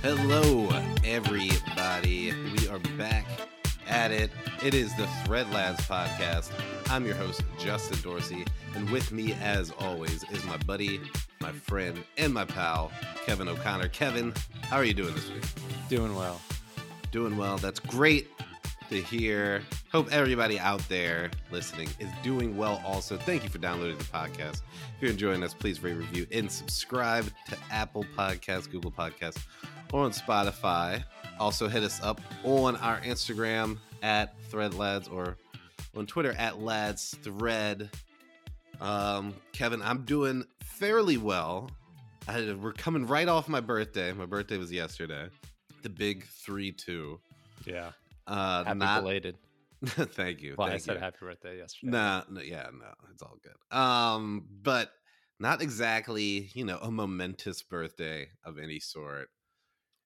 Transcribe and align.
Hello, 0.00 0.68
everybody. 1.02 2.32
We 2.32 2.68
are 2.68 2.78
back 2.96 3.26
at 3.88 4.12
it. 4.12 4.30
It 4.62 4.72
is 4.72 4.96
the 4.96 5.08
Thread 5.24 5.50
Lads 5.52 5.80
podcast. 5.88 6.52
I'm 6.88 7.04
your 7.04 7.16
host, 7.16 7.42
Justin 7.58 8.00
Dorsey, 8.00 8.44
and 8.76 8.88
with 8.90 9.10
me, 9.10 9.34
as 9.42 9.72
always, 9.80 10.24
is 10.30 10.44
my 10.44 10.56
buddy, 10.58 11.00
my 11.40 11.50
friend, 11.50 11.98
and 12.16 12.32
my 12.32 12.44
pal, 12.44 12.92
Kevin 13.26 13.48
O'Connor. 13.48 13.88
Kevin, 13.88 14.32
how 14.62 14.76
are 14.76 14.84
you 14.84 14.94
doing 14.94 15.14
this 15.14 15.32
week? 15.32 15.42
Doing 15.88 16.14
well. 16.14 16.40
Doing 17.10 17.36
well. 17.36 17.56
That's 17.58 17.80
great 17.80 18.28
to 18.90 19.00
hear. 19.02 19.62
Hope 19.90 20.12
everybody 20.12 20.58
out 20.58 20.86
there 20.88 21.30
listening 21.50 21.88
is 21.98 22.08
doing 22.22 22.56
well 22.56 22.80
also. 22.86 23.16
Thank 23.16 23.42
you 23.42 23.48
for 23.48 23.58
downloading 23.58 23.98
the 23.98 24.04
podcast. 24.04 24.62
If 24.96 25.02
you're 25.02 25.10
enjoying 25.10 25.42
us, 25.42 25.54
please 25.54 25.82
rate, 25.82 25.94
review, 25.94 26.26
and 26.32 26.50
subscribe 26.50 27.30
to 27.48 27.56
Apple 27.70 28.04
Podcasts, 28.16 28.70
Google 28.70 28.90
Podcasts, 28.90 29.44
or 29.92 30.04
on 30.04 30.12
Spotify. 30.12 31.02
Also, 31.38 31.68
hit 31.68 31.82
us 31.82 32.00
up 32.02 32.20
on 32.44 32.76
our 32.76 33.00
Instagram 33.00 33.78
at 34.02 34.34
ThreadLads 34.50 35.12
or 35.12 35.36
on 35.96 36.06
Twitter 36.06 36.32
at 36.32 36.60
Lads 36.60 37.16
Thread. 37.22 37.90
Um, 38.80 39.34
Kevin, 39.52 39.82
I'm 39.82 40.04
doing 40.04 40.44
fairly 40.62 41.16
well. 41.16 41.70
I, 42.26 42.52
we're 42.52 42.72
coming 42.72 43.06
right 43.06 43.28
off 43.28 43.48
my 43.48 43.60
birthday. 43.60 44.12
My 44.12 44.26
birthday 44.26 44.58
was 44.58 44.70
yesterday. 44.70 45.28
The 45.82 45.88
big 45.88 46.26
3 46.26 46.72
2. 46.72 47.20
Yeah. 47.64 47.90
Uh, 48.26 48.64
Happy 48.64 48.78
not, 48.78 49.02
belated. 49.02 49.36
thank 49.86 50.42
you. 50.42 50.54
Well, 50.58 50.68
thank 50.68 50.82
I 50.82 50.84
said 50.84 50.94
you. 50.94 51.00
happy 51.00 51.16
birthday 51.20 51.58
yesterday. 51.58 51.92
No, 51.92 52.22
no, 52.28 52.40
yeah, 52.40 52.66
no, 52.72 52.92
it's 53.12 53.22
all 53.22 53.38
good. 53.42 53.76
Um, 53.76 54.44
but 54.62 54.90
not 55.38 55.62
exactly, 55.62 56.50
you 56.52 56.64
know, 56.64 56.78
a 56.82 56.90
momentous 56.90 57.62
birthday 57.62 58.28
of 58.44 58.58
any 58.58 58.80
sort. 58.80 59.30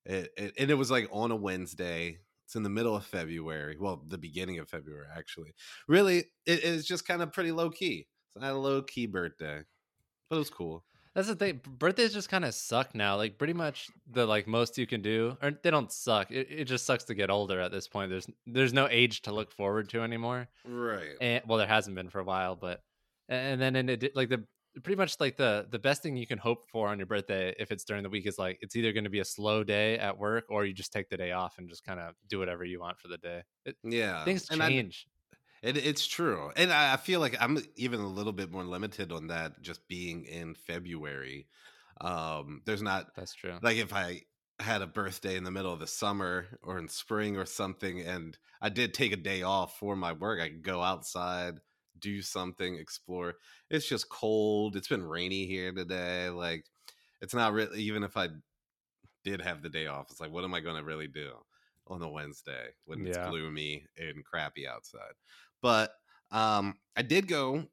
It, 0.05 0.31
it 0.36 0.55
and 0.58 0.70
it 0.70 0.75
was 0.75 0.91
like 0.91 1.08
on 1.11 1.31
a 1.31 1.36
Wednesday. 1.36 2.19
It's 2.47 2.56
in 2.56 2.64
the 2.64 2.70
middle 2.70 2.95
of 2.95 3.06
February. 3.06 3.77
Well, 3.81 4.03
the 4.06 4.19
beginning 4.19 4.58
of 4.58 4.69
February, 4.69 5.06
actually. 5.17 5.55
Really, 5.89 6.25
it 6.45 6.64
is 6.64 6.84
just 6.84 7.06
kind 7.06 7.22
of 7.22 7.33
pretty 7.33 7.53
low 7.53 7.70
key. 7.70 8.06
It's 8.34 8.42
not 8.42 8.53
a 8.53 8.58
low 8.58 8.83
key 8.83 9.06
birthday, 9.06 9.62
but 10.28 10.36
it 10.36 10.39
was 10.39 10.50
cool. 10.50 10.84
That's 11.14 11.28
the 11.28 11.34
thing. 11.34 11.61
Birthdays 11.67 12.14
just 12.14 12.30
kind 12.30 12.45
of 12.45 12.55
suck 12.55 12.95
now. 12.95 13.17
Like 13.17 13.36
pretty 13.36 13.53
much 13.53 13.89
the 14.11 14.25
like 14.25 14.47
most 14.47 14.78
you 14.78 14.86
can 14.86 15.03
do, 15.03 15.36
or 15.42 15.53
they 15.62 15.70
don't 15.70 15.92
suck. 15.92 16.30
It, 16.30 16.48
it 16.50 16.64
just 16.64 16.86
sucks 16.86 17.05
to 17.05 17.14
get 17.14 17.30
older 17.30 17.61
at 17.61 17.70
this 17.70 17.86
point. 17.86 18.11
There's 18.11 18.27
there's 18.47 18.73
no 18.73 18.89
age 18.91 19.23
to 19.23 19.33
look 19.33 19.53
forward 19.53 19.91
to 19.91 20.00
anymore. 20.00 20.48
Right. 20.67 21.17
And 21.20 21.42
well, 21.47 21.58
there 21.58 21.67
hasn't 21.67 21.97
been 21.97 22.08
for 22.08 22.20
a 22.20 22.25
while, 22.25 22.56
but 22.56 22.83
and 23.28 23.61
then 23.61 23.77
in 23.77 23.89
it 23.91 24.17
like 24.17 24.30
the 24.30 24.45
pretty 24.82 24.96
much 24.96 25.20
like 25.20 25.36
the 25.36 25.66
the 25.70 25.78
best 25.78 26.02
thing 26.02 26.16
you 26.16 26.26
can 26.26 26.38
hope 26.38 26.64
for 26.70 26.88
on 26.88 26.98
your 26.98 27.06
birthday 27.06 27.54
if 27.58 27.70
it's 27.70 27.84
during 27.84 28.02
the 28.02 28.08
week 28.08 28.26
is 28.26 28.38
like 28.38 28.58
it's 28.60 28.74
either 28.74 28.92
going 28.92 29.04
to 29.04 29.10
be 29.10 29.20
a 29.20 29.24
slow 29.24 29.62
day 29.62 29.98
at 29.98 30.18
work 30.18 30.44
or 30.48 30.64
you 30.64 30.72
just 30.72 30.92
take 30.92 31.08
the 31.08 31.16
day 31.16 31.32
off 31.32 31.58
and 31.58 31.68
just 31.68 31.84
kind 31.84 32.00
of 32.00 32.14
do 32.28 32.38
whatever 32.38 32.64
you 32.64 32.80
want 32.80 32.98
for 32.98 33.08
the 33.08 33.18
day. 33.18 33.42
It, 33.64 33.76
yeah. 33.82 34.24
things 34.24 34.48
change. 34.48 35.06
It, 35.62 35.76
it's 35.76 36.06
true, 36.06 36.50
and 36.56 36.72
I 36.72 36.94
I 36.94 36.96
feel 36.96 37.20
like 37.20 37.36
I'm 37.40 37.58
even 37.76 38.00
a 38.00 38.08
little 38.08 38.32
bit 38.32 38.50
more 38.50 38.64
limited 38.64 39.12
on 39.12 39.28
that. 39.28 39.62
Just 39.62 39.86
being 39.86 40.24
in 40.24 40.54
February, 40.54 41.46
um, 42.00 42.62
there's 42.66 42.82
not 42.82 43.14
That's 43.14 43.34
true. 43.34 43.58
like 43.62 43.76
if 43.76 43.92
I 43.92 44.22
had 44.58 44.82
a 44.82 44.86
birthday 44.86 45.36
in 45.36 45.44
the 45.44 45.50
middle 45.50 45.72
of 45.72 45.80
the 45.80 45.86
summer 45.86 46.46
or 46.62 46.78
in 46.78 46.88
spring 46.88 47.36
or 47.36 47.46
something, 47.46 48.00
and 48.00 48.36
I 48.60 48.70
did 48.70 48.92
take 48.94 49.12
a 49.12 49.16
day 49.16 49.42
off 49.42 49.78
for 49.78 49.94
my 49.94 50.12
work, 50.12 50.40
I 50.40 50.48
could 50.48 50.62
go 50.62 50.82
outside, 50.82 51.61
do 52.02 52.23
something, 52.23 52.77
explore. 52.77 53.36
It's 53.70 53.89
just 53.89 54.11
cold. 54.11 54.77
It's 54.77 54.89
been 54.89 55.05
rainy 55.05 55.46
here 55.46 55.73
today. 55.73 56.30
Like, 56.30 56.67
it's 57.23 57.35
not 57.35 57.55
really 57.55 57.83
even 57.83 58.05
if 58.05 58.17
I 58.18 58.30
did 59.24 59.40
have 59.40 59.63
the 59.63 59.68
day 59.68 59.86
off. 59.86 60.11
It's 60.11 60.20
like, 60.20 60.33
what 60.33 60.45
am 60.45 60.55
I 60.55 60.61
going 60.61 60.77
to 60.77 60.85
really 60.85 61.08
do 61.08 61.35
on 61.86 62.02
a 62.02 62.08
Wednesday 62.08 62.70
when 62.85 63.05
it's 63.05 63.17
Yeah. 63.17 63.18
gloomy 63.18 63.86
and 63.96 64.24
crappy 64.24 64.67
outside? 64.67 65.14
But 65.61 65.95
um, 66.30 66.79
I 66.96 67.02
did 67.02 67.29
go 67.29 67.68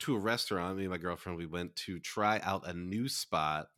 to 0.00 0.16
a 0.16 0.20
restaurant. 0.20 0.78
Me 0.78 0.84
and 0.84 0.90
my 0.90 0.98
girlfriend 0.98 1.38
we 1.38 1.46
went 1.46 1.76
to 1.76 2.00
try 2.00 2.40
out 2.40 2.68
a 2.68 2.72
new 2.74 3.08
spot 3.08 3.68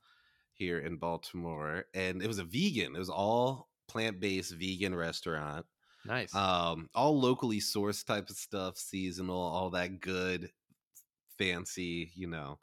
here 0.52 0.78
in 0.80 0.98
Baltimore, 0.98 1.86
and 1.94 2.22
it 2.22 2.28
was 2.28 2.38
a 2.38 2.44
vegan. 2.44 2.96
It 2.96 2.98
was 2.98 3.10
all 3.10 3.70
plant 3.88 4.20
based 4.20 4.54
vegan 4.54 4.94
restaurant. 4.94 5.66
Nice. 6.04 6.34
Um, 6.34 6.88
all 6.94 7.18
locally 7.18 7.58
sourced 7.60 8.04
type 8.04 8.30
of 8.30 8.36
stuff, 8.36 8.76
seasonal, 8.78 9.40
all 9.40 9.70
that 9.70 10.00
good, 10.00 10.50
fancy, 11.38 12.12
you 12.14 12.26
know, 12.26 12.58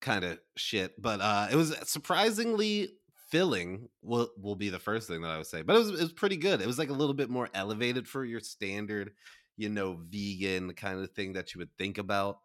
kind 0.00 0.24
of 0.24 0.40
shit. 0.56 1.00
But 1.00 1.20
uh, 1.20 1.48
it 1.50 1.56
was 1.56 1.76
surprisingly 1.88 2.98
filling. 3.28 3.88
Will 4.02 4.30
will 4.38 4.56
be 4.56 4.68
the 4.68 4.78
first 4.78 5.08
thing 5.08 5.22
that 5.22 5.30
I 5.30 5.36
would 5.38 5.46
say. 5.46 5.62
But 5.62 5.76
it 5.76 5.80
was 5.80 5.88
it 5.90 6.02
was 6.02 6.12
pretty 6.12 6.36
good. 6.36 6.60
It 6.60 6.66
was 6.66 6.78
like 6.78 6.90
a 6.90 6.94
little 6.94 7.14
bit 7.14 7.30
more 7.30 7.48
elevated 7.54 8.08
for 8.08 8.24
your 8.24 8.40
standard, 8.40 9.12
you 9.56 9.68
know, 9.68 10.00
vegan 10.08 10.74
kind 10.74 11.00
of 11.00 11.12
thing 11.12 11.34
that 11.34 11.54
you 11.54 11.58
would 11.58 11.76
think 11.76 11.98
about. 11.98 12.38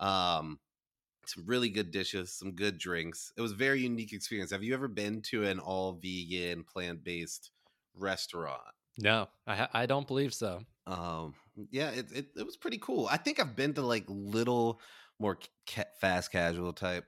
Um, 0.00 0.60
some 1.26 1.46
really 1.46 1.70
good 1.70 1.90
dishes, 1.92 2.32
some 2.32 2.52
good 2.52 2.78
drinks. 2.78 3.32
It 3.36 3.42
was 3.42 3.52
very 3.52 3.80
unique 3.82 4.12
experience. 4.12 4.50
Have 4.52 4.64
you 4.64 4.74
ever 4.74 4.88
been 4.88 5.22
to 5.24 5.44
an 5.44 5.60
all 5.60 5.94
vegan, 5.94 6.64
plant 6.64 7.04
based 7.04 7.52
restaurant? 7.94 8.62
No, 8.98 9.28
I 9.46 9.68
I 9.72 9.86
don't 9.86 10.06
believe 10.06 10.32
so. 10.34 10.64
Um, 10.86 11.34
yeah, 11.70 11.90
it, 11.90 12.10
it 12.12 12.26
it 12.36 12.46
was 12.46 12.56
pretty 12.56 12.78
cool. 12.78 13.06
I 13.06 13.16
think 13.16 13.38
I've 13.40 13.54
been 13.56 13.74
to 13.74 13.82
like 13.82 14.04
little 14.08 14.80
more 15.18 15.38
ca- 15.68 15.84
fast 16.00 16.32
casual 16.32 16.72
type 16.72 17.06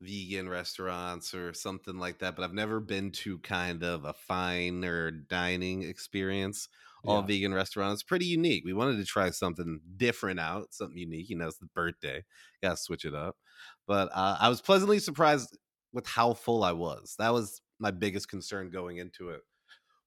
vegan 0.00 0.48
restaurants 0.48 1.34
or 1.34 1.54
something 1.54 1.98
like 1.98 2.20
that, 2.20 2.36
but 2.36 2.44
I've 2.44 2.54
never 2.54 2.80
been 2.80 3.12
to 3.12 3.38
kind 3.40 3.84
of 3.84 4.04
a 4.04 4.14
finer 4.14 5.10
dining 5.12 5.82
experience. 5.84 6.68
All 7.06 7.22
Yeah. 7.22 7.24
vegan 7.24 7.54
restaurants, 7.54 8.02
pretty 8.02 8.26
unique. 8.26 8.64
We 8.64 8.74
wanted 8.74 8.98
to 8.98 9.06
try 9.06 9.30
something 9.30 9.80
different 9.96 10.40
out, 10.40 10.74
something 10.74 10.98
unique. 10.98 11.30
You 11.30 11.36
know, 11.36 11.48
it's 11.48 11.58
the 11.58 11.66
birthday, 11.66 12.24
gotta 12.62 12.76
switch 12.78 13.04
it 13.06 13.14
up. 13.14 13.38
But 13.86 14.10
uh, 14.14 14.38
I 14.40 14.48
was 14.50 14.60
pleasantly 14.62 14.98
surprised 15.00 15.58
with 15.92 16.06
how 16.06 16.34
full 16.34 16.64
I 16.64 16.72
was. 16.72 17.16
That 17.18 17.30
was 17.30 17.62
my 17.78 17.90
biggest 17.92 18.28
concern 18.28 18.70
going 18.70 18.98
into 18.98 19.30
it. 19.30 19.42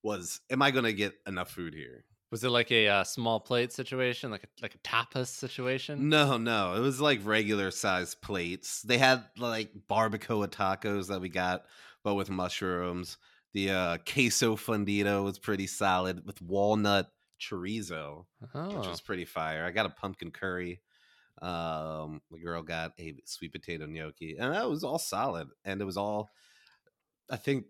Was 0.04 0.42
am 0.52 0.62
I 0.62 0.70
going 0.72 0.86
to 0.86 0.94
get 0.94 1.16
enough 1.26 1.52
food 1.52 1.74
here? 1.74 2.06
Was 2.32 2.44
it 2.44 2.50
like 2.50 2.70
a 2.72 2.88
uh, 2.90 3.04
small 3.06 3.40
plate 3.40 3.72
situation, 3.72 4.30
like 4.32 4.44
a 4.44 4.48
like 4.62 4.76
a 4.76 4.80
tapas 4.80 5.28
situation? 5.28 6.10
No, 6.10 6.38
no. 6.38 6.74
It 6.76 6.80
was 6.80 7.00
like 7.00 7.20
regular 7.24 7.70
size 7.72 8.16
plates. 8.16 8.82
They 8.82 8.98
had 8.98 9.26
like 9.38 9.72
barbacoa 9.88 10.48
tacos 10.48 11.08
that 11.10 11.22
we 11.22 11.30
got, 11.30 11.66
but 12.04 12.16
with 12.16 12.30
mushrooms. 12.30 13.18
The 13.54 13.70
uh, 13.70 13.98
queso 14.00 14.56
fundido 14.56 15.24
was 15.24 15.38
pretty 15.38 15.68
solid 15.68 16.26
with 16.26 16.42
walnut 16.42 17.12
chorizo, 17.40 18.26
which 18.74 18.88
Oh, 18.88 18.90
was 18.90 19.00
pretty 19.02 19.26
fire. 19.26 19.64
I 19.64 19.70
got 19.72 19.86
a 19.86 19.90
pumpkin 19.92 20.32
curry. 20.32 20.82
Um, 21.42 22.22
the 22.32 22.40
girl 22.40 22.64
got 22.64 22.94
a 23.00 23.16
sweet 23.26 23.54
potato 23.54 23.86
gnocchi, 23.88 24.38
and 24.38 24.54
that 24.54 24.70
was 24.70 24.84
all 24.84 25.00
solid. 25.00 25.50
And 25.66 25.82
it 25.82 25.86
was 25.86 25.98
all, 25.98 26.32
I 27.30 27.38
think, 27.38 27.66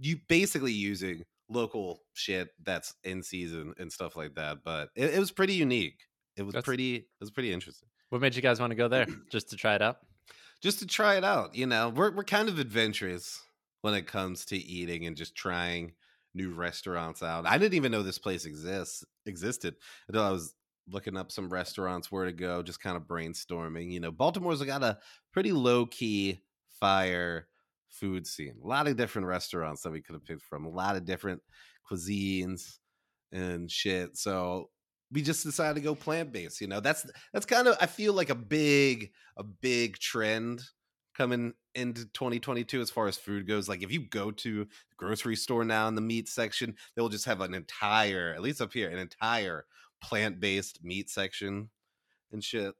you 0.00 0.18
basically 0.28 0.72
using 0.72 1.24
local 1.48 2.02
shit 2.14 2.50
that's 2.62 2.94
in 3.04 3.22
season 3.22 3.74
and 3.78 3.92
stuff 3.92 4.16
like 4.16 4.34
that. 4.34 4.58
But 4.64 4.90
it, 4.94 5.14
it 5.14 5.18
was 5.18 5.30
pretty 5.30 5.54
unique. 5.54 6.00
It 6.36 6.42
was 6.42 6.52
That's- 6.52 6.64
pretty. 6.64 6.96
It 6.96 7.06
was 7.20 7.30
pretty 7.30 7.52
interesting 7.52 7.88
what 8.10 8.20
made 8.20 8.34
you 8.34 8.42
guys 8.42 8.60
want 8.60 8.70
to 8.70 8.76
go 8.76 8.88
there? 8.88 9.06
Just 9.30 9.50
to 9.50 9.56
try 9.56 9.74
it 9.74 9.82
out? 9.82 9.98
just 10.60 10.80
to 10.80 10.86
try 10.86 11.16
it 11.16 11.22
out. 11.22 11.54
You 11.54 11.66
know, 11.66 11.88
we're 11.90 12.10
we're 12.10 12.24
kind 12.24 12.48
of 12.48 12.58
adventurous 12.58 13.40
when 13.82 13.94
it 13.94 14.08
comes 14.08 14.44
to 14.46 14.56
eating 14.56 15.06
and 15.06 15.16
just 15.16 15.36
trying 15.36 15.92
new 16.34 16.50
restaurants 16.52 17.22
out. 17.22 17.46
I 17.46 17.58
didn't 17.58 17.74
even 17.74 17.92
know 17.92 18.02
this 18.02 18.18
place 18.18 18.44
exists 18.44 19.04
existed 19.24 19.76
until 20.08 20.24
I 20.24 20.30
was 20.30 20.56
looking 20.90 21.16
up 21.16 21.30
some 21.30 21.48
restaurants 21.48 22.10
where 22.10 22.24
to 22.24 22.32
go, 22.32 22.64
just 22.64 22.82
kind 22.82 22.96
of 22.96 23.04
brainstorming. 23.04 23.92
You 23.92 24.00
know, 24.00 24.10
Baltimore's 24.10 24.60
got 24.64 24.82
a 24.82 24.98
pretty 25.32 25.52
low 25.52 25.86
key 25.86 26.42
fire 26.80 27.46
food 27.88 28.26
scene. 28.26 28.56
A 28.62 28.66
lot 28.66 28.88
of 28.88 28.96
different 28.96 29.26
restaurants 29.26 29.82
that 29.82 29.90
we 29.90 30.02
could 30.02 30.14
have 30.14 30.24
picked 30.24 30.42
from, 30.42 30.64
a 30.64 30.70
lot 30.70 30.96
of 30.96 31.04
different 31.04 31.42
cuisines 31.90 32.78
and 33.32 33.70
shit. 33.70 34.16
So 34.16 34.70
we 35.10 35.22
just 35.22 35.44
decided 35.44 35.74
to 35.74 35.80
go 35.80 35.94
plant 35.94 36.32
based. 36.32 36.60
You 36.60 36.66
know, 36.66 36.80
that's 36.80 37.06
that's 37.32 37.46
kind 37.46 37.68
of 37.68 37.76
I 37.80 37.86
feel 37.86 38.12
like 38.12 38.30
a 38.30 38.34
big 38.34 39.10
a 39.36 39.42
big 39.42 39.98
trend 39.98 40.62
coming 41.16 41.52
into 41.74 42.04
2022 42.06 42.80
as 42.80 42.90
far 42.90 43.08
as 43.08 43.16
food 43.16 43.46
goes. 43.46 43.68
Like 43.68 43.82
if 43.82 43.90
you 43.90 44.08
go 44.08 44.30
to 44.30 44.64
the 44.64 44.96
grocery 44.96 45.36
store 45.36 45.64
now 45.64 45.88
in 45.88 45.96
the 45.96 46.00
meat 46.00 46.28
section, 46.28 46.76
they'll 46.94 47.08
just 47.08 47.24
have 47.24 47.40
an 47.40 47.54
entire, 47.54 48.32
at 48.34 48.42
least 48.42 48.60
up 48.60 48.72
here, 48.72 48.88
an 48.88 48.98
entire 48.98 49.64
plant-based 50.00 50.84
meat 50.84 51.10
section 51.10 51.70
and 52.30 52.42
shit. 52.42 52.74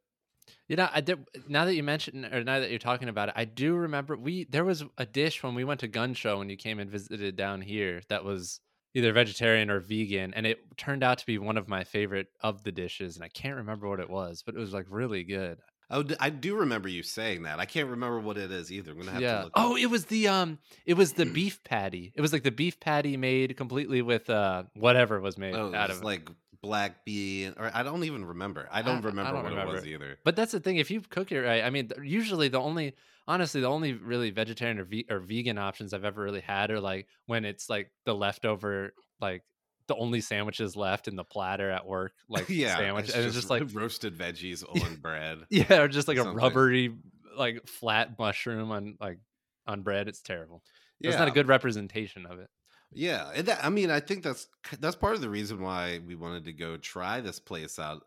You 0.68 0.76
know, 0.76 0.88
I 0.92 1.00
did. 1.00 1.26
Now 1.48 1.64
that 1.64 1.74
you 1.74 1.82
mentioned, 1.82 2.26
or 2.26 2.44
now 2.44 2.60
that 2.60 2.70
you're 2.70 2.78
talking 2.78 3.08
about 3.08 3.28
it, 3.28 3.34
I 3.36 3.44
do 3.44 3.74
remember 3.74 4.16
we 4.16 4.44
there 4.44 4.64
was 4.64 4.84
a 4.96 5.06
dish 5.06 5.42
when 5.42 5.54
we 5.54 5.64
went 5.64 5.80
to 5.80 5.88
Gun 5.88 6.14
Show 6.14 6.38
when 6.38 6.50
you 6.50 6.56
came 6.56 6.78
and 6.78 6.90
visited 6.90 7.36
down 7.36 7.60
here 7.60 8.02
that 8.08 8.24
was 8.24 8.60
either 8.94 9.12
vegetarian 9.12 9.70
or 9.70 9.80
vegan, 9.80 10.34
and 10.34 10.46
it 10.46 10.58
turned 10.76 11.02
out 11.02 11.18
to 11.18 11.26
be 11.26 11.38
one 11.38 11.56
of 11.56 11.68
my 11.68 11.84
favorite 11.84 12.28
of 12.40 12.62
the 12.64 12.72
dishes, 12.72 13.16
and 13.16 13.24
I 13.24 13.28
can't 13.28 13.56
remember 13.56 13.88
what 13.88 14.00
it 14.00 14.10
was, 14.10 14.42
but 14.44 14.54
it 14.54 14.58
was 14.58 14.72
like 14.72 14.86
really 14.88 15.24
good. 15.24 15.58
Oh, 15.90 16.04
I 16.20 16.28
do 16.28 16.56
remember 16.56 16.88
you 16.88 17.02
saying 17.02 17.44
that. 17.44 17.60
I 17.60 17.64
can't 17.64 17.88
remember 17.88 18.20
what 18.20 18.36
it 18.36 18.50
is 18.50 18.70
either. 18.70 18.90
I'm 18.90 18.98
gonna 18.98 19.10
have 19.12 19.20
to 19.20 19.24
Yeah. 19.24 19.42
look. 19.44 19.52
Oh, 19.54 19.72
up. 19.72 19.78
it 19.80 19.86
was 19.86 20.04
the 20.06 20.28
um, 20.28 20.58
it 20.84 20.94
was 20.94 21.14
the 21.14 21.24
beef 21.34 21.64
patty. 21.64 22.12
It 22.14 22.20
was 22.20 22.32
like 22.32 22.42
the 22.42 22.50
beef 22.50 22.78
patty 22.78 23.16
made 23.16 23.56
completely 23.56 24.02
with 24.02 24.28
uh 24.28 24.64
whatever 24.74 25.18
was 25.20 25.38
made 25.38 25.54
oh, 25.54 25.74
out 25.74 25.90
of. 25.90 26.04
like 26.04 26.28
black 26.68 27.04
bean, 27.04 27.54
or 27.56 27.70
I 27.74 27.82
don't 27.82 28.04
even 28.04 28.24
remember. 28.24 28.68
I 28.70 28.80
I- 28.80 28.82
don't 28.82 29.02
I 29.04 29.08
remember 29.08 29.32
don't 29.32 29.42
what 29.44 29.50
remember. 29.50 29.72
it 29.72 29.74
was 29.76 29.86
either. 29.86 30.18
But 30.24 30.36
that's 30.36 30.52
the 30.52 30.60
thing. 30.60 30.76
If 30.76 30.90
you 30.90 31.00
cook 31.00 31.32
it 31.32 31.40
right, 31.40 31.64
I 31.64 31.70
mean, 31.70 31.90
usually 32.02 32.48
the 32.48 32.60
only, 32.60 32.94
honestly, 33.26 33.60
the 33.60 33.68
only 33.68 33.94
really 33.94 34.30
vegetarian 34.30 34.78
or, 34.78 34.84
ve- 34.84 35.06
or 35.10 35.18
vegan 35.18 35.58
options 35.58 35.92
I've 35.94 36.04
ever 36.04 36.22
really 36.22 36.40
had 36.40 36.70
are 36.70 36.80
like 36.80 37.06
when 37.26 37.44
it's 37.44 37.68
like 37.68 37.90
the 38.04 38.14
leftover, 38.14 38.92
like 39.20 39.42
the 39.86 39.96
only 39.96 40.20
sandwiches 40.20 40.76
left 40.76 41.08
in 41.08 41.16
the 41.16 41.24
platter 41.24 41.70
at 41.70 41.86
work, 41.86 42.12
like 42.28 42.48
yeah, 42.48 42.76
sandwich, 42.76 43.10
and 43.14 43.24
it's 43.24 43.34
just 43.34 43.50
like 43.50 43.62
roasted 43.72 44.16
veggies 44.16 44.62
on 44.84 44.96
bread. 44.96 45.38
yeah, 45.50 45.80
or 45.80 45.88
just 45.88 46.08
like 46.08 46.18
a 46.18 46.30
rubbery, 46.30 46.94
like 47.36 47.66
flat 47.66 48.18
mushroom 48.18 48.70
on 48.70 48.96
like 49.00 49.18
on 49.66 49.82
bread. 49.82 50.06
It's 50.08 50.20
terrible. 50.22 50.62
Yeah, 51.00 51.10
It's 51.10 51.18
not 51.18 51.28
a 51.28 51.30
good 51.32 51.46
representation 51.48 52.26
of 52.26 52.38
it. 52.40 52.48
Yeah, 52.90 53.30
and 53.34 53.46
that, 53.48 53.64
I 53.64 53.68
mean, 53.68 53.90
I 53.90 54.00
think 54.00 54.22
that's 54.22 54.48
that's 54.80 54.96
part 54.96 55.14
of 55.14 55.20
the 55.20 55.28
reason 55.30 55.60
why 55.60 56.00
we 56.04 56.14
wanted 56.14 56.44
to 56.46 56.52
go 56.52 56.76
try 56.76 57.20
this 57.20 57.38
place 57.38 57.78
out. 57.78 58.04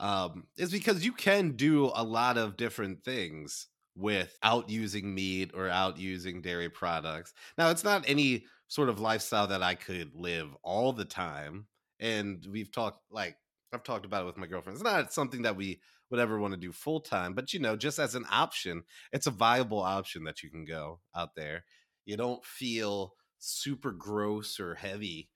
Um, 0.00 0.48
is 0.56 0.72
because 0.72 1.04
you 1.04 1.12
can 1.12 1.52
do 1.52 1.86
a 1.94 2.02
lot 2.02 2.36
of 2.36 2.56
different 2.56 3.04
things 3.04 3.68
without 3.94 4.68
using 4.68 5.14
meat 5.14 5.52
or 5.54 5.68
out 5.68 5.98
using 5.98 6.42
dairy 6.42 6.68
products. 6.68 7.32
Now, 7.56 7.70
it's 7.70 7.84
not 7.84 8.08
any 8.08 8.46
sort 8.66 8.88
of 8.88 8.98
lifestyle 8.98 9.46
that 9.46 9.62
I 9.62 9.76
could 9.76 10.12
live 10.16 10.48
all 10.64 10.92
the 10.92 11.04
time, 11.04 11.68
and 12.00 12.44
we've 12.50 12.72
talked 12.72 13.02
like 13.10 13.36
I've 13.72 13.84
talked 13.84 14.04
about 14.04 14.22
it 14.22 14.26
with 14.26 14.36
my 14.36 14.46
girlfriend. 14.48 14.76
It's 14.76 14.84
not 14.84 15.12
something 15.12 15.42
that 15.42 15.56
we 15.56 15.80
would 16.10 16.20
ever 16.20 16.38
want 16.40 16.54
to 16.54 16.60
do 16.60 16.72
full 16.72 17.00
time, 17.00 17.34
but 17.34 17.52
you 17.52 17.60
know, 17.60 17.76
just 17.76 18.00
as 18.00 18.16
an 18.16 18.24
option, 18.30 18.82
it's 19.12 19.28
a 19.28 19.30
viable 19.32 19.80
option 19.80 20.24
that 20.24 20.42
you 20.42 20.50
can 20.50 20.64
go 20.64 21.00
out 21.14 21.36
there. 21.36 21.64
You 22.04 22.16
don't 22.16 22.44
feel 22.44 23.14
super 23.44 23.92
gross 23.92 24.58
or 24.60 24.74
heavy 24.74 25.28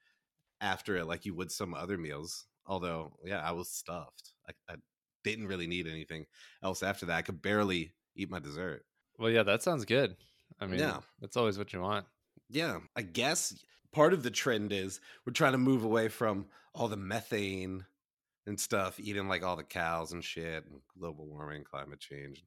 after 0.60 0.96
it 0.96 1.06
like 1.06 1.24
you 1.26 1.34
would 1.34 1.52
some 1.52 1.74
other 1.74 1.98
meals. 1.98 2.46
Although, 2.66 3.12
yeah, 3.24 3.40
I 3.40 3.52
was 3.52 3.70
stuffed. 3.70 4.32
I, 4.48 4.52
I 4.72 4.76
didn't 5.24 5.46
really 5.46 5.66
need 5.66 5.86
anything 5.86 6.26
else 6.62 6.82
after 6.82 7.06
that. 7.06 7.16
I 7.16 7.22
could 7.22 7.40
barely 7.42 7.92
eat 8.14 8.30
my 8.30 8.38
dessert. 8.38 8.84
Well, 9.18 9.30
yeah, 9.30 9.42
that 9.44 9.62
sounds 9.62 9.84
good. 9.84 10.16
I 10.60 10.66
mean, 10.66 10.80
Yeah. 10.80 10.98
that's 11.20 11.36
always 11.36 11.58
what 11.58 11.72
you 11.72 11.80
want. 11.80 12.06
Yeah, 12.50 12.78
I 12.96 13.02
guess 13.02 13.54
part 13.92 14.12
of 14.12 14.22
the 14.22 14.30
trend 14.30 14.72
is 14.72 15.00
we're 15.26 15.32
trying 15.32 15.52
to 15.52 15.58
move 15.58 15.84
away 15.84 16.08
from 16.08 16.46
all 16.74 16.88
the 16.88 16.96
methane 16.96 17.84
and 18.46 18.58
stuff, 18.58 18.98
eating 19.00 19.28
like 19.28 19.42
all 19.42 19.56
the 19.56 19.62
cows 19.64 20.12
and 20.12 20.24
shit, 20.24 20.64
and 20.66 20.80
global 20.98 21.26
warming, 21.26 21.64
climate 21.64 22.00
change, 22.00 22.44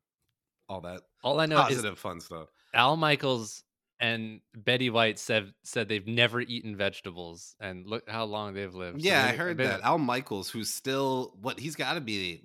all 0.70 0.82
that 0.82 1.02
All 1.24 1.40
I 1.40 1.46
know 1.46 1.58
is 1.58 1.76
positive 1.76 2.00
fun 2.00 2.20
stuff. 2.22 2.50
Al 2.74 2.96
Michaels 2.98 3.64
and 4.02 4.42
Betty 4.54 4.90
White 4.90 5.20
said 5.20 5.54
said 5.64 5.88
they've 5.88 6.08
never 6.08 6.42
eaten 6.42 6.76
vegetables, 6.76 7.56
and 7.60 7.88
look 7.88 8.10
how 8.10 8.26
long 8.26 8.54
they've 8.54 8.74
lived. 8.74 9.02
So 9.04 9.08
Yeah, 9.08 9.24
I 9.24 9.34
heard 9.34 9.58
that. 9.60 9.82
Al 9.82 10.00
Michaels, 10.00 10.50
who's 10.50 10.74
still 10.74 11.38
what 11.40 11.60
he's 11.60 11.76
got 11.76 11.94
to 11.94 12.02
be 12.02 12.44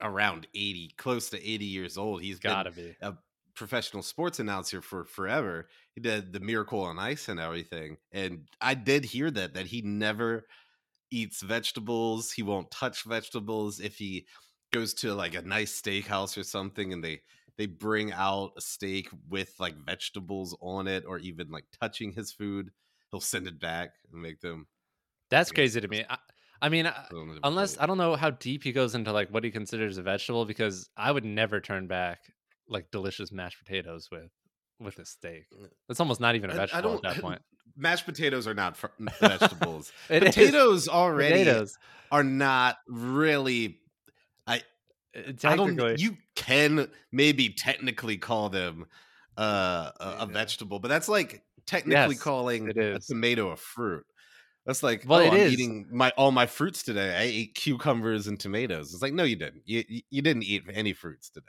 around 0.00 0.46
80, 0.54 0.90
close 0.98 1.30
to 1.30 1.38
80 1.42 1.64
years 1.64 1.96
old. 1.96 2.22
He's 2.22 2.40
Gotta 2.40 2.70
be. 2.70 2.96
a 3.00 3.14
professional 3.54 4.02
sports 4.02 4.38
announcer 4.40 4.82
for 4.82 5.04
forever. 5.04 5.68
He 5.94 6.00
did 6.00 6.32
the 6.32 6.40
Miracle 6.40 6.82
on 6.82 6.98
Ice 6.98 7.28
and 7.28 7.40
everything. 7.40 7.98
And 8.12 8.48
I 8.60 8.74
did 8.74 9.04
hear 9.04 9.30
that 9.30 9.54
that 9.54 9.66
he 9.66 9.82
never 9.82 10.46
eats 11.10 11.42
vegetables. 11.42 12.32
He 12.32 12.42
won't 12.42 12.70
touch 12.70 13.04
vegetables 13.04 13.80
if 13.80 13.96
he 13.98 14.26
goes 14.72 14.94
to 14.94 15.14
like 15.14 15.34
a 15.34 15.42
nice 15.42 15.80
steakhouse 15.80 16.36
or 16.36 16.44
something 16.44 16.92
and 16.92 17.02
they 17.02 17.22
they 17.58 17.66
bring 17.66 18.12
out 18.12 18.52
a 18.56 18.60
steak 18.60 19.08
with 19.28 19.52
like 19.58 19.74
vegetables 19.84 20.56
on 20.62 20.86
it 20.86 21.04
or 21.06 21.18
even 21.18 21.50
like 21.50 21.64
touching 21.80 22.12
his 22.12 22.32
food, 22.32 22.70
he'll 23.10 23.20
send 23.20 23.46
it 23.46 23.60
back 23.60 23.90
and 24.12 24.22
make 24.22 24.40
them 24.40 24.66
That's 25.30 25.50
crazy 25.52 25.80
to 25.80 25.88
me. 25.88 26.04
I, 26.08 26.16
I 26.62 26.68
mean, 26.70 26.86
I- 26.86 26.92
put 27.10 27.16
on 27.16 27.22
a 27.22 27.24
different 27.26 27.40
unless 27.44 27.74
plate. 27.76 27.82
I 27.82 27.86
don't 27.86 27.98
know 27.98 28.16
how 28.16 28.30
deep 28.30 28.62
he 28.64 28.72
goes 28.72 28.94
into 28.94 29.12
like 29.12 29.28
what 29.30 29.44
he 29.44 29.50
considers 29.50 29.98
a 29.98 30.02
vegetable, 30.02 30.44
because 30.46 30.88
I 30.96 31.10
would 31.12 31.24
never 31.24 31.60
turn 31.60 31.86
back 31.88 32.20
like 32.68 32.90
delicious 32.90 33.30
mashed 33.32 33.58
potatoes 33.64 34.08
with 34.10 34.30
with 34.80 34.98
a 34.98 35.04
steak. 35.04 35.46
It's 35.88 35.98
almost 36.00 36.20
not 36.20 36.36
even 36.36 36.50
a 36.50 36.54
vegetable 36.54 36.94
at 37.04 37.14
that 37.14 37.20
point. 37.22 37.42
mashed 37.76 38.06
potatoes 38.06 38.46
are 38.46 38.54
not 38.54 38.76
fr- 38.76 38.86
vegetables. 39.20 39.92
It 40.08 40.22
is. 40.22 40.34
potatoes 40.34 40.88
already 40.88 41.44
potatoes. 41.44 41.76
are 42.12 42.22
not 42.24 42.76
really 42.88 43.78
Uh, 44.46 44.58
I 45.44 45.56
don't. 45.56 45.98
You 45.98 46.16
can 46.38 46.88
maybe 47.12 47.50
technically 47.50 48.16
call 48.16 48.48
them 48.48 48.86
uh, 49.36 49.90
a, 50.00 50.16
a 50.20 50.26
vegetable, 50.26 50.78
but 50.78 50.88
that's 50.88 51.08
like 51.08 51.42
technically 51.66 52.14
Yes, 52.14 52.22
calling 52.22 52.70
a 52.78 52.98
tomato 53.00 53.50
a 53.50 53.56
fruit. 53.56 54.06
That's 54.66 54.82
like, 54.82 55.04
Well, 55.06 55.20
oh, 55.20 55.24
it 55.24 55.32
I'm 55.32 55.36
is. 55.38 55.52
eating 55.54 55.88
my 55.92 56.12
all 56.16 56.30
my 56.32 56.46
fruits 56.46 56.82
today. 56.82 57.16
I 57.16 57.22
ate 57.22 57.54
cucumbers 57.54 58.26
and 58.26 58.38
tomatoes. 58.38 58.92
It's 58.92 59.02
like, 59.02 59.14
no, 59.14 59.24
you 59.24 59.36
didn't. 59.36 59.62
You 59.66 59.84
you- 60.10 60.22
didn't 60.22 60.44
eat 60.44 60.64
any 60.72 60.92
fruits 60.92 61.30
today. 61.30 61.46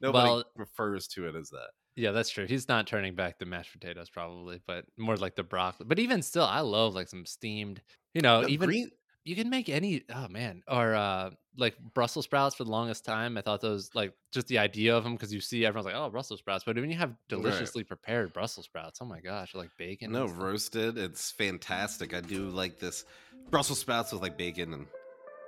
Nobody 0.00 0.28
Well- 0.30 0.44
refers 0.56 1.06
to 1.08 1.28
it 1.28 1.36
as 1.36 1.50
that. 1.50 1.70
yeah, 1.96 2.10
that's 2.12 2.30
true. 2.30 2.46
He's 2.46 2.68
not 2.68 2.86
turning 2.86 3.14
back 3.14 3.38
the 3.38 3.44
mashed 3.46 3.72
potatoes 3.72 4.08
probably, 4.10 4.60
but 4.66 4.86
more 4.96 5.16
like 5.16 5.36
the 5.36 5.42
broccoli. 5.44 5.86
But 5.86 5.98
even 5.98 6.22
still, 6.22 6.44
I 6.44 6.60
love 6.60 6.94
like 6.94 7.08
some 7.08 7.26
steamed. 7.26 7.82
You 8.14 8.22
know, 8.22 8.42
The 8.42 8.48
even 8.48 8.68
green, 8.68 8.90
you 9.24 9.36
can 9.36 9.48
make 9.50 9.68
any 9.68 10.02
oh 10.14 10.28
man 10.28 10.62
or 10.68 10.94
uh 10.94 11.30
like 11.56 11.76
brussels 11.94 12.24
sprouts 12.24 12.54
for 12.54 12.64
the 12.64 12.70
longest 12.70 13.04
time 13.04 13.36
i 13.36 13.42
thought 13.42 13.60
those 13.60 13.90
like 13.94 14.12
just 14.32 14.46
the 14.48 14.58
idea 14.58 14.96
of 14.96 15.04
them 15.04 15.12
because 15.14 15.32
you 15.32 15.40
see 15.40 15.66
everyone's 15.66 15.86
like 15.86 15.94
oh 15.94 16.08
brussels 16.08 16.40
sprouts 16.40 16.64
but 16.64 16.76
when 16.76 16.90
you 16.90 16.96
have 16.96 17.14
deliciously 17.28 17.84
prepared 17.84 18.32
brussels 18.32 18.66
sprouts 18.66 19.00
oh 19.02 19.04
my 19.04 19.20
gosh 19.20 19.54
like 19.54 19.70
bacon 19.78 20.10
no 20.12 20.26
roasted. 20.26 20.98
It's 20.98 21.30
fantastic. 21.30 22.14
I 22.14 22.20
do 22.20 22.48
like 22.48 22.78
this 22.78 23.04
Brussels 23.50 23.78
sprouts 23.80 24.12
with 24.12 24.22
like 24.22 24.36
bacon 24.36 24.72
and 24.72 24.86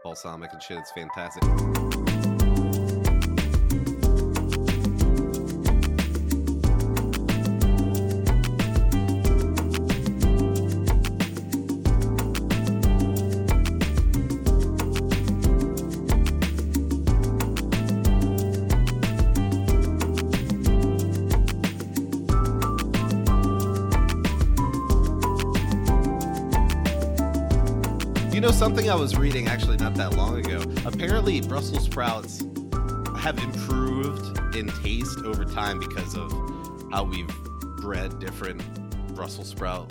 balsamic 0.03 0.53
and 0.53 0.63
shit. 0.63 0.79
It's 0.79 0.93
fantastic. 0.93 1.43
Something 28.85 29.01
I 29.01 29.03
was 29.03 29.17
reading 29.17 29.49
actually 29.49 29.79
not 29.79 29.95
that 29.95 30.15
long 30.15 30.37
ago. 30.39 30.63
Apparently, 30.85 31.41
Brussels 31.41 31.85
sprouts 31.85 32.45
have 33.17 33.39
improved 33.39 34.55
in 34.55 34.69
taste 34.83 35.21
over 35.21 35.47
time 35.47 35.79
because 35.79 36.15
of 36.15 36.31
how 36.93 37.05
we've 37.05 37.27
bred 37.79 38.19
different 38.19 38.61
Brussels 39.15 39.49
sprout. 39.49 39.91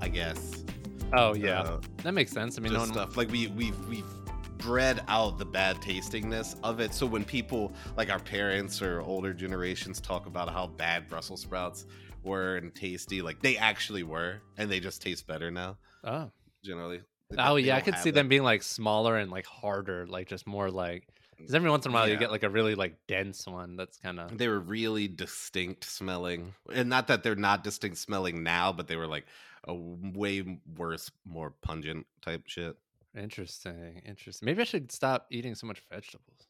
I 0.00 0.08
guess. 0.08 0.64
oh 1.12 1.34
yeah 1.34 1.60
uh, 1.60 1.80
that 2.02 2.12
makes 2.14 2.32
sense 2.32 2.56
i 2.56 2.60
mean 2.62 2.72
no 2.72 2.78
one, 2.80 2.88
stuff 2.88 3.18
like 3.18 3.30
we 3.30 3.48
we've 3.48 3.78
we've 3.86 4.10
bred 4.56 5.04
out 5.08 5.38
the 5.38 5.44
bad 5.44 5.76
tastingness 5.82 6.56
of 6.62 6.80
it. 6.80 6.94
So 6.94 7.04
when 7.04 7.24
people 7.24 7.70
like 7.98 8.10
our 8.10 8.18
parents 8.20 8.80
or 8.80 9.02
older 9.02 9.34
generations 9.34 10.00
talk 10.00 10.24
about 10.24 10.48
how 10.48 10.68
bad 10.68 11.06
Brussels 11.06 11.42
sprouts 11.42 11.84
were 12.22 12.56
and 12.56 12.74
tasty, 12.74 13.20
like 13.20 13.42
they 13.42 13.58
actually 13.58 14.04
were, 14.04 14.40
and 14.56 14.70
they 14.70 14.80
just 14.80 15.02
taste 15.02 15.26
better 15.26 15.50
now. 15.50 15.76
oh 16.04 16.30
Generally. 16.64 17.02
Oh 17.38 17.56
yeah 17.56 17.76
i 17.76 17.80
could 17.80 17.96
see 17.98 18.10
them 18.10 18.28
being 18.28 18.42
like 18.42 18.62
smaller 18.62 19.16
and 19.16 19.30
like 19.30 19.46
harder 19.46 20.06
like 20.06 20.28
just 20.28 20.46
more 20.46 20.70
like 20.70 21.08
because 21.36 21.54
every 21.54 21.70
once 21.70 21.86
in 21.86 21.92
a 21.92 21.94
while 21.94 22.08
you 22.08 22.16
get 22.16 22.30
like 22.30 22.44
a 22.44 22.48
really 22.48 22.74
like 22.74 22.96
dense 23.08 23.46
one 23.46 23.76
that's 23.76 23.98
kind 23.98 24.20
of 24.20 24.36
They 24.36 24.48
were 24.48 24.60
really 24.60 25.08
distinct 25.08 25.84
smelling, 25.84 26.54
and 26.72 26.88
not 26.88 27.08
that 27.08 27.22
they're 27.24 27.34
not 27.34 27.64
distinct 27.64 27.98
smelling 27.98 28.44
now, 28.44 28.72
but 28.72 28.86
they 28.86 28.94
were 28.96 29.08
like 29.08 29.26
a 29.64 29.74
way 29.74 30.60
worse, 30.76 31.10
more 31.24 31.50
pungent 31.62 32.06
type 32.20 32.42
shit. 32.46 32.76
interesting 33.16 34.02
interesting 34.06 34.46
maybe 34.46 34.60
i 34.62 34.64
should 34.64 34.90
stop 34.90 35.26
eating 35.30 35.54
so 35.54 35.66
much 35.66 35.82
vegetables 35.90 36.46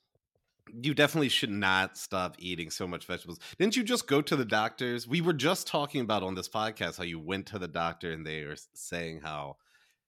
You 0.73 0.95
definitely 0.95 1.29
should 1.29 1.51
not 1.51 1.99
stop 1.99 2.37
eating 2.39 2.71
so 2.71 2.87
much 2.87 3.05
vegetables. 3.07 3.41
Didn't 3.59 3.77
you 3.77 3.83
just 3.83 4.07
go 4.07 4.23
to 4.23 4.37
the 4.37 4.45
doctors? 4.45 5.09
We 5.09 5.21
were 5.21 5.33
just 5.33 5.67
talking 5.67 6.01
about 6.01 6.23
on 6.23 6.35
this 6.37 6.49
podcast 6.49 6.99
how 6.99 7.05
you 7.05 7.19
went 7.19 7.47
to 7.47 7.59
the 7.59 7.67
doctor 7.69 8.13
and 8.13 8.25
they 8.25 8.41
are 8.43 8.55
saying 8.73 9.21
how 9.23 9.57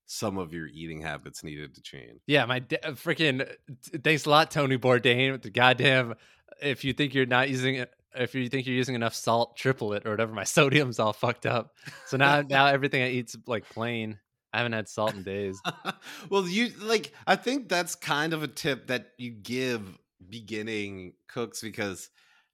some 0.07 0.39
of 0.39 0.53
your 0.53 0.67
eating 0.67 1.01
habits 1.01 1.43
needed 1.43 1.75
to 1.75 1.83
change. 1.83 2.21
Yeah, 2.27 2.45
my 2.47 2.59
da- 2.59 2.79
uh, 2.83 2.93
freaking 2.93 3.43
uh, 3.43 3.99
thanks 4.03 4.27
a 4.27 4.31
lot, 4.31 4.51
Tony 4.51 4.79
Bourdain. 4.79 5.33
With 5.33 5.43
the 5.43 5.51
goddamn, 5.51 6.15
if 6.63 6.85
you 6.85 6.93
think 6.93 7.15
you're 7.15 7.27
not 7.27 7.49
using 7.49 7.77
it, 7.77 7.91
if 8.15 8.35
you 8.35 8.49
think 8.49 8.67
you're 8.67 8.77
using 8.77 8.95
enough 8.95 9.15
salt, 9.15 9.57
triple 9.57 9.93
it 9.93 10.07
or 10.07 10.11
whatever. 10.11 10.33
My 10.33 10.45
sodium's 10.45 10.99
all 10.99 11.13
fucked 11.13 11.47
up. 11.47 11.75
So 12.07 12.17
now, 12.17 12.43
now 12.49 12.67
everything 12.67 13.03
I 13.03 13.11
eat's 13.11 13.37
like 13.47 13.69
plain. 13.69 14.19
I 14.53 14.59
haven't 14.59 14.73
had 14.73 14.89
salt 14.89 15.15
in 15.15 15.25
days. 15.25 15.61
well, 16.31 16.47
you 16.47 16.71
like 16.81 17.13
I 17.27 17.37
think 17.37 17.69
that's 17.69 17.97
kind 17.97 18.33
of 18.33 18.43
a 18.43 18.49
tip 18.49 18.87
that 18.87 19.09
you 19.19 19.31
give 19.31 19.99
beginning 20.29 21.15
cooks 21.29 21.61
because 21.61 22.09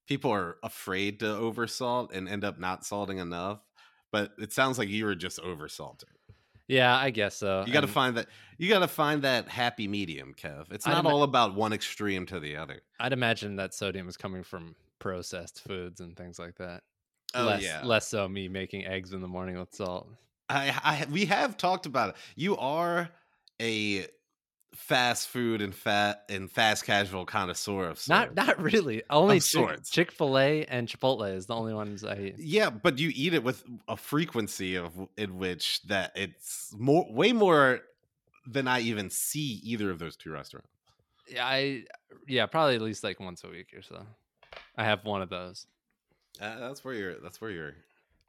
people 0.09 0.30
are 0.30 0.57
afraid 0.62 1.21
to 1.21 1.26
oversalt 1.26 2.14
and 2.14 2.28
end 2.28 2.42
up 2.42 2.59
not 2.59 2.87
salting 2.87 3.19
enough. 3.19 3.61
But 4.12 4.33
it 4.38 4.52
sounds 4.52 4.78
like 4.78 4.88
you 4.88 5.04
were 5.04 5.14
just 5.14 5.40
oversalting. 5.40 6.04
Yeah, 6.70 6.96
I 6.96 7.10
guess 7.10 7.34
so. 7.34 7.64
You 7.66 7.72
got 7.72 7.80
to 7.80 7.88
find 7.88 8.16
that. 8.16 8.28
You 8.56 8.68
got 8.68 8.78
to 8.78 8.88
find 8.88 9.22
that 9.22 9.48
happy 9.48 9.88
medium, 9.88 10.34
Kev. 10.34 10.70
It's 10.70 10.86
I'd 10.86 10.92
not 10.92 11.00
ima- 11.00 11.08
all 11.08 11.22
about 11.24 11.54
one 11.56 11.72
extreme 11.72 12.26
to 12.26 12.38
the 12.38 12.56
other. 12.56 12.80
I'd 13.00 13.12
imagine 13.12 13.56
that 13.56 13.74
sodium 13.74 14.08
is 14.08 14.16
coming 14.16 14.44
from 14.44 14.76
processed 15.00 15.62
foods 15.62 16.00
and 16.00 16.16
things 16.16 16.38
like 16.38 16.56
that. 16.58 16.82
Oh 17.34 17.44
less, 17.44 17.62
yeah, 17.62 17.82
less 17.84 18.06
so 18.06 18.28
me 18.28 18.48
making 18.48 18.86
eggs 18.86 19.12
in 19.12 19.20
the 19.20 19.28
morning 19.28 19.58
with 19.58 19.74
salt. 19.74 20.08
I, 20.48 20.74
I 20.84 21.06
we 21.10 21.24
have 21.26 21.56
talked 21.56 21.86
about 21.86 22.10
it. 22.10 22.16
You 22.36 22.56
are 22.56 23.08
a 23.60 24.06
fast 24.74 25.28
food 25.28 25.60
and 25.60 25.74
fat 25.74 26.24
and 26.28 26.50
fast 26.50 26.84
casual 26.84 27.26
connoisseur 27.26 27.88
of 27.88 27.98
sorts. 27.98 28.08
not 28.08 28.34
not 28.34 28.60
really. 28.60 29.02
Only 29.10 29.40
sorts. 29.40 29.90
Chick 29.90 30.12
Fil 30.12 30.38
A 30.38 30.64
and 30.66 30.88
Chipotle 30.88 31.34
is 31.34 31.46
the 31.46 31.54
only 31.54 31.74
ones 31.74 32.04
I 32.04 32.16
eat. 32.16 32.34
Yeah, 32.38 32.70
but 32.70 32.98
you 32.98 33.12
eat 33.14 33.34
it 33.34 33.42
with 33.42 33.62
a 33.88 33.96
frequency 33.96 34.76
of 34.76 34.92
in 35.16 35.38
which 35.38 35.82
that 35.82 36.12
it's 36.14 36.74
more 36.78 37.06
way 37.10 37.32
more 37.32 37.80
than 38.46 38.68
I 38.68 38.80
even 38.80 39.10
see 39.10 39.60
either 39.64 39.90
of 39.90 39.98
those 39.98 40.16
two 40.16 40.30
restaurants. 40.30 40.70
Yeah, 41.28 41.46
I 41.46 41.84
yeah 42.26 42.46
probably 42.46 42.76
at 42.76 42.82
least 42.82 43.04
like 43.04 43.20
once 43.20 43.44
a 43.44 43.48
week 43.48 43.72
or 43.76 43.82
so. 43.82 44.04
I 44.76 44.84
have 44.84 45.04
one 45.04 45.22
of 45.22 45.30
those. 45.30 45.66
Uh, 46.40 46.58
that's 46.60 46.84
where 46.84 46.94
your 46.94 47.14
that's 47.20 47.40
where 47.40 47.50
your 47.50 47.74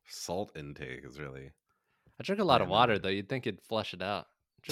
salt 0.07 0.51
intake 0.55 1.05
is 1.05 1.19
really. 1.19 1.51
I 2.19 2.23
drink 2.23 2.41
a 2.41 2.45
lot 2.45 2.61
of 2.61 2.67
water 2.67 2.99
though. 2.99 3.09
You'd 3.09 3.29
think 3.29 3.47
it'd 3.47 3.61
flush 3.61 3.93
it 3.93 4.01
out. 4.01 4.27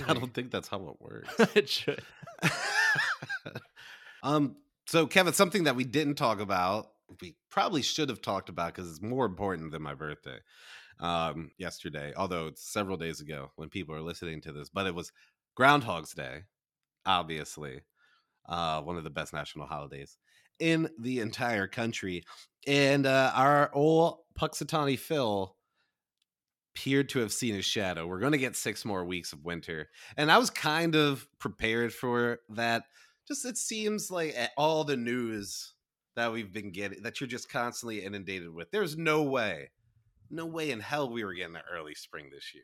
I 0.07 0.13
don't 0.13 0.33
think 0.33 0.51
that's 0.51 0.67
how 0.67 0.87
it 0.87 0.95
works. 0.99 1.33
it 1.55 1.69
should. 1.69 2.01
um. 4.23 4.55
So, 4.87 5.05
Kevin, 5.05 5.33
something 5.33 5.65
that 5.65 5.75
we 5.75 5.83
didn't 5.83 6.15
talk 6.15 6.39
about, 6.39 6.87
we 7.21 7.35
probably 7.51 7.83
should 7.83 8.09
have 8.09 8.23
talked 8.23 8.49
about 8.49 8.73
because 8.73 8.89
it's 8.89 9.01
more 9.01 9.25
important 9.25 9.71
than 9.71 9.83
my 9.83 9.93
birthday. 9.93 10.37
Um, 10.99 11.51
yesterday, 11.57 12.11
although 12.17 12.47
it's 12.47 12.61
several 12.61 12.97
days 12.97 13.21
ago 13.21 13.51
when 13.55 13.69
people 13.69 13.95
are 13.95 14.01
listening 14.01 14.41
to 14.41 14.51
this, 14.51 14.69
but 14.69 14.85
it 14.85 14.93
was 14.93 15.13
Groundhog's 15.55 16.13
Day, 16.13 16.41
obviously, 17.05 17.81
uh, 18.49 18.81
one 18.81 18.97
of 18.97 19.05
the 19.05 19.09
best 19.09 19.31
national 19.31 19.65
holidays 19.65 20.17
in 20.59 20.89
the 20.99 21.19
entire 21.19 21.67
country, 21.67 22.25
and 22.67 23.05
uh, 23.05 23.31
our 23.33 23.71
old 23.73 24.17
Punxsutawney 24.37 24.99
Phil 24.99 25.55
appeared 26.79 27.09
to 27.09 27.19
have 27.19 27.33
seen 27.33 27.53
his 27.55 27.65
shadow. 27.65 28.07
We're 28.07 28.19
going 28.19 28.31
to 28.31 28.37
get 28.37 28.55
six 28.55 28.85
more 28.85 29.03
weeks 29.03 29.33
of 29.33 29.43
winter, 29.43 29.89
and 30.15 30.31
I 30.31 30.37
was 30.37 30.49
kind 30.49 30.95
of 30.95 31.27
prepared 31.37 31.93
for 31.93 32.39
that. 32.49 32.83
Just 33.27 33.45
it 33.45 33.57
seems 33.57 34.09
like 34.09 34.33
eh, 34.35 34.47
all 34.57 34.83
the 34.85 34.95
news 34.97 35.73
that 36.15 36.31
we've 36.31 36.51
been 36.53 36.71
getting 36.71 37.03
that 37.03 37.19
you're 37.19 37.27
just 37.27 37.49
constantly 37.51 38.03
inundated 38.03 38.53
with. 38.53 38.71
There's 38.71 38.97
no 38.97 39.23
way, 39.23 39.69
no 40.31 40.45
way 40.45 40.71
in 40.71 40.79
hell 40.79 41.09
we 41.11 41.23
were 41.25 41.33
getting 41.33 41.55
an 41.57 41.61
early 41.71 41.95
spring 41.95 42.29
this 42.33 42.53
year. 42.53 42.63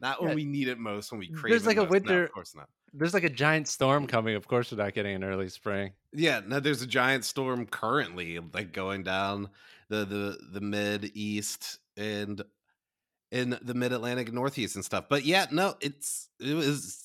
Not 0.00 0.20
when 0.20 0.30
Yeah. 0.30 0.34
we 0.36 0.44
need 0.44 0.68
it 0.68 0.78
most, 0.78 1.10
when 1.10 1.18
we 1.18 1.28
crave 1.30 1.50
There's 1.50 1.66
like 1.66 1.78
a 1.78 1.80
most. 1.80 1.88
No, 1.88 1.92
winter- 1.92 2.24
of 2.24 2.32
course 2.32 2.54
not. 2.54 2.68
There's 2.92 3.14
like 3.14 3.24
a 3.24 3.30
giant 3.30 3.68
storm 3.68 4.06
coming. 4.06 4.36
Of 4.36 4.46
course, 4.46 4.70
we're 4.70 4.78
not 4.82 4.94
getting 4.94 5.16
an 5.16 5.24
early 5.24 5.48
spring. 5.48 5.92
Yeah, 6.12 6.40
no, 6.46 6.60
there's 6.60 6.82
a 6.82 6.86
giant 6.86 7.24
storm 7.24 7.66
currently, 7.66 8.38
like 8.52 8.72
going 8.72 9.02
down 9.02 9.48
the 9.88 10.04
the 10.04 10.38
the 10.52 10.60
mid 10.60 11.10
east 11.14 11.78
and 11.96 12.42
in 13.30 13.58
the 13.62 13.74
mid 13.74 13.92
Atlantic 13.92 14.32
northeast 14.32 14.76
and 14.76 14.84
stuff. 14.84 15.06
But 15.08 15.24
yeah, 15.24 15.46
no, 15.50 15.74
it's 15.80 16.28
it 16.40 16.54
was 16.54 17.02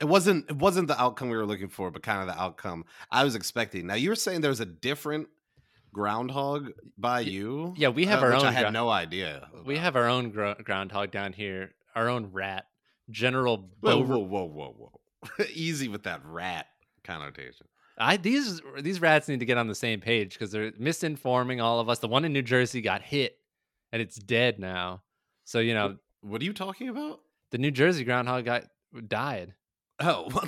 it 0.00 0.04
wasn't 0.06 0.48
it 0.48 0.56
wasn't 0.56 0.88
the 0.88 1.00
outcome 1.00 1.28
we 1.28 1.36
were 1.36 1.46
looking 1.46 1.68
for, 1.68 1.90
but 1.90 2.02
kind 2.02 2.20
of 2.20 2.34
the 2.34 2.40
outcome 2.40 2.84
I 3.10 3.24
was 3.24 3.34
expecting. 3.34 3.86
Now 3.86 3.94
you 3.94 4.10
were 4.10 4.16
saying 4.16 4.40
there 4.40 4.50
was 4.50 4.60
a 4.60 4.66
different 4.66 5.28
groundhog 5.92 6.70
by 6.96 7.20
you. 7.20 7.74
yeah, 7.76 7.88
we 7.88 8.04
have 8.06 8.22
uh, 8.22 8.26
our 8.26 8.32
which 8.32 8.44
I 8.44 8.48
own 8.48 8.52
had 8.52 8.66
grou- 8.66 8.72
no 8.72 8.88
idea. 8.88 9.48
We 9.64 9.76
have 9.78 9.96
our 9.96 10.06
own 10.08 10.30
gro- 10.30 10.54
groundhog 10.62 11.10
down 11.10 11.32
here. 11.32 11.72
Our 11.94 12.08
own 12.08 12.30
rat, 12.32 12.66
General 13.10 13.68
whoa, 13.80 14.02
Bover. 14.02 14.06
whoa, 14.08 14.18
whoa, 14.18 14.44
whoa, 14.44 14.74
whoa. 14.78 15.44
Easy 15.52 15.88
with 15.88 16.04
that 16.04 16.20
rat 16.24 16.66
connotation. 17.02 17.66
I 18.00 18.16
these 18.16 18.60
these 18.80 19.00
rats 19.00 19.26
need 19.26 19.40
to 19.40 19.46
get 19.46 19.58
on 19.58 19.66
the 19.66 19.74
same 19.74 20.00
page 20.00 20.34
because 20.34 20.52
they're 20.52 20.70
misinforming 20.72 21.60
all 21.60 21.80
of 21.80 21.88
us. 21.88 21.98
The 21.98 22.06
one 22.06 22.24
in 22.24 22.32
New 22.32 22.42
Jersey 22.42 22.80
got 22.80 23.02
hit, 23.02 23.36
and 23.90 24.00
it's 24.00 24.16
dead 24.16 24.60
now. 24.60 25.02
So 25.48 25.60
you 25.60 25.72
know 25.72 25.96
What 26.20 26.42
are 26.42 26.44
you 26.44 26.52
talking 26.52 26.90
about? 26.90 27.20
the 27.52 27.56
New 27.56 27.70
Jersey 27.70 28.04
groundhog 28.04 28.44
got 28.44 28.64
died. 29.08 29.54
Oh, 29.98 30.28
well, 30.34 30.44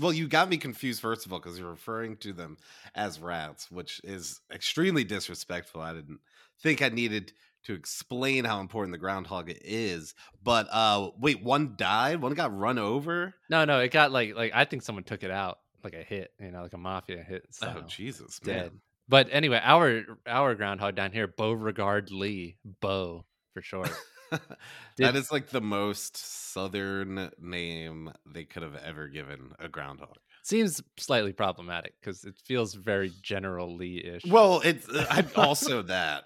well, 0.00 0.12
you 0.14 0.28
got 0.28 0.48
me 0.48 0.56
confused 0.56 1.02
first 1.02 1.26
of 1.26 1.32
all 1.34 1.38
because 1.38 1.58
you're 1.58 1.68
referring 1.68 2.16
to 2.18 2.32
them 2.32 2.56
as 2.94 3.20
rats, 3.20 3.70
which 3.70 4.00
is 4.02 4.40
extremely 4.50 5.04
disrespectful. 5.04 5.82
I 5.82 5.92
didn't 5.92 6.20
think 6.62 6.80
I 6.80 6.88
needed 6.88 7.34
to 7.64 7.74
explain 7.74 8.46
how 8.46 8.60
important 8.60 8.92
the 8.92 8.98
groundhog 8.98 9.52
is. 9.62 10.14
But 10.42 10.68
uh 10.72 11.10
wait, 11.20 11.44
one 11.44 11.74
died, 11.76 12.22
one 12.22 12.32
got 12.32 12.56
run 12.56 12.78
over. 12.78 13.34
No, 13.50 13.66
no, 13.66 13.80
it 13.80 13.92
got 13.92 14.10
like 14.10 14.34
like 14.34 14.52
I 14.54 14.64
think 14.64 14.82
someone 14.82 15.04
took 15.04 15.22
it 15.22 15.30
out 15.30 15.58
like 15.84 15.92
a 15.92 16.02
hit, 16.02 16.30
you 16.40 16.50
know, 16.50 16.62
like 16.62 16.72
a 16.72 16.78
mafia 16.78 17.22
hit. 17.22 17.44
So 17.50 17.74
oh 17.76 17.82
Jesus, 17.82 18.38
dead. 18.38 18.56
man. 18.56 18.80
But 19.06 19.28
anyway, 19.30 19.60
our 19.62 20.04
our 20.26 20.54
groundhog 20.54 20.94
down 20.94 21.12
here, 21.12 21.26
Beauregard 21.26 22.10
Lee, 22.10 22.56
Bo 22.80 23.26
for 23.52 23.60
short. 23.60 23.92
that 24.98 25.16
is 25.16 25.32
like 25.32 25.48
the 25.48 25.60
most 25.60 26.16
southern 26.16 27.30
name 27.40 28.12
they 28.26 28.44
could 28.44 28.62
have 28.62 28.76
ever 28.76 29.08
given 29.08 29.52
a 29.58 29.68
groundhog. 29.68 30.16
Seems 30.42 30.82
slightly 30.96 31.32
problematic 31.32 31.94
because 32.00 32.24
it 32.24 32.34
feels 32.44 32.72
very 32.72 33.12
generally 33.22 34.06
ish. 34.06 34.24
Well, 34.24 34.62
it's 34.64 34.88
uh, 34.88 35.06
I 35.10 35.24
also 35.36 35.82
that. 35.82 36.24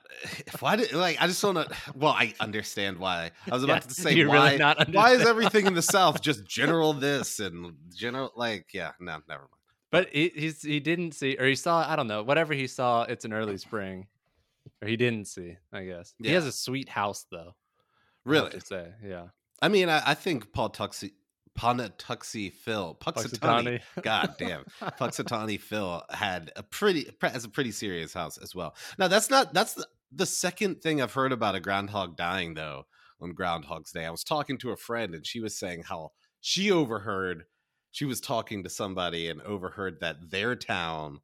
Why 0.60 0.76
did 0.76 0.92
like 0.92 1.20
I 1.20 1.26
just 1.26 1.42
don't 1.42 1.54
know. 1.54 1.66
Well, 1.96 2.12
I 2.12 2.34
understand 2.38 2.98
why. 2.98 3.32
I 3.50 3.54
was 3.54 3.64
about 3.64 3.82
to 3.82 3.90
say 3.94 4.24
why. 4.24 4.56
really 4.56 4.92
why 4.92 5.12
is 5.12 5.26
everything 5.26 5.66
in 5.66 5.74
the 5.74 5.82
South 5.82 6.20
just 6.20 6.46
general 6.46 6.92
this 6.92 7.40
and 7.40 7.74
general 7.94 8.32
like 8.36 8.72
yeah? 8.72 8.92
No, 9.00 9.18
never 9.28 9.42
mind. 9.42 9.50
But 9.90 10.08
he 10.10 10.32
he's, 10.34 10.62
he 10.62 10.80
didn't 10.80 11.12
see, 11.12 11.36
or 11.38 11.46
he 11.46 11.54
saw. 11.54 11.88
I 11.88 11.96
don't 11.96 12.08
know. 12.08 12.22
Whatever 12.22 12.54
he 12.54 12.66
saw, 12.66 13.02
it's 13.02 13.24
an 13.24 13.32
early 13.32 13.58
spring, 13.58 14.06
or 14.80 14.88
he 14.88 14.96
didn't 14.96 15.26
see. 15.26 15.56
I 15.72 15.84
guess 15.84 16.14
he 16.22 16.30
has 16.30 16.46
a 16.46 16.52
sweet 16.52 16.88
house 16.88 17.26
though. 17.30 17.54
Really, 18.24 18.50
to 18.50 18.60
say, 18.60 18.88
yeah. 19.04 19.26
I 19.60 19.68
mean, 19.68 19.88
I, 19.88 20.02
I 20.06 20.14
think 20.14 20.52
Paul 20.52 20.70
Tuxi, 20.70 21.12
Ponatuxi 21.58 22.52
Phil. 22.52 22.96
Puxatawny. 23.00 23.80
God 24.02 24.34
damn, 24.38 24.64
Punxsutawney 24.80 25.60
Phil 25.60 26.02
had 26.10 26.52
a 26.56 26.62
pretty 26.62 27.10
has 27.22 27.44
a 27.44 27.48
pretty 27.48 27.70
serious 27.70 28.12
house 28.12 28.38
as 28.38 28.54
well. 28.54 28.74
Now 28.98 29.08
that's 29.08 29.30
not 29.30 29.54
that's 29.54 29.74
the, 29.74 29.86
the 30.12 30.26
second 30.26 30.82
thing 30.82 31.00
I've 31.00 31.12
heard 31.12 31.32
about 31.32 31.54
a 31.54 31.60
groundhog 31.60 32.16
dying 32.16 32.54
though 32.54 32.86
on 33.20 33.32
Groundhog's 33.32 33.92
Day. 33.92 34.04
I 34.04 34.10
was 34.10 34.24
talking 34.24 34.58
to 34.58 34.70
a 34.70 34.76
friend 34.76 35.14
and 35.14 35.26
she 35.26 35.40
was 35.40 35.56
saying 35.56 35.84
how 35.88 36.12
she 36.40 36.70
overheard 36.70 37.44
she 37.92 38.04
was 38.04 38.20
talking 38.20 38.64
to 38.64 38.70
somebody 38.70 39.28
and 39.28 39.40
overheard 39.42 40.00
that 40.00 40.30
their 40.30 40.56
town 40.56 41.20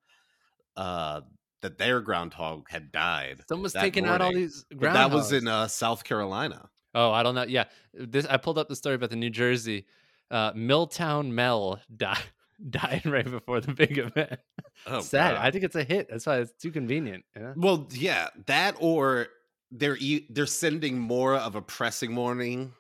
uh 0.76 1.22
that 1.62 1.78
their 1.78 2.00
groundhog 2.00 2.68
had 2.70 2.90
died. 2.92 3.42
Someone's 3.48 3.72
taking 3.72 4.06
out 4.06 4.20
all 4.20 4.32
these. 4.32 4.64
But 4.70 4.94
that 4.94 5.10
was 5.10 5.32
in 5.32 5.46
uh, 5.46 5.68
South 5.68 6.04
Carolina. 6.04 6.70
Oh, 6.94 7.10
I 7.12 7.22
don't 7.22 7.34
know. 7.34 7.44
Yeah, 7.44 7.64
this 7.94 8.26
I 8.26 8.36
pulled 8.36 8.58
up 8.58 8.68
the 8.68 8.76
story 8.76 8.94
about 8.96 9.10
the 9.10 9.16
New 9.16 9.30
Jersey 9.30 9.86
uh, 10.30 10.52
Milltown 10.54 11.34
Mel 11.34 11.80
died 11.96 12.18
died 12.70 13.02
right 13.06 13.28
before 13.28 13.60
the 13.60 13.72
big 13.72 13.98
event. 13.98 14.38
Oh, 14.86 15.00
Sad. 15.00 15.34
God. 15.34 15.44
I 15.44 15.50
think 15.50 15.64
it's 15.64 15.76
a 15.76 15.84
hit. 15.84 16.08
That's 16.10 16.26
why 16.26 16.38
it's 16.38 16.52
too 16.52 16.70
convenient. 16.70 17.24
Know? 17.36 17.54
Well, 17.56 17.88
yeah, 17.90 18.28
that 18.46 18.76
or 18.80 19.28
they're 19.70 19.96
e- 19.98 20.26
they're 20.30 20.46
sending 20.46 20.98
more 20.98 21.34
of 21.34 21.54
a 21.54 21.62
pressing 21.62 22.14
warning 22.14 22.72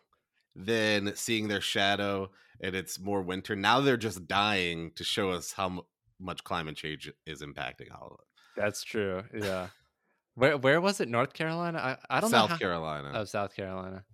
than 0.56 1.14
seeing 1.14 1.48
their 1.48 1.60
shadow, 1.60 2.30
and 2.60 2.74
it's 2.74 2.98
more 2.98 3.22
winter. 3.22 3.54
Now 3.56 3.80
they're 3.80 3.96
just 3.96 4.26
dying 4.26 4.92
to 4.96 5.04
show 5.04 5.30
us 5.30 5.52
how 5.52 5.68
mu- 5.68 5.82
much 6.18 6.42
climate 6.44 6.76
change 6.76 7.10
is 7.26 7.42
impacting 7.42 7.92
all 7.92 8.08
of 8.08 8.12
it. 8.20 8.26
That's 8.60 8.82
true. 8.82 9.22
Yeah. 9.34 9.68
Where 10.34 10.56
where 10.56 10.80
was 10.80 11.00
it? 11.00 11.08
North 11.08 11.32
Carolina? 11.32 11.78
I, 12.10 12.16
I 12.16 12.20
don't 12.20 12.30
South 12.30 12.50
know. 12.50 12.54
how- 12.54 12.58
Carolina. 12.58 13.12
Oh, 13.14 13.24
South 13.24 13.54
Carolina. 13.54 14.04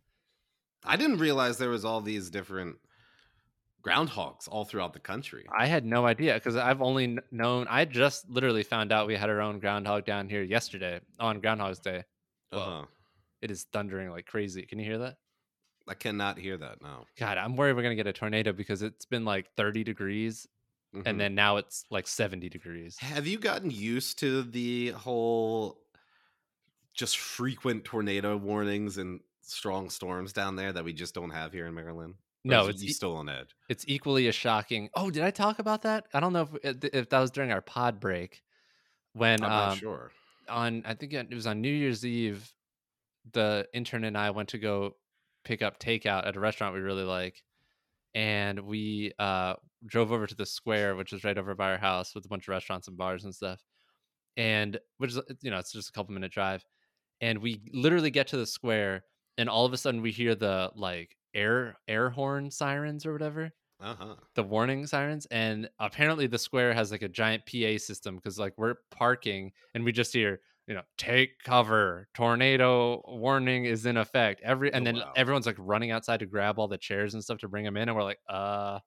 I 0.84 0.96
didn't 0.96 1.18
realize 1.18 1.58
there 1.58 1.70
was 1.70 1.84
all 1.84 2.00
these 2.00 2.30
different 2.30 2.76
groundhogs 3.84 4.48
all 4.48 4.64
throughout 4.64 4.92
the 4.92 4.98
country. 5.00 5.44
I 5.56 5.66
had 5.66 5.84
no 5.84 6.06
idea 6.06 6.34
because 6.34 6.56
I've 6.56 6.82
only 6.82 7.18
known. 7.30 7.66
I 7.68 7.84
just 7.84 8.28
literally 8.28 8.62
found 8.62 8.92
out 8.92 9.06
we 9.06 9.16
had 9.16 9.30
our 9.30 9.40
own 9.40 9.58
groundhog 9.60 10.04
down 10.04 10.28
here 10.28 10.42
yesterday 10.42 11.00
on 11.20 11.40
Groundhog's 11.40 11.78
Day. 11.78 12.04
Whoa. 12.50 12.58
Uh-huh. 12.60 12.84
It 13.42 13.50
is 13.50 13.64
thundering 13.72 14.10
like 14.10 14.26
crazy. 14.26 14.62
Can 14.62 14.78
you 14.78 14.84
hear 14.84 14.98
that? 14.98 15.16
I 15.88 15.94
cannot 15.94 16.38
hear 16.38 16.56
that 16.56 16.82
now. 16.82 17.04
God, 17.18 17.38
I'm 17.38 17.54
worried 17.54 17.76
we're 17.76 17.82
gonna 17.82 17.94
get 17.94 18.08
a 18.08 18.12
tornado 18.12 18.52
because 18.52 18.82
it's 18.82 19.06
been 19.06 19.24
like 19.24 19.46
30 19.56 19.84
degrees 19.84 20.46
Mhm. 20.94 21.02
and 21.06 21.20
then 21.20 21.34
now 21.34 21.56
it's 21.58 21.84
like 21.90 22.08
70 22.08 22.48
degrees. 22.48 22.96
Have 22.98 23.26
you 23.26 23.38
gotten 23.38 23.70
used 23.70 24.18
to 24.20 24.42
the 24.42 24.90
whole 24.90 25.78
just 26.96 27.18
frequent 27.18 27.84
tornado 27.84 28.36
warnings 28.36 28.98
and 28.98 29.20
strong 29.42 29.90
storms 29.90 30.32
down 30.32 30.56
there 30.56 30.72
that 30.72 30.84
we 30.84 30.92
just 30.92 31.14
don't 31.14 31.30
have 31.30 31.52
here 31.52 31.66
in 31.66 31.74
Maryland? 31.74 32.14
No, 32.44 32.66
it's 32.66 32.82
e- 32.82 32.88
still 32.88 33.16
on 33.16 33.28
edge. 33.28 33.54
it's 33.68 33.84
equally 33.88 34.28
as 34.28 34.34
shocking. 34.34 34.88
Oh, 34.94 35.10
did 35.10 35.24
I 35.24 35.30
talk 35.30 35.58
about 35.58 35.82
that? 35.82 36.06
I 36.14 36.20
don't 36.20 36.32
know 36.32 36.48
if 36.62 36.84
if 36.84 37.08
that 37.10 37.20
was 37.20 37.30
during 37.30 37.50
our 37.50 37.60
pod 37.60 37.98
break 37.98 38.42
when 39.14 39.42
I'm 39.42 39.50
not 39.50 39.72
um, 39.72 39.78
sure. 39.78 40.10
on 40.48 40.82
I 40.86 40.94
think 40.94 41.12
it 41.12 41.34
was 41.34 41.46
on 41.46 41.60
New 41.60 41.72
Year's 41.72 42.06
Eve, 42.06 42.52
the 43.32 43.66
intern 43.74 44.04
and 44.04 44.16
I 44.16 44.30
went 44.30 44.50
to 44.50 44.58
go 44.58 44.96
pick 45.44 45.62
up 45.62 45.80
takeout 45.80 46.26
at 46.26 46.36
a 46.36 46.40
restaurant 46.40 46.74
we 46.74 46.80
really 46.80 47.04
like, 47.04 47.42
and 48.14 48.60
we 48.60 49.12
uh, 49.18 49.54
drove 49.84 50.12
over 50.12 50.26
to 50.26 50.34
the 50.34 50.46
square, 50.46 50.94
which 50.94 51.12
is 51.12 51.24
right 51.24 51.38
over 51.38 51.54
by 51.54 51.72
our 51.72 51.78
house, 51.78 52.14
with 52.14 52.24
a 52.26 52.28
bunch 52.28 52.44
of 52.44 52.52
restaurants 52.52 52.86
and 52.88 52.96
bars 52.96 53.24
and 53.24 53.34
stuff, 53.34 53.60
and 54.36 54.78
which 54.98 55.10
is 55.10 55.20
you 55.42 55.50
know 55.50 55.58
it's 55.58 55.72
just 55.72 55.88
a 55.88 55.92
couple 55.92 56.14
minute 56.14 56.30
drive, 56.30 56.64
and 57.20 57.40
we 57.40 57.62
literally 57.72 58.10
get 58.10 58.28
to 58.28 58.36
the 58.36 58.46
square, 58.46 59.04
and 59.38 59.48
all 59.48 59.66
of 59.66 59.72
a 59.72 59.76
sudden 59.76 60.02
we 60.02 60.12
hear 60.12 60.34
the 60.34 60.72
like 60.74 61.16
air 61.34 61.76
air 61.88 62.10
horn 62.10 62.50
sirens 62.50 63.04
or 63.06 63.12
whatever 63.12 63.52
Uh 63.78 63.94
huh. 63.94 64.16
the 64.34 64.42
warning 64.42 64.86
sirens 64.86 65.26
and 65.30 65.68
apparently 65.78 66.26
the 66.26 66.38
square 66.38 66.74
has 66.74 66.90
like 66.90 67.02
a 67.02 67.08
giant 67.08 67.44
pa 67.46 67.78
system 67.78 68.16
because 68.16 68.38
like 68.38 68.52
we're 68.58 68.74
parking 68.90 69.50
and 69.74 69.82
we 69.84 69.92
just 69.92 70.12
hear 70.12 70.40
you 70.66 70.74
know 70.74 70.82
take 70.98 71.38
cover 71.42 72.06
tornado 72.14 73.02
warning 73.06 73.64
is 73.64 73.86
in 73.86 73.96
effect 73.96 74.40
every 74.42 74.72
and 74.74 74.84
Oh, 74.84 74.86
then 74.86 75.02
wow. 75.02 75.16
everyone's 75.16 75.46
like 75.46 75.56
running 75.58 75.90
outside 75.90 76.18
to 76.20 76.26
grab 76.26 76.58
all 76.58 76.68
the 76.68 76.76
chairs 76.76 77.14
and 77.14 77.24
stuff 77.24 77.38
to 77.38 77.48
bring 77.48 77.64
them 77.64 77.76
in 77.78 77.88
and 77.88 77.96
we're 77.96 78.02
like 78.04 78.20
uh 78.28 78.78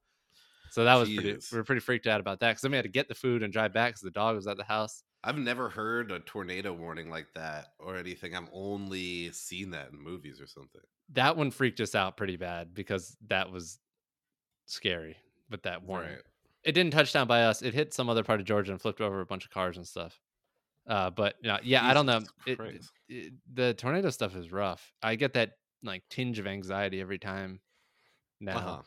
so 0.72 0.84
that 0.84 0.96
was 0.96 1.10
pretty 1.10 1.38
we 1.52 1.58
were 1.58 1.64
pretty 1.64 1.80
freaked 1.82 2.08
out 2.08 2.20
about 2.20 2.40
that 2.40 2.50
because 2.52 2.62
then 2.62 2.72
we 2.72 2.78
had 2.78 2.84
to 2.84 2.90
get 2.90 3.08
the 3.08 3.16
food 3.16 3.44
and 3.44 3.52
drive 3.54 3.74
back 3.74 3.90
because 3.92 4.02
the 4.02 4.12
dog 4.12 4.36
was 4.36 4.48
at 4.48 4.58
the 4.58 4.64
house 4.64 5.04
I've 5.24 5.38
never 5.38 5.68
heard 5.70 6.12
a 6.14 6.22
tornado 6.22 6.72
warning 6.74 7.10
like 7.10 7.28
that 7.36 7.74
or 7.78 7.98
anything. 7.98 8.36
I've 8.36 8.48
only 8.54 9.30
seen 9.34 9.72
that 9.72 9.92
in 9.92 10.00
movies 10.00 10.40
or 10.40 10.48
something. 10.48 10.80
that 11.10 11.36
one 11.36 11.52
freaked 11.52 11.82
us 11.82 11.94
out 11.94 12.16
pretty 12.16 12.38
bad 12.38 12.74
because 12.74 13.18
that 13.28 13.52
was 13.52 13.80
scary 14.66 15.18
But 15.50 15.64
that 15.64 15.84
warning 15.84 16.12
Right. 16.12 16.22
it 16.64 16.72
didn't 16.74 16.92
touch 16.94 17.12
down 17.14 17.28
by 17.28 17.44
us. 17.44 17.62
It 17.62 17.74
hit 17.74 17.94
some 17.94 18.10
other 18.10 18.24
part 18.24 18.40
of 18.40 18.46
Georgia 18.46 18.72
and 18.72 18.82
flipped 18.82 19.02
over 19.02 19.20
a 19.22 19.26
bunch 19.26 19.44
of 19.46 19.52
cars 19.52 19.78
and 19.78 19.88
stuff. 19.88 20.20
Uh, 20.88 21.10
but 21.10 21.36
you 21.42 21.50
know, 21.50 21.60
yeah, 21.64 21.86
I 21.86 21.94
don't 21.94 22.06
know. 22.06 22.20
Jesus 22.46 22.92
It, 23.10 23.16
it- 23.28 23.34
the 23.54 23.74
tornado 23.74 24.10
stuff 24.10 24.36
is 24.36 24.52
rough. 24.52 24.94
I 25.04 25.16
get 25.16 25.34
that 25.34 25.54
like 25.84 26.04
tinge 26.10 26.40
of 26.40 26.48
anxiety 26.48 27.02
every 27.02 27.20
time 27.20 27.60
now, 28.40 28.58
Uh-huh. 28.58 28.82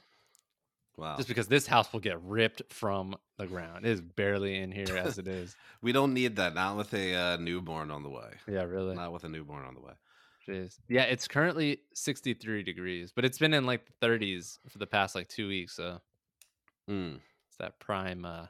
Wow. 0.96 1.16
just 1.16 1.28
because 1.28 1.48
this 1.48 1.66
house 1.66 1.90
will 1.92 2.00
get 2.00 2.20
ripped 2.22 2.62
from 2.70 3.16
the 3.38 3.46
ground. 3.46 3.86
It 3.86 3.90
is 3.90 4.00
barely 4.02 4.56
in 4.58 4.70
here 4.70 4.96
as 4.96 5.18
it 5.18 5.26
is. 5.26 5.56
we 5.82 5.90
don't 5.92 6.12
need 6.12 6.36
that. 6.36 6.54
Not 6.54 6.76
with 6.76 6.92
a 6.92 7.14
uh, 7.14 7.36
newborn 7.38 7.90
on 7.90 8.02
the 8.02 8.10
way. 8.10 8.30
Yeah, 8.46 8.62
really. 8.64 8.94
Not 8.94 9.12
with 9.12 9.24
a 9.24 9.28
newborn 9.28 9.64
on 9.64 9.74
the 9.74 9.80
way. 9.80 9.92
Jeez. 10.46 10.78
Yeah, 10.88 11.04
it's 11.04 11.26
currently 11.28 11.78
63 11.94 12.62
degrees, 12.62 13.12
but 13.14 13.24
it's 13.24 13.38
been 13.38 13.54
in 13.54 13.64
like 13.64 13.86
the 13.86 14.06
30s 14.06 14.58
for 14.68 14.78
the 14.78 14.86
past 14.86 15.14
like 15.14 15.28
two 15.28 15.48
weeks. 15.48 15.74
So 15.76 16.00
Mm. 16.90 17.20
it's 17.48 17.56
that 17.58 17.78
prime 17.78 18.24
uh, 18.24 18.46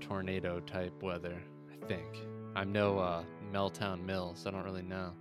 tornado 0.00 0.60
type 0.60 1.02
weather, 1.02 1.40
I 1.72 1.86
think. 1.86 2.04
I'm 2.56 2.72
no 2.72 2.98
uh, 2.98 3.22
Meltown 3.52 4.04
Mill, 4.04 4.34
so 4.34 4.50
I 4.50 4.52
don't 4.52 4.64
really 4.64 4.82
know. 4.82 5.12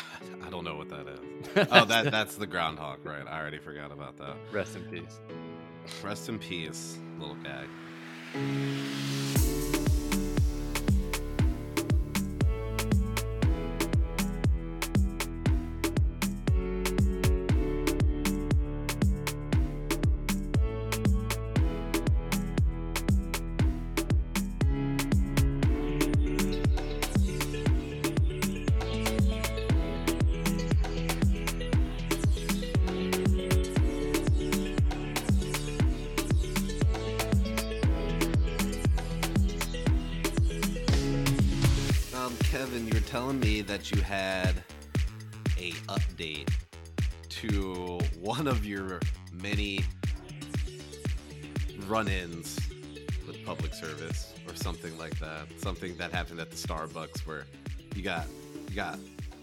I 0.46 0.50
don't 0.50 0.64
know 0.64 0.76
what 0.76 0.88
that 0.90 1.06
is. 1.08 1.68
Oh, 1.70 1.84
that 1.86 2.10
that's 2.10 2.36
the 2.36 2.46
groundhog, 2.46 3.04
right? 3.04 3.26
I 3.26 3.40
already 3.40 3.58
forgot 3.58 3.92
about 3.92 4.16
that. 4.18 4.36
Rest 4.52 4.76
in 4.76 4.84
peace. 4.84 5.20
Rest 6.02 6.28
in 6.28 6.38
peace, 6.38 6.98
little 7.18 7.36
guy. 7.36 7.66
That 43.86 43.96
you 43.96 44.02
had 44.02 44.54
a 45.58 45.72
update 45.88 46.50
to 47.28 47.98
one 48.20 48.46
of 48.46 48.64
your 48.64 49.00
many 49.32 49.84
run-ins 51.86 52.58
with 53.26 53.44
public 53.44 53.74
service 53.74 54.34
or 54.48 54.54
something 54.54 54.96
like 54.98 55.18
that. 55.20 55.46
Something 55.58 55.96
that 55.98 56.12
happened 56.12 56.40
at 56.40 56.50
the 56.50 56.56
Starbucks 56.56 57.26
where 57.26 57.44
you 57.94 58.02
got 58.02 58.26
you 58.68 58.74
got 58.74 58.98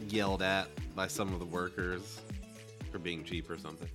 yelled 0.09 0.41
at 0.41 0.67
by 0.95 1.07
some 1.07 1.33
of 1.33 1.39
the 1.39 1.45
workers 1.45 2.19
for 2.91 2.99
being 2.99 3.23
cheap 3.23 3.49
or 3.49 3.57
something. 3.57 3.89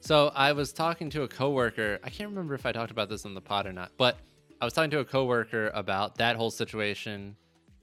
So 0.00 0.30
I 0.34 0.52
was 0.52 0.72
talking 0.72 1.08
to 1.10 1.22
a 1.22 1.28
coworker. 1.28 1.98
I 2.04 2.10
can't 2.10 2.28
remember 2.28 2.54
if 2.54 2.66
I 2.66 2.72
talked 2.72 2.90
about 2.90 3.08
this 3.08 3.24
on 3.24 3.34
the 3.34 3.40
pod 3.40 3.66
or 3.66 3.72
not, 3.72 3.92
but 3.96 4.18
I 4.60 4.64
was 4.66 4.74
talking 4.74 4.90
to 4.90 4.98
a 4.98 5.04
coworker 5.04 5.70
about 5.74 6.16
that 6.16 6.36
whole 6.36 6.50
situation 6.50 7.36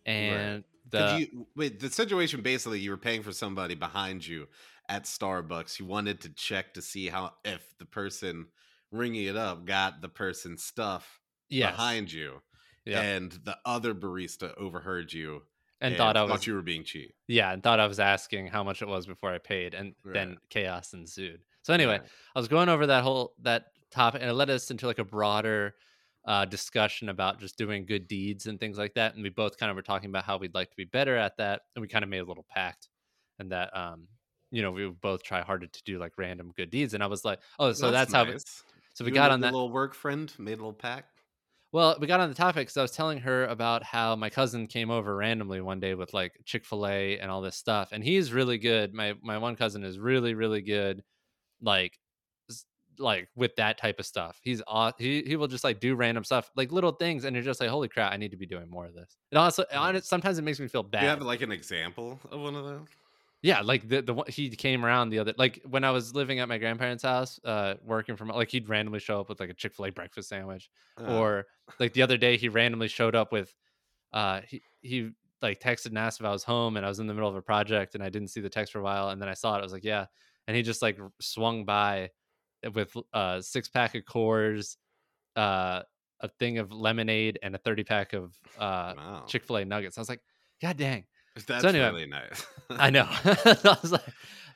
and 0.06 0.64
the 0.92 1.28
you 1.32 1.48
wait? 1.56 1.80
The 1.80 1.90
situation 1.90 2.42
basically, 2.42 2.80
you 2.80 2.92
were 2.92 2.98
paying 2.98 3.24
for 3.24 3.32
somebody 3.32 3.76
behind 3.76 4.26
you 4.26 4.48
at 4.90 5.04
Starbucks. 5.06 5.80
You 5.80 5.86
wanted 5.86 6.22
to 6.22 6.30
check 6.30 6.74
to 6.76 6.82
see 6.82 7.08
how 7.08 7.34
if 7.44 7.76
the 7.78 7.86
person 7.86 8.48
ringing 8.92 9.26
it 9.26 9.38
up 9.38 9.66
got 9.66 10.02
the 10.02 10.10
person's 10.10 10.64
stuff 10.64 11.20
yes, 11.50 11.72
behind 11.72 12.12
you, 12.12 12.42
yeah, 12.86 13.02
and 13.02 13.32
the 13.44 13.58
other 13.66 13.94
barista 13.96 14.54
overheard 14.58 15.14
you 15.14 15.42
and, 15.82 15.98
thought 15.98 16.16
I 16.16 16.24
was 16.24 16.46
you 16.46 16.54
were 16.54 16.62
being 16.62 16.84
cheap. 16.84 17.14
yeah, 17.28 17.52
and 17.52 17.64
thought 17.64 17.80
I 17.80 17.88
was 17.88 18.00
asking 18.00 18.48
how 18.48 18.64
much 18.64 18.82
it 18.82 18.88
was 18.88 19.06
before 19.06 19.32
I 19.34 19.40
paid, 19.40 19.74
and 19.74 19.94
then 20.06 20.38
chaos 20.50 20.94
ensued. 20.94 21.42
So 21.64 21.74
anyway, 21.74 22.00
Right. 22.00 22.10
I 22.36 22.40
was 22.40 22.48
going 22.48 22.70
over 22.70 22.88
that 22.88 23.04
whole 23.04 23.34
that 23.42 23.68
topic, 23.92 24.22
and 24.22 24.30
it 24.30 24.34
led 24.34 24.50
us 24.50 24.72
into 24.72 24.88
like 24.88 25.00
a 25.00 25.06
broader 25.06 25.76
uh, 26.26 26.46
discussion 26.46 27.10
about 27.10 27.40
just 27.40 27.58
doing 27.58 27.86
good 27.86 28.08
deeds 28.08 28.46
and 28.46 28.60
things 28.60 28.78
like 28.78 28.94
that. 28.94 29.16
And 29.16 29.24
we 29.24 29.30
both 29.30 29.58
kind 29.58 29.70
of 29.70 29.76
were 29.76 29.82
talking 29.82 30.10
about 30.10 30.24
how 30.24 30.38
we'd 30.38 30.54
like 30.54 30.70
to 30.70 30.78
be 30.78 30.86
better 30.86 31.16
at 31.18 31.38
that, 31.38 31.62
and 31.76 31.82
we 31.82 31.88
kind 31.88 32.04
of 32.04 32.10
made 32.10 32.20
a 32.20 32.26
little 32.26 32.46
pact, 32.50 32.90
and 33.40 33.52
that 33.52 33.76
um, 33.76 34.08
you 34.52 34.62
know, 34.62 34.72
we 34.72 34.86
would 34.86 35.02
both 35.02 35.24
try 35.24 35.42
harder 35.42 35.68
to 35.68 35.84
do 35.84 35.98
like 35.98 36.14
random 36.18 36.52
good 36.56 36.70
deeds. 36.70 36.94
And 36.94 37.04
I 37.04 37.08
was 37.08 37.26
like, 37.26 37.40
oh, 37.58 37.72
so 37.72 37.90
that's, 37.90 38.14
how. 38.14 38.26
nice. 38.26 38.64
So 38.94 39.06
we 39.06 39.12
You 39.12 39.16
got 39.16 39.32
on 39.32 39.40
that. 39.42 39.54
little 39.54 39.72
work 39.72 39.96
friend 39.96 40.32
made 40.38 40.54
a 40.54 40.58
little 40.58 40.74
pact. 40.74 41.22
Well, 41.72 41.96
we 42.02 42.06
got 42.06 42.20
on 42.20 42.28
the 42.28 42.36
topic 42.36 42.68
because 42.68 42.76
I 42.76 42.82
was 42.82 42.92
telling 42.92 43.20
her 43.20 43.46
about 43.46 43.82
how 43.82 44.18
my 44.18 44.30
cousin 44.30 44.68
came 44.68 44.92
over 44.92 45.16
randomly 45.16 45.62
one 45.62 45.80
day 45.80 45.96
with 45.96 46.14
like 46.14 46.34
Chick 46.44 46.66
Fil 46.66 46.86
A 46.86 47.18
and 47.18 47.32
all 47.32 47.42
this 47.42 47.56
stuff, 47.56 47.94
and 47.94 48.04
he's 48.04 48.34
really 48.34 48.58
good. 48.58 48.94
My 48.94 49.16
my 49.24 49.38
one 49.38 49.56
cousin 49.56 49.86
is 49.86 49.98
really 49.98 50.34
really 50.34 50.62
good, 50.62 51.02
like 51.62 51.98
like 52.98 53.30
with 53.36 53.56
that 53.56 53.78
type 53.78 54.00
of 54.00 54.06
stuff. 54.06 54.40
He's 54.44 54.62
aw- 54.68 54.94
he 54.98 55.24
he 55.24 55.36
will 55.36 55.48
just 55.48 55.64
like 55.64 55.80
do 55.80 55.96
random 55.96 56.24
stuff, 56.24 56.52
like 56.56 56.72
little 56.72 56.92
things, 56.92 57.26
and 57.26 57.36
you're 57.36 57.44
just 57.44 57.60
like, 57.60 57.70
holy 57.70 57.88
crap, 57.88 58.12
I 58.14 58.18
need 58.18 58.32
to 58.32 58.38
be 58.38 58.46
doing 58.46 58.70
more 58.70 58.86
of 58.86 58.94
this. 58.94 59.18
And 59.32 59.38
also, 59.38 59.66
honest, 59.74 60.08
sometimes 60.08 60.38
it 60.38 60.44
makes 60.44 60.60
me 60.60 60.68
feel 60.68 60.84
bad. 60.84 61.00
Do 61.00 61.06
you 61.06 61.10
have 61.10 61.22
like 61.22 61.42
an 61.42 61.52
example 61.52 62.20
of 62.30 62.40
one 62.40 62.56
of 62.56 62.64
those? 62.64 62.88
Yeah, 63.44 63.62
like 63.62 63.90
the 63.90 64.04
the 64.04 64.14
one 64.14 64.28
he 64.30 64.50
came 64.52 64.86
around 64.86 65.10
the 65.10 65.18
other 65.18 65.34
like 65.36 65.62
when 65.68 65.84
I 65.84 65.90
was 65.90 66.14
living 66.14 66.40
at 66.40 66.48
my 66.48 66.60
grandparents' 66.60 67.02
house, 67.02 67.40
uh, 67.44 67.74
working 67.84 68.16
from 68.16 68.28
like 68.28 68.52
he'd 68.52 68.70
randomly 68.70 69.00
show 69.00 69.20
up 69.20 69.30
with 69.30 69.40
like 69.40 69.50
a 69.50 69.54
Chick 69.56 69.74
Fil 69.74 69.86
A 69.86 69.92
breakfast 69.92 70.30
sandwich 70.30 70.70
Uh, 70.98 71.10
or 71.12 71.48
like 71.80 71.94
the 71.94 72.04
other 72.04 72.18
day 72.18 72.38
he 72.38 72.50
randomly 72.50 72.88
showed 72.88 73.16
up 73.16 73.32
with 73.32 73.56
uh 74.14 74.42
he 74.48 74.62
he 74.82 75.12
like 75.42 75.60
texted 75.60 75.88
and 75.88 75.98
asked 75.98 76.20
if 76.20 76.26
I 76.26 76.32
was 76.32 76.44
home 76.44 76.78
and 76.78 76.86
I 76.86 76.90
was 76.90 77.00
in 77.00 77.08
the 77.08 77.16
middle 77.16 77.30
of 77.30 77.36
a 77.36 77.42
project 77.42 77.96
and 77.96 78.04
I 78.04 78.10
didn't 78.10 78.28
see 78.28 78.42
the 78.42 78.50
text 78.50 78.74
for 78.74 78.80
a 78.80 78.84
while 78.84 79.10
and 79.10 79.20
then 79.20 79.30
I 79.30 79.34
saw 79.34 79.56
it 79.56 79.60
I 79.60 79.64
was 79.64 79.74
like 79.74 79.84
yeah 79.84 80.06
and 80.48 80.56
he 80.56 80.62
just 80.62 80.82
like 80.84 81.00
swung 81.20 81.66
by 81.66 82.12
with 82.74 82.96
uh 83.14 83.42
six 83.42 83.70
pack 83.70 83.96
of 83.96 84.04
Coors, 84.04 84.78
uh 85.36 85.82
a 86.20 86.28
thing 86.40 86.60
of 86.60 86.72
lemonade 86.72 87.40
and 87.42 87.56
a 87.56 87.58
30 87.58 87.84
pack 87.84 88.14
of 88.14 88.38
uh 88.58 88.94
wow, 88.96 89.26
Chick-fil-A 89.28 89.66
nuggets 89.66 89.98
I 89.98 90.02
was 90.02 90.10
like 90.10 90.22
god 90.62 90.78
dang 90.78 91.06
that's 91.48 91.64
anyway, 91.64 91.88
really 91.88 92.06
nice. 92.08 92.46
I 92.72 92.90
know. 92.90 93.08
I 93.26 93.78
was 93.82 93.92
like, 93.92 94.04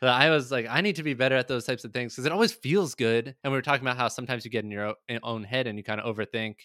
I 0.02 0.30
was 0.30 0.52
like, 0.52 0.68
I 0.70 0.82
need 0.82 0.98
to 0.98 1.04
be 1.04 1.14
better 1.14 1.36
at 1.36 1.48
those 1.48 1.66
types 1.66 1.86
of 1.86 1.94
things 1.94 2.14
because 2.14 2.26
it 2.26 2.34
always 2.34 2.52
feels 2.52 2.96
good. 2.96 3.34
And 3.44 3.52
we 3.54 3.58
were 3.58 3.62
talking 3.62 3.86
about 3.86 3.96
how 3.98 4.10
sometimes 4.10 4.44
you 4.44 4.52
get 4.52 4.66
in 4.66 4.72
your 4.72 4.94
own 5.24 5.44
head 5.46 5.68
and 5.68 5.78
you 5.78 5.84
kind 5.86 6.02
of 6.02 6.16
overthink, 6.16 6.56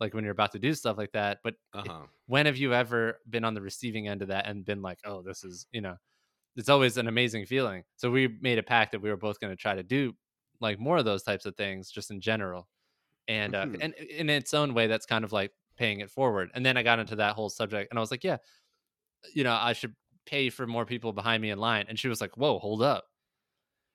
like 0.00 0.14
when 0.14 0.24
you're 0.24 0.32
about 0.32 0.50
to 0.52 0.58
do 0.58 0.74
stuff 0.74 0.98
like 0.98 1.12
that. 1.12 1.38
But 1.44 1.54
Uh 1.72 1.84
huh. 1.86 2.00
when 2.26 2.46
have 2.46 2.56
you 2.56 2.74
ever 2.74 3.20
been 3.30 3.44
on 3.44 3.54
the 3.54 3.62
receiving 3.62 4.08
end 4.08 4.20
of 4.20 4.28
that 4.28 4.48
and 4.48 4.64
been 4.64 4.82
like, 4.82 4.98
oh, 5.04 5.22
this 5.22 5.44
is, 5.44 5.66
you 5.70 5.80
know, 5.80 5.96
it's 6.56 6.68
always 6.68 6.96
an 6.96 7.06
amazing 7.06 7.46
feeling. 7.46 7.84
So 7.96 8.10
we 8.10 8.36
made 8.40 8.58
a 8.58 8.62
pact 8.64 8.92
that 8.92 9.00
we 9.00 9.10
were 9.10 9.16
both 9.16 9.38
going 9.38 9.52
to 9.52 9.56
try 9.56 9.76
to 9.76 9.84
do 9.84 10.12
like 10.62 10.80
more 10.80 10.98
of 10.98 11.06
those 11.06 11.24
types 11.24 11.46
of 11.46 11.56
things 11.56 11.90
just 11.92 12.12
in 12.12 12.20
general. 12.22 12.68
And 13.28 13.54
uh, 13.54 13.66
Mhm. 13.66 13.82
and 13.82 13.94
in 13.94 14.30
its 14.30 14.54
own 14.54 14.74
way, 14.74 14.86
that's 14.88 15.06
kind 15.06 15.24
of 15.24 15.32
like 15.32 15.52
paying 15.76 16.00
it 16.00 16.10
forward. 16.10 16.50
And 16.54 16.66
then 16.66 16.76
I 16.76 16.82
got 16.84 16.98
into 17.00 17.16
that 17.16 17.34
whole 17.36 17.50
subject 17.50 17.92
and 17.92 17.98
I 17.98 18.02
was 18.02 18.10
like, 18.12 18.24
yeah, 18.24 18.38
you 19.34 19.44
know, 19.44 19.54
I 19.54 19.72
should 19.72 19.94
pay 20.26 20.50
for 20.50 20.66
more 20.66 20.86
people 20.86 21.12
behind 21.12 21.42
me 21.42 21.50
in 21.50 21.58
line. 21.58 21.86
And 21.88 21.98
she 21.98 22.08
was 22.08 22.20
like, 22.20 22.36
whoa, 22.36 22.58
hold 22.58 22.82
up. 22.82 23.06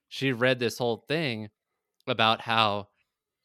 she 0.10 0.32
read 0.32 0.60
this 0.60 0.78
whole 0.78 0.98
thing 1.08 1.50
about 2.08 2.42
how 2.42 2.90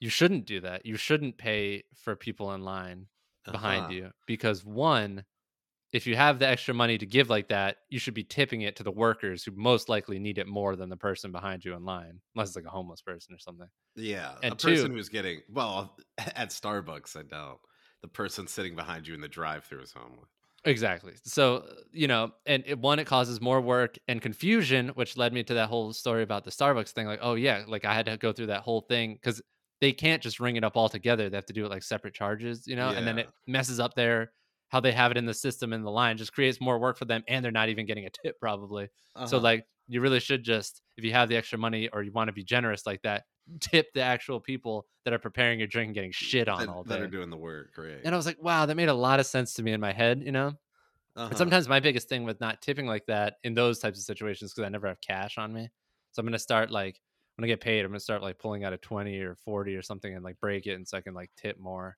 you 0.01 0.11
shouldn't 0.11 0.47
do 0.47 0.61
that. 0.61 0.87
You 0.87 0.97
shouldn't 0.97 1.39
pay 1.39 1.85
for 1.95 2.17
people 2.17 2.53
in 2.55 2.63
line 2.63 3.09
behind 3.51 3.89
Uh-huh. 3.89 3.91
you 3.91 4.13
because 4.27 4.65
one, 4.65 5.25
if 5.93 6.07
you 6.07 6.17
have 6.17 6.39
the 6.39 6.49
extra 6.49 6.73
money 6.73 6.97
to 6.97 7.07
give 7.07 7.29
like 7.29 7.49
that, 7.49 7.79
you 7.91 7.99
should 7.99 8.15
be 8.15 8.25
tipping 8.25 8.63
it 8.63 8.77
to 8.77 8.83
the 8.83 8.91
workers 8.91 9.45
who 9.45 9.53
most 9.55 9.89
likely 9.89 10.19
need 10.19 10.39
it 10.39 10.47
more 10.47 10.75
than 10.75 10.89
the 10.89 10.97
person 10.97 11.33
behind 11.33 11.65
you 11.65 11.75
in 11.75 11.85
line, 11.85 12.21
unless 12.35 12.49
it's 12.49 12.57
like 12.57 12.65
a 12.65 12.71
homeless 12.71 13.03
person 13.03 13.35
or 13.35 13.39
something. 13.39 13.69
Yeah, 13.95 14.35
And 14.43 14.55
a 14.55 14.57
person 14.57 14.93
who's 14.93 15.11
getting 15.11 15.43
well 15.51 15.99
at 16.19 16.49
Starbucks. 16.49 17.17
I 17.17 17.23
doubt 17.23 17.61
the 18.01 18.09
person 18.09 18.47
sitting 18.47 18.75
behind 18.75 19.07
you 19.07 19.15
in 19.15 19.21
the 19.21 19.29
drive-through 19.29 19.83
is 19.83 19.93
homeless. 19.93 20.31
Exactly. 20.65 21.15
So, 21.25 21.67
you 21.93 22.07
know, 22.07 22.33
and 22.47 22.63
it, 22.67 22.79
one, 22.79 22.99
it 22.99 23.07
causes 23.07 23.41
more 23.41 23.61
work 23.61 23.99
and 24.09 24.23
confusion, 24.23 24.89
which 24.91 25.17
led 25.17 25.33
me 25.33 25.43
to 25.43 25.55
that 25.55 25.69
whole 25.69 25.93
story 25.93 26.23
about 26.23 26.45
the 26.45 26.51
Starbucks 26.51 26.91
thing. 26.91 27.07
Like, 27.07 27.19
oh, 27.21 27.35
yeah, 27.35 27.65
like 27.67 27.85
I 27.85 27.93
had 27.95 28.07
to 28.07 28.17
go 28.17 28.33
through 28.33 28.47
that 28.47 28.63
whole 28.63 28.83
thing 28.83 29.15
because 29.15 29.43
they 29.81 29.93
can't 29.93 30.23
just 30.23 30.39
ring 30.39 30.57
it 30.57 30.63
up 30.65 30.77
all 30.77 30.89
together. 30.89 31.29
They 31.29 31.37
have 31.37 31.47
to 31.47 31.53
do 31.53 31.67
it 31.67 31.71
like 31.71 31.83
separate 31.83 32.15
charges, 32.15 32.67
you 32.67 32.77
know, 32.77 32.91
and 32.91 33.05
then 33.07 33.19
it 33.19 33.29
messes 33.47 33.81
up 33.81 33.95
their 33.95 34.33
how 34.73 34.81
they 34.81 34.93
have 34.93 35.13
it 35.13 35.19
in 35.19 35.27
the 35.27 35.35
system 35.35 35.73
in 35.73 35.83
the 35.83 35.91
line, 35.91 36.17
just 36.17 36.33
creates 36.33 36.61
more 36.61 36.81
work 36.81 36.99
for 36.99 37.05
them. 37.05 37.23
And 37.29 37.45
they're 37.45 37.53
not 37.53 37.69
even 37.69 37.87
getting 37.87 38.07
a 38.07 38.11
tip, 38.11 38.41
probably. 38.41 38.89
So, 39.25 39.39
Uh-huh. 39.39 39.39
like, 39.39 39.67
you 39.89 40.01
really 40.01 40.21
should 40.21 40.43
just, 40.45 40.83
if 40.97 41.05
you 41.05 41.13
have 41.13 41.29
the 41.29 41.37
extra 41.37 41.59
money 41.59 41.89
or 41.91 42.03
you 42.03 42.13
want 42.13 42.29
to 42.29 42.33
be 42.33 42.45
generous 42.45 42.87
like 42.87 43.03
that, 43.03 43.25
tip 43.61 43.89
the 43.95 44.03
actual 44.03 44.41
people 44.41 44.87
that 45.05 45.15
are 45.15 45.19
preparing 45.19 45.59
your 45.61 45.69
drink 45.69 45.89
and 45.89 45.95
getting 45.95 46.13
shit 46.13 46.49
on 46.49 46.69
that, 46.69 46.71
all 46.71 46.85
that 46.85 47.01
day. 47.01 47.03
are 47.03 47.09
doing 47.09 47.31
the 47.31 47.37
work, 47.37 47.77
right? 47.79 48.05
And 48.05 48.15
I 48.15 48.17
was 48.19 48.27
like, 48.27 48.43
wow, 48.43 48.67
that 48.67 48.77
made 48.77 48.89
a 48.89 48.95
lot 48.95 49.21
of 49.21 49.27
sense 49.27 49.55
to 49.55 49.63
me 49.63 49.73
in 49.73 49.81
my 49.81 49.93
head, 49.93 50.23
you 50.23 50.33
know? 50.33 50.53
Uh-huh. 51.17 51.31
And 51.31 51.39
sometimes 51.39 51.69
my 51.69 51.81
biggest 51.81 52.09
thing 52.09 52.25
with 52.25 52.41
not 52.41 52.63
tipping 52.63 52.87
like 52.87 53.07
that 53.07 53.37
in 53.43 53.55
those 53.55 53.79
types 53.79 53.99
of 53.99 54.05
situations 54.05 54.53
because 54.53 54.67
I 54.67 54.71
never 54.71 54.89
have 54.89 55.01
cash 55.01 55.39
on 55.39 55.53
me. 55.53 55.71
So 56.13 56.21
I'm 56.21 56.27
gonna 56.27 56.39
start 56.39 56.71
like 56.71 57.01
when 57.37 57.45
I 57.45 57.49
get 57.49 57.61
paid, 57.61 57.85
I'm 57.85 57.91
gonna 57.91 58.01
start 58.01 58.23
like 58.23 58.39
pulling 58.39 58.65
out 58.65 58.73
a 58.75 58.79
twenty 58.79 59.21
or 59.21 59.37
forty 59.37 59.77
or 59.77 59.83
something 59.83 60.15
and 60.15 60.25
like 60.25 60.41
break 60.41 60.67
it, 60.67 60.75
and 60.75 60.87
so 60.87 60.99
I 60.99 61.03
can 61.03 61.15
like 61.15 61.31
tip 61.37 61.59
more 61.59 61.97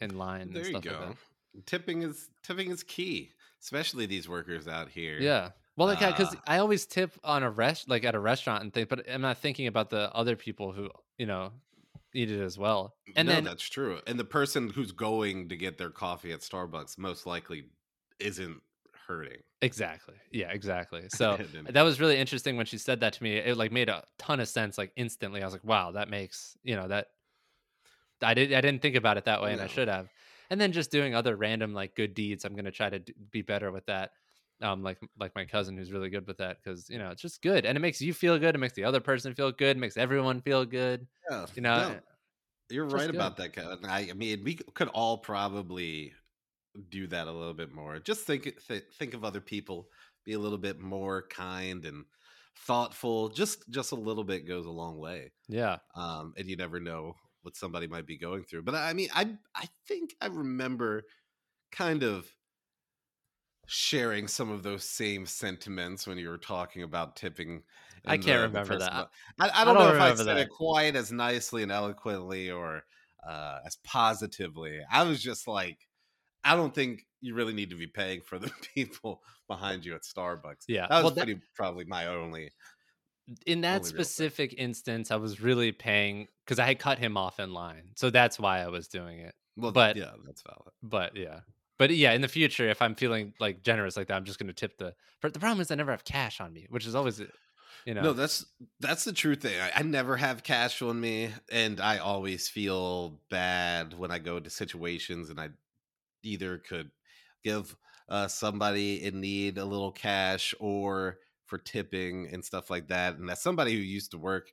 in 0.00 0.16
line 0.18 0.52
there 0.52 0.64
and 0.64 0.66
you 0.68 0.78
stuff 0.78 0.86
like 0.88 0.98
go. 0.98 0.98
that. 0.98 1.16
Tipping 1.64 2.02
is 2.02 2.28
tipping 2.42 2.70
is 2.70 2.82
key, 2.82 3.32
especially 3.62 4.06
these 4.06 4.28
workers 4.28 4.68
out 4.68 4.88
here. 4.88 5.18
Yeah. 5.20 5.50
Well, 5.76 5.88
like, 5.88 5.98
because 5.98 6.34
Uh, 6.34 6.40
I 6.46 6.58
always 6.58 6.86
tip 6.86 7.18
on 7.22 7.42
a 7.42 7.50
rest, 7.50 7.88
like 7.88 8.04
at 8.04 8.14
a 8.14 8.18
restaurant 8.20 8.62
and 8.62 8.72
things, 8.72 8.86
but 8.88 9.08
I'm 9.10 9.20
not 9.20 9.38
thinking 9.38 9.66
about 9.66 9.90
the 9.90 10.12
other 10.14 10.34
people 10.36 10.72
who, 10.72 10.90
you 11.18 11.26
know, 11.26 11.52
eat 12.14 12.30
it 12.30 12.40
as 12.40 12.56
well. 12.58 12.94
And 13.14 13.28
no, 13.28 13.34
then, 13.34 13.44
that's 13.44 13.62
true. 13.68 14.00
And 14.06 14.18
the 14.18 14.24
person 14.24 14.70
who's 14.70 14.92
going 14.92 15.50
to 15.50 15.56
get 15.56 15.76
their 15.76 15.90
coffee 15.90 16.32
at 16.32 16.40
Starbucks 16.40 16.96
most 16.98 17.26
likely 17.26 17.64
isn't 18.18 18.62
hurting. 19.06 19.42
exactly. 19.60 20.14
Yeah, 20.32 20.50
exactly. 20.50 21.08
So 21.10 21.36
that 21.70 21.82
was 21.82 22.00
really 22.00 22.16
interesting 22.16 22.56
when 22.56 22.66
she 22.66 22.78
said 22.78 23.00
that 23.00 23.12
to 23.14 23.22
me. 23.22 23.36
It 23.36 23.56
like 23.58 23.70
made 23.70 23.88
a 23.90 24.04
ton 24.18 24.40
of 24.40 24.48
sense, 24.48 24.78
like 24.78 24.92
instantly. 24.96 25.42
I 25.42 25.44
was 25.44 25.52
like, 25.52 25.64
wow, 25.64 25.92
that 25.92 26.08
makes, 26.08 26.56
you 26.62 26.74
know, 26.74 26.88
that 26.88 27.08
I 28.22 28.34
did 28.34 28.52
I 28.52 28.60
didn't 28.60 28.80
think 28.82 28.96
about 28.96 29.18
it 29.18 29.24
that 29.26 29.42
way 29.42 29.52
and 29.52 29.60
I 29.60 29.66
should 29.66 29.88
have. 29.88 30.08
And 30.50 30.60
then 30.60 30.72
just 30.72 30.90
doing 30.90 31.14
other 31.14 31.36
random 31.36 31.74
like 31.74 31.94
good 31.94 32.14
deeds. 32.14 32.44
I'm 32.44 32.54
gonna 32.56 32.70
try 32.70 32.88
to 32.90 32.98
d- 33.00 33.14
be 33.30 33.42
better 33.42 33.70
with 33.72 33.86
that. 33.86 34.12
Um, 34.62 34.82
like 34.82 34.98
like 35.18 35.34
my 35.34 35.44
cousin 35.44 35.76
who's 35.76 35.92
really 35.92 36.08
good 36.08 36.26
with 36.26 36.38
that 36.38 36.56
because 36.62 36.88
you 36.88 36.98
know 36.98 37.10
it's 37.10 37.20
just 37.20 37.42
good 37.42 37.66
and 37.66 37.76
it 37.76 37.80
makes 37.80 38.00
you 38.00 38.14
feel 38.14 38.38
good. 38.38 38.54
It 38.54 38.58
makes 38.58 38.72
the 38.74 38.84
other 38.84 39.00
person 39.00 39.34
feel 39.34 39.52
good. 39.52 39.76
It 39.76 39.80
makes 39.80 39.96
everyone 39.98 40.40
feel 40.40 40.64
good. 40.64 41.06
Yeah, 41.30 41.46
You 41.54 41.60
know, 41.62 41.88
no, 41.90 41.98
you're 42.70 42.86
right 42.86 43.06
good. 43.06 43.14
about 43.14 43.36
that. 43.36 43.52
Kevin. 43.52 43.84
I, 43.84 44.08
I 44.10 44.12
mean, 44.14 44.42
we 44.44 44.54
could 44.54 44.88
all 44.88 45.18
probably 45.18 46.14
do 46.88 47.06
that 47.08 47.26
a 47.26 47.32
little 47.32 47.52
bit 47.54 47.72
more. 47.72 47.98
Just 47.98 48.26
think 48.26 48.44
th- 48.66 48.84
think 48.98 49.12
of 49.14 49.24
other 49.24 49.40
people. 49.42 49.88
Be 50.24 50.32
a 50.32 50.38
little 50.38 50.58
bit 50.58 50.80
more 50.80 51.26
kind 51.28 51.84
and 51.84 52.04
thoughtful. 52.66 53.28
Just 53.28 53.68
just 53.70 53.92
a 53.92 53.96
little 53.96 54.24
bit 54.24 54.46
goes 54.48 54.66
a 54.66 54.70
long 54.70 54.98
way. 54.98 55.32
yeah, 55.48 55.78
um, 55.94 56.32
and 56.38 56.48
you 56.48 56.56
never 56.56 56.80
know 56.80 57.14
what 57.46 57.56
somebody 57.56 57.86
might 57.86 58.06
be 58.06 58.18
going 58.18 58.44
through. 58.44 58.64
But 58.64 58.74
I 58.74 58.92
mean, 58.92 59.08
I 59.14 59.30
I 59.54 59.68
think 59.88 60.14
I 60.20 60.26
remember 60.26 61.04
kind 61.72 62.02
of 62.02 62.26
sharing 63.66 64.28
some 64.28 64.50
of 64.50 64.62
those 64.62 64.84
same 64.84 65.26
sentiments 65.26 66.06
when 66.06 66.18
you 66.18 66.28
were 66.28 66.38
talking 66.38 66.82
about 66.82 67.16
tipping. 67.16 67.62
I 68.04 68.18
can't 68.18 68.24
the- 68.26 68.32
the 68.32 68.38
remember 68.42 68.74
person 68.74 68.92
that. 68.92 69.08
I, 69.40 69.62
I 69.62 69.64
don't 69.64 69.74
know 69.74 69.86
don't 69.86 69.96
if 69.96 70.02
I 70.02 70.14
said 70.14 70.26
that. 70.26 70.36
it 70.38 70.50
quite 70.50 70.94
as 70.96 71.10
nicely 71.10 71.62
and 71.62 71.72
eloquently 71.72 72.50
or 72.50 72.82
uh, 73.26 73.58
as 73.66 73.76
positively. 73.84 74.80
I 74.90 75.02
was 75.04 75.22
just 75.22 75.48
like, 75.48 75.78
I 76.44 76.54
don't 76.54 76.74
think 76.74 77.06
you 77.20 77.34
really 77.34 77.54
need 77.54 77.70
to 77.70 77.76
be 77.76 77.86
paying 77.88 78.20
for 78.20 78.38
the 78.38 78.50
people 78.74 79.22
behind 79.48 79.84
you 79.84 79.94
at 79.94 80.02
Starbucks. 80.02 80.64
yeah. 80.68 80.86
That 80.88 80.96
was 80.96 81.04
well, 81.04 81.14
that, 81.14 81.24
pretty 81.24 81.40
probably 81.54 81.84
my 81.86 82.06
only. 82.06 82.50
In 83.46 83.62
that 83.62 83.84
specific 83.84 84.54
instance, 84.56 85.10
I 85.10 85.16
was 85.16 85.40
really 85.40 85.72
paying 85.72 86.28
because 86.44 86.58
I 86.58 86.66
had 86.66 86.78
cut 86.78 86.98
him 86.98 87.16
off 87.16 87.40
in 87.40 87.52
line, 87.52 87.90
so 87.94 88.10
that's 88.10 88.38
why 88.38 88.60
I 88.60 88.68
was 88.68 88.88
doing 88.88 89.18
it. 89.20 89.34
Well, 89.56 89.72
But- 89.72 89.96
yeah, 89.96 90.12
that's 90.24 90.42
valid. 90.42 90.72
But 90.82 91.16
yeah. 91.16 91.40
But 91.78 91.90
yeah, 91.90 92.12
in 92.12 92.22
the 92.22 92.28
future, 92.28 92.68
if 92.70 92.80
I'm 92.80 92.94
feeling 92.94 93.34
like 93.38 93.62
generous 93.62 93.98
like 93.98 94.06
that, 94.08 94.14
I'm 94.16 94.24
just 94.24 94.38
going 94.38 94.46
to 94.46 94.54
tip 94.54 94.78
the. 94.78 94.94
But 95.20 95.34
the 95.34 95.40
problem 95.40 95.60
is, 95.60 95.70
I 95.70 95.74
never 95.74 95.90
have 95.90 96.04
cash 96.04 96.40
on 96.40 96.50
me, 96.52 96.66
which 96.70 96.86
is 96.86 96.94
always, 96.94 97.20
you 97.84 97.92
know, 97.92 98.00
No, 98.00 98.12
that's 98.14 98.46
that's 98.80 99.04
the 99.04 99.12
true 99.12 99.34
thing. 99.34 99.60
I, 99.60 99.80
I 99.80 99.82
never 99.82 100.16
have 100.16 100.42
cash 100.42 100.80
on 100.80 100.98
me, 100.98 101.32
and 101.52 101.78
I 101.78 101.98
always 101.98 102.48
feel 102.48 103.20
bad 103.28 103.98
when 103.98 104.10
I 104.10 104.18
go 104.18 104.40
to 104.40 104.48
situations 104.48 105.28
and 105.28 105.38
I 105.38 105.50
either 106.22 106.56
could 106.56 106.90
give 107.44 107.76
uh, 108.08 108.28
somebody 108.28 109.04
in 109.04 109.20
need 109.20 109.58
a 109.58 109.64
little 109.64 109.92
cash 109.92 110.54
or 110.58 111.18
for 111.46 111.58
tipping 111.58 112.28
and 112.32 112.44
stuff 112.44 112.70
like 112.70 112.88
that. 112.88 113.16
And 113.16 113.30
as 113.30 113.42
somebody 113.42 113.72
who 113.72 113.80
used 113.80 114.10
to 114.10 114.18
work 114.18 114.52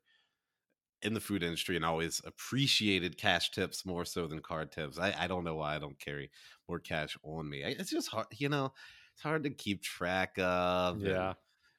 in 1.02 1.14
the 1.14 1.20
food 1.20 1.44
industry 1.44 1.76
and 1.76 1.84
always 1.84 2.22
appreciated 2.26 3.18
cash 3.18 3.52
tips 3.52 3.86
more 3.86 4.06
so 4.06 4.28
than 4.28 4.40
card 4.40 4.72
tips, 4.72 4.98
I, 4.98 5.14
I 5.18 5.28
don't 5.28 5.44
know 5.44 5.56
why 5.56 5.76
I 5.76 5.80
don't 5.80 6.00
carry 6.00 6.32
more 6.70 6.80
cash 6.80 7.18
on 7.24 7.50
me. 7.50 7.64
I, 7.64 7.70
it's 7.70 7.92
just 7.92 8.10
hard, 8.10 8.28
you 8.38 8.50
know. 8.50 8.72
It's 9.14 9.22
hard 9.22 9.44
to 9.44 9.50
keep 9.52 9.84
track 9.84 10.38
of. 10.40 11.02
yeah. 11.02 11.34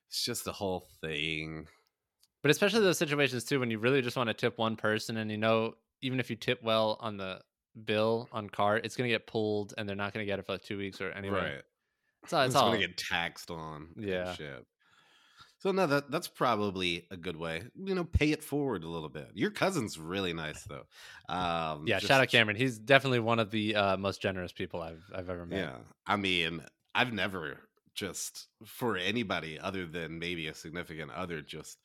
it's 0.08 0.24
just 0.24 0.44
the 0.44 0.52
whole 0.52 0.86
thing. 1.00 1.66
But 2.42 2.50
especially 2.50 2.80
those 2.80 2.98
situations 2.98 3.44
too, 3.44 3.58
when 3.58 3.70
you 3.70 3.78
really 3.78 4.02
just 4.02 4.16
want 4.16 4.28
to 4.28 4.34
tip 4.34 4.58
one 4.58 4.76
person, 4.76 5.16
and 5.16 5.30
you 5.30 5.38
know, 5.38 5.74
even 6.02 6.20
if 6.20 6.30
you 6.30 6.36
tip 6.36 6.62
well 6.62 6.98
on 7.00 7.16
the 7.16 7.40
bill 7.84 8.28
on 8.30 8.48
card, 8.50 8.84
it's 8.84 8.94
going 8.96 9.08
to 9.08 9.14
get 9.14 9.26
pulled, 9.26 9.74
and 9.78 9.88
they're 9.88 9.96
not 9.96 10.12
going 10.12 10.24
to 10.24 10.30
get 10.30 10.38
it 10.38 10.46
for 10.46 10.52
like 10.52 10.62
two 10.62 10.78
weeks 10.78 11.00
or 11.00 11.10
anyway. 11.10 11.54
Right. 11.54 11.62
It's 12.22 12.32
all. 12.32 12.42
It's 12.42 12.54
It's 12.54 12.56
all 12.56 12.70
gonna 12.70 12.86
get 12.86 12.96
taxed 12.96 13.50
on. 13.50 13.88
Yeah. 13.96 14.34
Shit. 14.34 14.64
So 15.64 15.72
no, 15.72 15.86
that 15.86 16.10
that's 16.10 16.28
probably 16.28 17.06
a 17.10 17.16
good 17.16 17.36
way. 17.36 17.62
You 17.74 17.94
know, 17.94 18.04
pay 18.04 18.32
it 18.32 18.44
forward 18.44 18.84
a 18.84 18.86
little 18.86 19.08
bit. 19.08 19.30
Your 19.32 19.50
cousin's 19.50 19.98
really 19.98 20.34
nice 20.34 20.62
though. 20.68 20.84
Um, 21.34 21.86
yeah. 21.86 21.96
just- 22.00 22.08
Shout 22.08 22.20
out 22.20 22.28
Cameron. 22.28 22.58
He's 22.58 22.78
definitely 22.78 23.20
one 23.20 23.38
of 23.38 23.50
the 23.50 23.74
uh, 23.74 23.96
most 23.96 24.20
generous 24.20 24.52
people 24.52 24.82
I've 24.82 25.02
I've 25.14 25.30
ever 25.30 25.46
met. 25.46 25.58
Yeah, 25.60 25.76
I 26.06 26.16
mean, 26.16 26.62
I've 26.94 27.14
never 27.14 27.60
just 27.94 28.48
for 28.66 28.98
anybody 28.98 29.58
other 29.58 29.86
than 29.86 30.18
maybe 30.18 30.48
a 30.48 30.54
significant 30.54 31.12
other 31.12 31.40
just 31.40 31.78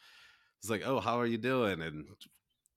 it's 0.60 0.70
like, 0.70 0.86
oh, 0.86 1.00
how 1.00 1.18
are 1.18 1.26
you 1.26 1.38
doing? 1.38 1.82
And 1.82 2.06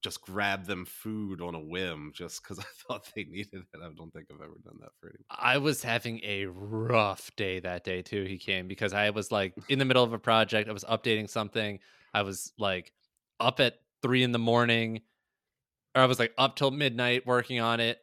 just 0.02 0.20
grab 0.22 0.66
them 0.66 0.84
food 0.84 1.40
on 1.40 1.54
a 1.54 1.60
whim 1.60 2.12
just 2.14 2.42
because 2.42 2.58
I 2.60 2.64
thought 2.86 3.10
they 3.14 3.24
needed 3.24 3.54
it. 3.72 3.80
I 3.80 3.90
don't 3.96 4.10
think 4.12 4.26
I've 4.32 4.40
ever 4.40 4.56
done 4.64 4.78
that 4.80 4.90
for 5.00 5.08
anyone. 5.08 5.24
I 5.30 5.58
was 5.58 5.82
having 5.82 6.20
a 6.24 6.46
rough 6.46 7.34
day 7.36 7.60
that 7.60 7.84
day 7.84 8.02
too. 8.02 8.24
He 8.24 8.38
came 8.38 8.68
because 8.68 8.92
I 8.92 9.10
was 9.10 9.32
like 9.32 9.54
in 9.68 9.78
the 9.78 9.84
middle 9.84 10.04
of 10.04 10.12
a 10.12 10.18
project. 10.18 10.68
I 10.68 10.72
was 10.72 10.84
updating 10.84 11.28
something. 11.28 11.80
I 12.12 12.22
was 12.22 12.52
like 12.58 12.92
up 13.40 13.60
at 13.60 13.78
three 14.02 14.22
in 14.22 14.32
the 14.32 14.38
morning, 14.38 15.02
or 15.94 16.02
I 16.02 16.06
was 16.06 16.18
like 16.18 16.34
up 16.38 16.56
till 16.56 16.70
midnight 16.70 17.26
working 17.26 17.60
on 17.60 17.80
it, 17.80 18.00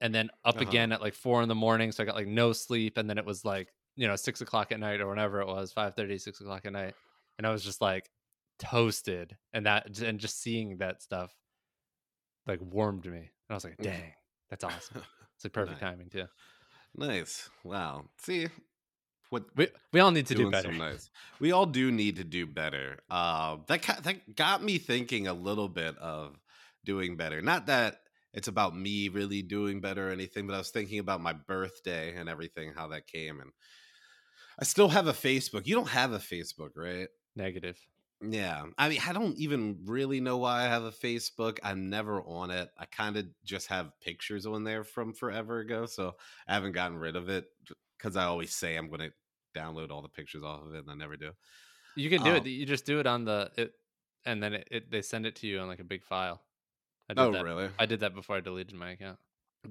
and 0.00 0.14
then 0.14 0.30
up 0.44 0.56
Uh-huh. 0.56 0.62
again 0.62 0.92
at 0.92 1.00
like 1.00 1.14
four 1.14 1.42
in 1.42 1.48
the 1.48 1.54
morning. 1.54 1.92
So 1.92 2.02
I 2.02 2.06
got 2.06 2.16
like 2.16 2.28
no 2.28 2.52
sleep, 2.52 2.98
and 2.98 3.08
then 3.10 3.18
it 3.18 3.24
was 3.26 3.44
like 3.44 3.72
you 3.96 4.08
know 4.08 4.16
six 4.16 4.40
o'clock 4.40 4.72
at 4.72 4.80
night 4.80 5.00
or 5.00 5.08
whenever 5.08 5.40
it 5.40 5.46
was, 5.46 5.72
5 5.72 5.94
6 5.96 6.40
o'clock 6.40 6.66
at 6.66 6.72
night, 6.72 6.96
and 7.38 7.46
I 7.46 7.50
was 7.52 7.64
just 7.64 7.80
like 7.80 8.10
toasted, 8.62 9.36
and 9.52 9.66
that 9.66 9.98
and 10.00 10.18
just 10.20 10.40
seeing 10.40 10.78
that 10.78 11.02
stuff 11.02 11.34
like 12.46 12.60
warmed 12.62 13.04
me, 13.06 13.18
and 13.18 13.28
I 13.50 13.54
was 13.54 13.64
like, 13.64 13.76
dang, 13.82 14.12
that's 14.50 14.64
awesome. 14.64 15.02
It's 15.36 15.44
like 15.44 15.52
perfect 15.52 15.80
Nice. 15.82 15.90
timing 15.90 16.08
too. 16.10 16.26
Nice. 16.96 17.48
Wow. 17.64 18.04
See 18.18 18.48
what 19.30 19.44
We 19.56 19.68
we 19.92 20.00
all 20.00 20.10
need 20.10 20.26
to 20.26 20.34
do 20.34 20.50
better. 20.50 20.72
nice. 20.72 21.10
We 21.40 21.52
all 21.52 21.66
do 21.66 21.90
need 21.90 22.16
to 22.16 22.24
do 22.24 22.46
better. 22.46 22.98
Uh, 23.10 23.58
that 23.66 23.82
that 24.04 24.36
got 24.36 24.62
me 24.62 24.78
thinking 24.78 25.26
a 25.26 25.32
little 25.34 25.68
bit 25.68 25.96
of 25.98 26.36
doing 26.84 27.16
better. 27.16 27.40
Not 27.40 27.66
that 27.66 27.96
it's 28.34 28.48
about 28.48 28.76
me 28.76 29.08
really 29.08 29.42
doing 29.42 29.80
better 29.80 30.08
or 30.08 30.12
anything, 30.12 30.46
but 30.46 30.54
I 30.54 30.58
was 30.58 30.70
thinking 30.70 30.98
about 30.98 31.20
my 31.20 31.32
birthday 31.32 32.14
and 32.16 32.28
everything, 32.28 32.72
how 32.74 32.88
that 32.88 33.06
came, 33.06 33.40
and 33.40 33.50
I 34.58 34.64
still 34.64 34.88
have 34.88 35.06
a 35.06 35.12
Facebook. 35.12 35.66
You 35.66 35.74
don't 35.74 35.88
have 35.88 36.12
a 36.12 36.18
Facebook, 36.18 36.70
right? 36.76 37.08
Negative. 37.36 37.78
Yeah. 38.24 38.66
I 38.78 38.88
mean, 38.88 39.00
I 39.06 39.12
don't 39.12 39.36
even 39.36 39.80
really 39.84 40.20
know 40.20 40.38
why 40.38 40.60
I 40.64 40.68
have 40.68 40.84
a 40.84 40.92
Facebook. 40.92 41.58
I'm 41.62 41.90
never 41.90 42.22
on 42.22 42.50
it. 42.50 42.70
I 42.78 42.84
kind 42.86 43.16
of 43.16 43.26
just 43.44 43.66
have 43.68 43.98
pictures 44.00 44.46
on 44.46 44.62
there 44.64 44.84
from 44.84 45.12
forever 45.12 45.58
ago. 45.58 45.86
So 45.86 46.16
I 46.46 46.54
haven't 46.54 46.72
gotten 46.72 46.98
rid 46.98 47.16
of 47.16 47.28
it 47.28 47.46
because 47.98 48.16
I 48.16 48.24
always 48.24 48.54
say 48.54 48.76
I'm 48.76 48.88
going 48.88 49.00
to 49.10 49.12
download 49.58 49.90
all 49.90 50.02
the 50.02 50.08
pictures 50.08 50.44
off 50.44 50.62
of 50.62 50.74
it 50.74 50.78
and 50.80 50.90
I 50.90 50.94
never 50.94 51.16
do. 51.16 51.32
You 51.96 52.08
can 52.10 52.22
do 52.22 52.30
Um, 52.30 52.36
it. 52.36 52.46
You 52.46 52.64
just 52.66 52.86
do 52.86 53.00
it 53.00 53.06
on 53.06 53.24
the. 53.24 53.50
It, 53.56 53.74
and 54.24 54.42
then 54.42 54.54
it, 54.54 54.68
it, 54.70 54.90
they 54.90 55.02
send 55.02 55.26
it 55.26 55.36
to 55.36 55.46
you 55.46 55.58
on 55.58 55.68
like 55.68 55.80
a 55.80 55.84
big 55.84 56.04
file. 56.04 56.42
I 57.08 57.14
did 57.14 57.20
Oh, 57.20 57.32
that. 57.32 57.44
really? 57.44 57.70
I 57.78 57.86
did 57.86 58.00
that 58.00 58.14
before 58.14 58.36
I 58.36 58.40
deleted 58.40 58.74
my 58.74 58.90
account. 58.92 59.18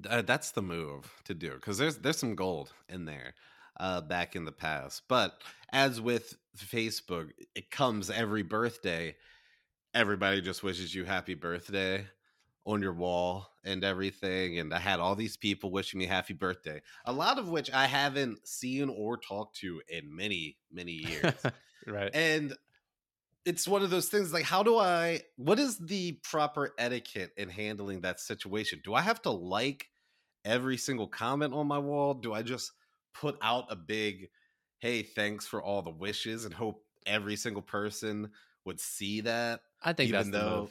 Uh, 0.08 0.22
that's 0.22 0.52
the 0.52 0.62
move 0.62 1.22
to 1.26 1.34
do 1.34 1.54
because 1.56 1.78
there's 1.78 1.98
there's 1.98 2.18
some 2.18 2.36
gold 2.36 2.74
in 2.88 3.04
there 3.06 3.34
uh, 3.82 4.00
back 4.00 4.36
in 4.36 4.46
the 4.46 4.52
past. 4.52 5.02
But 5.10 5.42
as 5.74 6.00
with 6.00 6.38
Facebook, 6.56 7.32
it 7.56 7.72
comes 7.72 8.10
every 8.10 8.44
birthday. 8.44 9.16
Everybody 9.94 10.40
just 10.40 10.64
wishes 10.64 10.94
you 10.94 11.04
happy 11.04 11.34
birthday 11.34 12.06
on 12.64 12.84
your 12.84 12.94
wall 12.94 13.50
and 13.66 13.84
everything. 13.84 14.60
And 14.60 14.72
I 14.72 14.78
had 14.78 15.00
all 15.00 15.16
these 15.16 15.36
people 15.36 15.72
wishing 15.72 16.00
me 16.00 16.06
happy 16.06 16.36
birthday, 16.36 16.82
a 17.06 17.12
lot 17.12 17.40
of 17.40 17.50
which 17.50 17.72
I 17.72 17.88
haven't 17.88 18.48
seen 18.48 18.88
or 18.88 19.18
talked 19.18 19.58
to 19.58 19.82
in 19.90 20.16
many 20.16 20.58
many 20.72 20.92
years. 20.92 21.34
right. 21.88 22.12
and 22.14 22.56
it's 23.44 23.68
one 23.68 23.82
of 23.82 23.90
those 23.90 24.08
things 24.08 24.32
like 24.32 24.44
how 24.44 24.62
do 24.62 24.78
i 24.78 25.20
what 25.36 25.58
is 25.58 25.80
the 25.80 26.12
proper 26.24 26.76
etiquette 26.78 27.32
in 27.38 27.50
handling 27.50 28.02
that 28.02 28.20
situation 28.20 28.80
do 28.84 28.94
i 28.94 29.02
have 29.02 29.20
to 29.20 29.32
like 29.32 29.90
every 30.46 30.78
single 30.78 31.08
comment 31.08 31.52
on 31.52 31.66
my 31.66 31.80
wall 31.80 32.14
do 32.14 32.34
i 32.34 32.44
just 32.44 32.72
put 33.14 33.38
out 33.42 33.66
a 33.70 33.76
big 33.76 34.30
hey 34.80 35.04
thanks 35.04 35.46
for 35.48 35.62
all 35.62 35.82
the 35.82 35.90
wishes 35.92 36.46
and 36.46 36.54
hope 36.54 36.84
every 37.06 37.36
single 37.36 37.62
person 37.62 38.30
would 38.66 38.80
see 38.80 39.22
that 39.22 39.62
I 39.82 39.94
think 39.94 40.12
that's 40.12 40.28
even 40.28 40.40
though. 40.40 40.70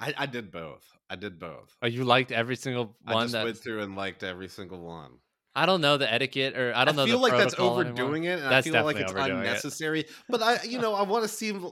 I, 0.00 0.12
I 0.18 0.26
did 0.26 0.50
both 0.50 0.84
i 1.08 1.14
did 1.16 1.38
both 1.38 1.76
Oh, 1.82 1.86
you 1.86 2.04
liked 2.04 2.32
every 2.32 2.56
single 2.56 2.96
one 3.04 3.16
i 3.16 3.22
just 3.22 3.32
that 3.32 3.44
went 3.44 3.58
through 3.58 3.82
and 3.82 3.94
liked 3.96 4.22
every 4.22 4.48
single 4.48 4.80
one 4.80 5.12
I 5.56 5.66
don't 5.66 5.80
know 5.80 5.96
the 5.96 6.12
etiquette 6.12 6.56
or 6.58 6.72
I 6.74 6.84
don't 6.84 6.96
know 6.96 7.04
feel 7.06 7.18
the 7.18 7.22
like 7.22 7.32
that's 7.38 7.54
protocol 7.54 7.78
anymore. 7.80 7.92
overdoing 8.06 8.24
it, 8.24 8.40
and 8.40 8.50
That's 8.50 8.66
I 8.66 8.70
feel 8.72 8.84
like 8.84 8.96
it's 8.96 9.12
overdoing 9.12 9.36
it. 9.36 9.46
unnecessary. 9.46 10.04
But 10.28 10.42
I, 10.42 10.60
you 10.64 10.80
know, 10.80 10.94
I 10.94 11.02
want 11.02 11.22
to 11.22 11.28
seem, 11.28 11.64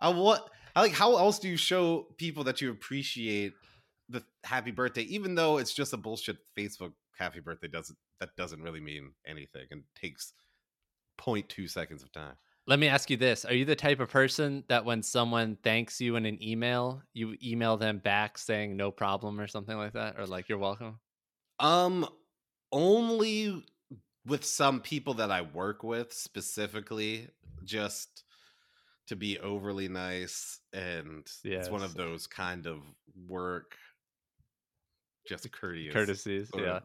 I 0.00 0.08
want, 0.08 0.42
I 0.74 0.80
like. 0.80 0.90
How 0.90 1.16
else 1.16 1.38
do 1.38 1.48
you 1.48 1.56
show 1.56 2.08
people 2.18 2.42
that 2.42 2.60
you 2.60 2.72
appreciate 2.72 3.52
the 4.08 4.24
happy 4.42 4.72
birthday, 4.72 5.02
even 5.02 5.36
though 5.36 5.58
it's 5.58 5.72
just 5.72 5.92
a 5.92 5.96
bullshit 5.96 6.38
Facebook 6.58 6.90
happy 7.20 7.40
birthday? 7.40 7.68
Doesn't 7.68 7.98
that 8.18 8.30
doesn't 8.36 8.62
really 8.62 8.80
mean 8.80 9.12
anything 9.26 9.66
and 9.70 9.82
takes 9.94 10.32
0.2 11.20 11.68
seconds 11.68 12.02
of 12.02 12.10
time. 12.12 12.34
Let 12.66 12.78
me 12.78 12.88
ask 12.88 13.10
you 13.10 13.16
this. 13.16 13.44
Are 13.44 13.54
you 13.54 13.64
the 13.64 13.76
type 13.76 14.00
of 14.00 14.10
person 14.10 14.64
that 14.68 14.84
when 14.84 15.02
someone 15.02 15.56
thanks 15.62 16.00
you 16.00 16.16
in 16.16 16.26
an 16.26 16.42
email, 16.42 17.02
you 17.12 17.36
email 17.42 17.76
them 17.76 17.98
back 17.98 18.38
saying 18.38 18.76
no 18.76 18.90
problem 18.90 19.40
or 19.40 19.46
something 19.46 19.76
like 19.76 19.94
that? 19.94 20.18
Or 20.18 20.26
like 20.26 20.48
you're 20.48 20.58
welcome? 20.58 21.00
Um, 21.58 22.06
only 22.70 23.64
with 24.26 24.44
some 24.44 24.80
people 24.80 25.14
that 25.14 25.30
I 25.30 25.42
work 25.42 25.82
with 25.82 26.12
specifically, 26.12 27.28
just 27.64 28.24
to 29.08 29.16
be 29.16 29.38
overly 29.40 29.88
nice, 29.88 30.60
and 30.72 31.26
it's 31.42 31.70
one 31.70 31.82
of 31.82 31.94
those 31.94 32.26
kind 32.26 32.66
of 32.66 32.82
work, 33.26 33.74
just 35.26 35.50
courteous, 35.50 35.92
Courtesies. 35.92 36.50
Yeah. 36.54 36.80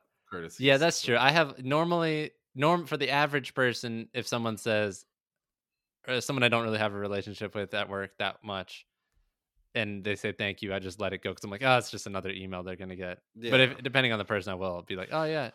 Yeah, 0.60 0.78
that's 0.78 1.02
true. 1.02 1.18
I 1.18 1.32
have 1.32 1.64
normally 1.64 2.32
norm 2.56 2.86
for 2.86 2.98
the 2.98 3.10
average 3.10 3.54
person, 3.54 4.08
if 4.14 4.28
someone 4.28 4.58
says 4.58 5.06
or 6.08 6.22
someone 6.22 6.44
I 6.44 6.50
don't 6.50 6.64
really 6.64 6.78
have 6.78 6.94
a 6.94 6.98
relationship 6.98 7.56
with 7.56 7.74
at 7.74 7.90
work 7.90 8.12
that 8.20 8.38
much, 8.44 8.86
and 9.74 10.04
they 10.04 10.16
say 10.16 10.32
thank 10.32 10.62
you, 10.62 10.74
I 10.74 10.80
just 10.80 11.00
let 11.02 11.14
it 11.14 11.22
go 11.24 11.32
because 11.32 11.44
I'm 11.44 11.50
like, 11.50 11.64
oh, 11.64 11.78
it's 11.78 11.92
just 11.92 12.08
another 12.08 12.30
email 12.30 12.64
they're 12.64 12.76
gonna 12.76 12.96
get. 12.96 13.18
of- 13.18 13.50
But 13.52 13.60
if 13.60 13.78
depending 13.84 14.12
on 14.14 14.20
the 14.20 14.26
person, 14.26 14.52
I 14.52 14.56
will 14.56 14.84
be 14.88 14.96
like, 14.96 15.10
oh 15.12 15.24
yeah, 15.24 15.50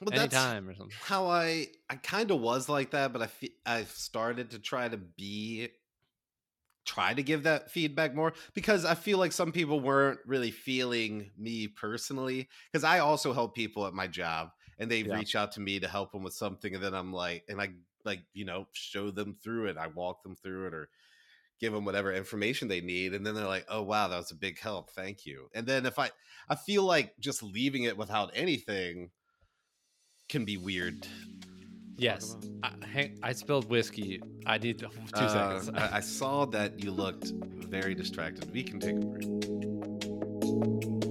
Well, 0.00 0.10
that's 0.10 0.34
anytime 0.34 0.68
or 0.68 0.74
something. 0.74 0.96
how 1.02 1.26
I 1.28 1.68
I 1.90 1.96
kind 1.96 2.30
of 2.30 2.40
was 2.40 2.68
like 2.68 2.90
that, 2.90 3.12
but 3.12 3.22
I 3.22 3.26
fe- 3.26 3.54
I've 3.66 3.90
started 3.90 4.50
to 4.52 4.58
try 4.58 4.88
to 4.88 4.96
be 4.96 5.68
try 6.84 7.14
to 7.14 7.22
give 7.22 7.44
that 7.44 7.70
feedback 7.70 8.14
more 8.14 8.32
because 8.54 8.84
I 8.84 8.94
feel 8.94 9.18
like 9.18 9.32
some 9.32 9.52
people 9.52 9.80
weren't 9.80 10.20
really 10.26 10.50
feeling 10.50 11.30
me 11.36 11.68
personally 11.68 12.48
because 12.70 12.84
I 12.84 12.98
also 12.98 13.32
help 13.32 13.54
people 13.54 13.86
at 13.86 13.94
my 13.94 14.08
job 14.08 14.50
and 14.78 14.90
they 14.90 15.02
Yeah. 15.02 15.04
reach 15.04 15.36
out 15.36 15.52
to 15.52 15.60
me 15.60 15.78
to 15.80 15.88
help 15.88 16.12
them 16.12 16.22
with 16.22 16.34
something 16.34 16.74
and 16.74 16.82
then 16.82 16.94
I'm 16.94 17.12
like 17.12 17.44
and 17.48 17.60
I 17.60 17.74
like 18.04 18.24
you 18.32 18.44
know 18.44 18.66
show 18.72 19.10
them 19.12 19.32
through 19.32 19.68
it 19.68 19.76
I 19.76 19.86
walk 19.86 20.22
them 20.24 20.34
through 20.34 20.66
it 20.68 20.74
or 20.74 20.90
give 21.60 21.72
them 21.72 21.84
whatever 21.84 22.12
information 22.12 22.68
they 22.68 22.80
need 22.80 23.14
and 23.14 23.24
then 23.26 23.34
they're 23.34 23.46
like 23.46 23.66
oh 23.68 23.82
wow 23.82 24.08
that 24.08 24.16
was 24.16 24.32
a 24.32 24.36
big 24.36 24.58
help 24.58 24.90
thank 24.90 25.24
you 25.26 25.48
and 25.54 25.66
then 25.66 25.86
if 25.86 25.98
I 25.98 26.10
I 26.48 26.56
feel 26.56 26.84
like 26.84 27.18
just 27.20 27.42
leaving 27.42 27.84
it 27.84 27.96
without 27.96 28.32
anything 28.34 29.12
can 30.28 30.44
be 30.44 30.56
weird 30.56 31.06
Yes, 32.02 32.36
I, 32.64 32.72
hang, 32.84 33.16
I 33.22 33.32
spilled 33.32 33.70
whiskey. 33.70 34.20
I 34.44 34.58
need 34.58 34.78
two 34.80 34.88
Uh, 35.14 35.60
seconds. 35.60 35.70
I, 35.80 35.98
I 35.98 36.00
saw 36.00 36.44
that 36.46 36.82
you 36.82 36.90
looked 36.90 37.30
very 37.68 37.94
distracted. 37.94 38.52
We 38.52 38.64
can 38.64 38.80
take 38.80 38.96
a 38.96 39.06
break. 39.06 41.01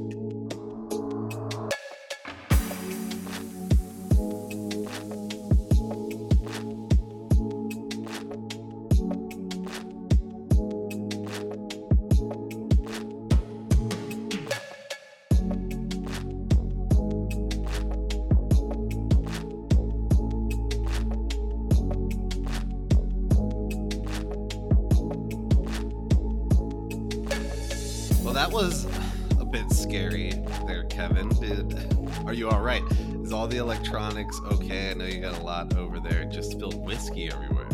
Okay? 34.18 34.92
I 34.92 34.94
know 34.94 35.06
you 35.06 35.22
got 35.22 35.38
a 35.40 35.44
lot 35.44 35.76
over 35.78 36.00
there. 36.00 36.26
Just 36.26 36.52
spilled 36.52 36.76
whiskey 36.76 37.30
everywhere. 37.32 37.68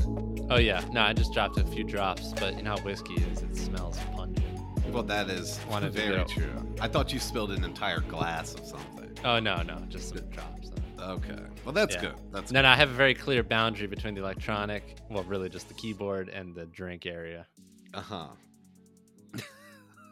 oh 0.50 0.58
yeah, 0.58 0.84
no, 0.92 1.02
I 1.02 1.14
just 1.14 1.34
dropped 1.34 1.58
a 1.58 1.66
few 1.66 1.84
drops, 1.84 2.34
but 2.34 2.56
you 2.56 2.64
know 2.64 2.76
how 2.76 2.84
whiskey 2.84 3.16
is. 3.16 3.42
It 3.42 3.56
smells 3.56 3.98
pungent. 4.16 4.44
Well, 4.92 5.04
that 5.04 5.30
is 5.30 5.60
Wanted 5.70 5.94
very 5.94 6.24
true. 6.26 6.54
I 6.80 6.88
thought 6.88 7.12
you 7.12 7.20
spilled 7.20 7.52
an 7.52 7.64
entire 7.64 8.00
glass 8.02 8.54
of 8.54 8.66
something. 8.66 9.10
Oh 9.26 9.40
no, 9.40 9.62
no, 9.64 9.80
just 9.90 10.10
some 10.10 10.30
drops. 10.30 10.72
Okay. 11.00 11.40
Well, 11.66 11.74
that's 11.74 11.96
Yeah. 11.96 12.02
good. 12.02 12.16
That's 12.32 12.50
And 12.50 12.56
then 12.56 12.66
I 12.66 12.76
have 12.76 12.90
a 12.90 12.94
very 12.94 13.14
clear 13.14 13.44
boundary 13.44 13.88
between 13.88 14.14
the 14.16 14.22
electronic, 14.22 14.98
well, 15.10 15.24
really 15.24 15.50
just 15.50 15.68
the 15.68 15.74
keyboard 15.74 16.30
and 16.30 16.56
the 16.56 16.66
drink 16.68 17.06
area. 17.06 17.46
Uh 17.94 18.02
huh. 18.02 18.28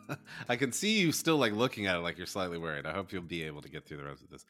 I 0.50 0.56
can 0.56 0.72
see 0.72 1.00
you 1.00 1.12
still 1.12 1.38
like 1.38 1.54
looking 1.54 1.88
at 1.88 1.96
it 1.96 2.00
like 2.00 2.18
you're 2.18 2.28
slightly 2.28 2.58
worried. 2.58 2.86
I 2.86 2.92
hope 2.92 3.12
you'll 3.12 3.24
be 3.24 3.44
able 3.44 3.62
to 3.64 3.70
get 3.70 3.86
through 3.86 3.98
the 3.98 4.04
rest 4.04 4.22
of 4.24 4.30
this 4.30 4.46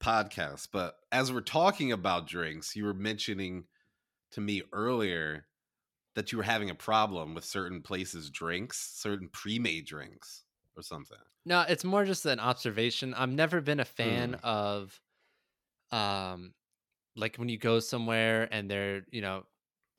podcast. 0.00 0.68
But 0.72 0.98
as 1.12 1.32
we're 1.32 1.40
talking 1.40 1.92
about 1.92 2.26
drinks, 2.26 2.76
you 2.76 2.84
were 2.84 2.94
mentioning 2.94 3.66
to 4.32 4.40
me 4.40 4.62
earlier 4.72 5.46
that 6.14 6.32
you 6.32 6.38
were 6.38 6.44
having 6.44 6.70
a 6.70 6.74
problem 6.74 7.34
with 7.34 7.44
certain 7.44 7.82
places' 7.82 8.30
drinks, 8.30 8.78
certain 8.78 9.28
pre-made 9.30 9.86
drinks 9.86 10.44
or 10.76 10.82
something. 10.82 11.18
No, 11.44 11.62
it's 11.62 11.84
more 11.84 12.04
just 12.04 12.26
an 12.26 12.40
observation. 12.40 13.14
I've 13.14 13.30
never 13.30 13.60
been 13.60 13.80
a 13.80 13.84
fan 13.84 14.34
Mm. 14.34 14.40
of 14.42 15.00
um 15.92 16.54
like 17.16 17.36
when 17.36 17.48
you 17.48 17.58
go 17.58 17.80
somewhere 17.80 18.48
and 18.52 18.70
they're, 18.70 19.06
you 19.10 19.20
know, 19.22 19.46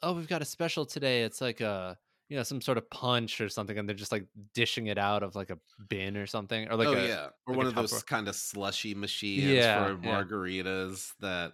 oh, 0.03 0.13
we've 0.13 0.27
got 0.27 0.41
a 0.41 0.45
special 0.45 0.85
today. 0.85 1.23
It's 1.23 1.41
like 1.41 1.61
a 1.61 1.99
you 2.29 2.35
know, 2.35 2.43
some 2.43 2.61
sort 2.61 2.77
of 2.77 2.89
punch 2.89 3.39
or 3.39 3.49
something, 3.49 3.77
and 3.77 3.87
they're 3.87 3.95
just 3.95 4.11
like 4.11 4.25
dishing 4.53 4.87
it 4.87 4.97
out 4.97 5.23
of 5.23 5.35
like 5.35 5.49
a 5.49 5.57
bin 5.89 6.17
or 6.17 6.25
something. 6.25 6.67
Or 6.69 6.75
like 6.75 6.87
oh 6.89 6.93
a, 6.93 7.07
yeah, 7.07 7.27
or 7.45 7.53
like 7.53 7.57
one 7.57 7.67
of 7.67 7.75
those 7.75 7.91
Tupperware. 7.93 8.05
kind 8.05 8.27
of 8.27 8.35
slushy 8.35 8.93
machines 8.93 9.43
Yeah, 9.43 9.85
for 9.87 9.99
yeah. 10.05 10.23
margaritas 10.23 11.13
that 11.21 11.53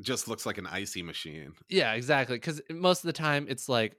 just 0.00 0.28
looks 0.28 0.44
like 0.44 0.58
an 0.58 0.66
icy 0.66 1.02
machine. 1.02 1.52
Yeah, 1.68 1.94
exactly. 1.94 2.36
Because 2.36 2.60
most 2.70 3.04
of 3.04 3.06
the 3.06 3.12
time 3.12 3.46
it's 3.48 3.68
like 3.68 3.96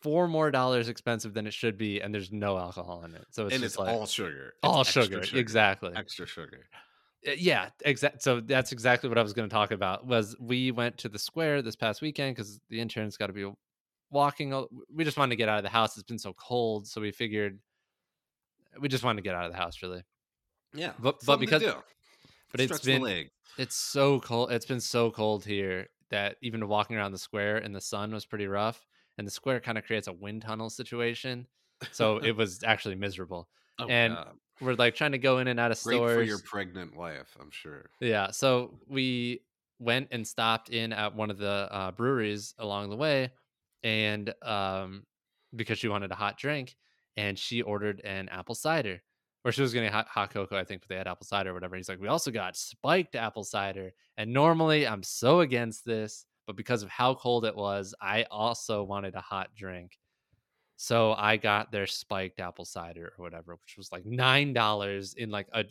four 0.00 0.26
more 0.28 0.50
dollars 0.50 0.88
expensive 0.88 1.34
than 1.34 1.46
it 1.46 1.54
should 1.54 1.76
be, 1.76 2.00
and 2.00 2.14
there's 2.14 2.32
no 2.32 2.56
alcohol 2.56 3.04
in 3.04 3.14
it. 3.14 3.24
So 3.30 3.46
it's 3.46 3.54
and 3.56 3.64
it's 3.64 3.78
like 3.78 3.88
all 3.88 4.06
sugar. 4.06 4.48
It's 4.48 4.58
all 4.62 4.80
extra 4.80 5.04
sugar. 5.04 5.22
Exactly. 5.34 5.92
Extra 5.94 6.26
sugar. 6.26 6.66
Uh, 7.26 7.32
yeah 7.36 7.70
exact 7.84 8.22
so 8.22 8.40
that's 8.40 8.72
exactly 8.72 9.08
what 9.08 9.18
i 9.18 9.22
was 9.22 9.32
going 9.32 9.48
to 9.48 9.52
talk 9.52 9.70
about 9.72 10.06
was 10.06 10.36
we 10.38 10.70
went 10.70 10.96
to 10.98 11.08
the 11.08 11.18
square 11.18 11.60
this 11.62 11.74
past 11.74 12.00
weekend 12.00 12.36
because 12.36 12.60
the 12.68 12.78
intern's 12.78 13.16
got 13.16 13.26
to 13.28 13.32
be 13.32 13.50
walking 14.10 14.66
we 14.94 15.04
just 15.04 15.16
wanted 15.16 15.30
to 15.30 15.36
get 15.36 15.48
out 15.48 15.58
of 15.58 15.64
the 15.64 15.68
house 15.70 15.96
it's 15.96 16.06
been 16.06 16.18
so 16.18 16.32
cold 16.34 16.86
so 16.86 17.00
we 17.00 17.10
figured 17.10 17.58
we 18.80 18.88
just 18.88 19.02
wanted 19.04 19.16
to 19.22 19.22
get 19.22 19.34
out 19.34 19.46
of 19.46 19.52
the 19.52 19.58
house 19.58 19.82
really 19.82 20.02
Yeah, 20.74 20.92
But- 20.98 21.24
but 21.24 21.38
because- 21.38 21.62
but 22.52 22.60
it's 22.60 22.72
Stretch 22.76 22.84
been- 22.84 23.02
the 23.02 23.08
leg. 23.08 23.30
it's 23.58 23.74
so 23.76 24.20
cold 24.20 24.52
it's 24.52 24.66
been 24.66 24.80
so 24.80 25.10
cold 25.10 25.44
here 25.44 25.88
that 26.10 26.36
even 26.40 26.68
walking 26.68 26.96
around 26.96 27.12
the 27.12 27.18
square 27.18 27.58
in 27.58 27.72
the 27.72 27.80
sun 27.80 28.12
was 28.12 28.24
pretty 28.24 28.46
rough 28.46 28.86
and 29.18 29.26
the 29.26 29.30
square 29.30 29.60
kind 29.60 29.76
of 29.78 29.84
creates 29.84 30.06
a 30.08 30.12
wind 30.12 30.42
tunnel 30.42 30.70
situation 30.70 31.46
so 31.92 32.18
it 32.18 32.32
was 32.36 32.62
actually 32.62 32.94
miserable 32.94 33.48
Oh, 33.78 33.86
and 33.88 34.14
God. 34.14 34.36
we're 34.62 34.74
like 34.74 34.94
trying 34.94 35.12
to 35.12 35.18
go 35.18 35.38
in 35.38 35.48
and 35.48 35.60
out 35.60 35.70
of 35.72 35.82
great 35.82 35.96
stores 35.96 36.14
for 36.16 36.22
your 36.22 36.38
pregnant 36.38 36.96
wife, 36.96 37.36
I'm 37.38 37.50
sure. 37.50 37.90
Yeah. 38.00 38.30
So 38.30 38.78
we 38.86 39.42
went 39.78 40.08
and 40.12 40.26
stopped 40.26 40.70
in 40.70 40.94
at 40.94 41.14
one 41.14 41.30
of 41.30 41.36
the 41.36 41.68
uh, 41.70 41.90
breweries 41.90 42.54
along 42.58 42.88
the 42.88 42.96
way, 42.96 43.32
and 43.86 44.34
um, 44.42 45.04
because 45.54 45.78
she 45.78 45.86
wanted 45.86 46.10
a 46.10 46.16
hot 46.16 46.36
drink, 46.36 46.76
and 47.16 47.38
she 47.38 47.62
ordered 47.62 48.00
an 48.00 48.28
apple 48.28 48.56
cider. 48.56 49.00
Or 49.44 49.52
she 49.52 49.62
was 49.62 49.72
getting 49.72 49.92
hot, 49.92 50.08
hot 50.08 50.30
cocoa, 50.30 50.58
I 50.58 50.64
think, 50.64 50.80
but 50.80 50.88
they 50.88 50.96
had 50.96 51.06
apple 51.06 51.24
cider 51.24 51.50
or 51.50 51.54
whatever. 51.54 51.76
He's 51.76 51.88
like, 51.88 52.00
we 52.00 52.08
also 52.08 52.32
got 52.32 52.56
spiked 52.56 53.14
apple 53.14 53.44
cider. 53.44 53.92
And 54.16 54.32
normally 54.32 54.88
I'm 54.88 55.04
so 55.04 55.38
against 55.38 55.84
this, 55.84 56.26
but 56.48 56.56
because 56.56 56.82
of 56.82 56.88
how 56.88 57.14
cold 57.14 57.44
it 57.44 57.54
was, 57.54 57.94
I 58.00 58.24
also 58.28 58.82
wanted 58.82 59.14
a 59.14 59.20
hot 59.20 59.50
drink. 59.54 60.00
So 60.76 61.12
I 61.12 61.36
got 61.36 61.70
their 61.70 61.86
spiked 61.86 62.40
apple 62.40 62.64
cider 62.64 63.12
or 63.16 63.22
whatever, 63.22 63.54
which 63.54 63.76
was 63.78 63.92
like 63.92 64.04
nine 64.04 64.52
dollars 64.52 65.14
in 65.14 65.30
like 65.30 65.46
a, 65.52 65.64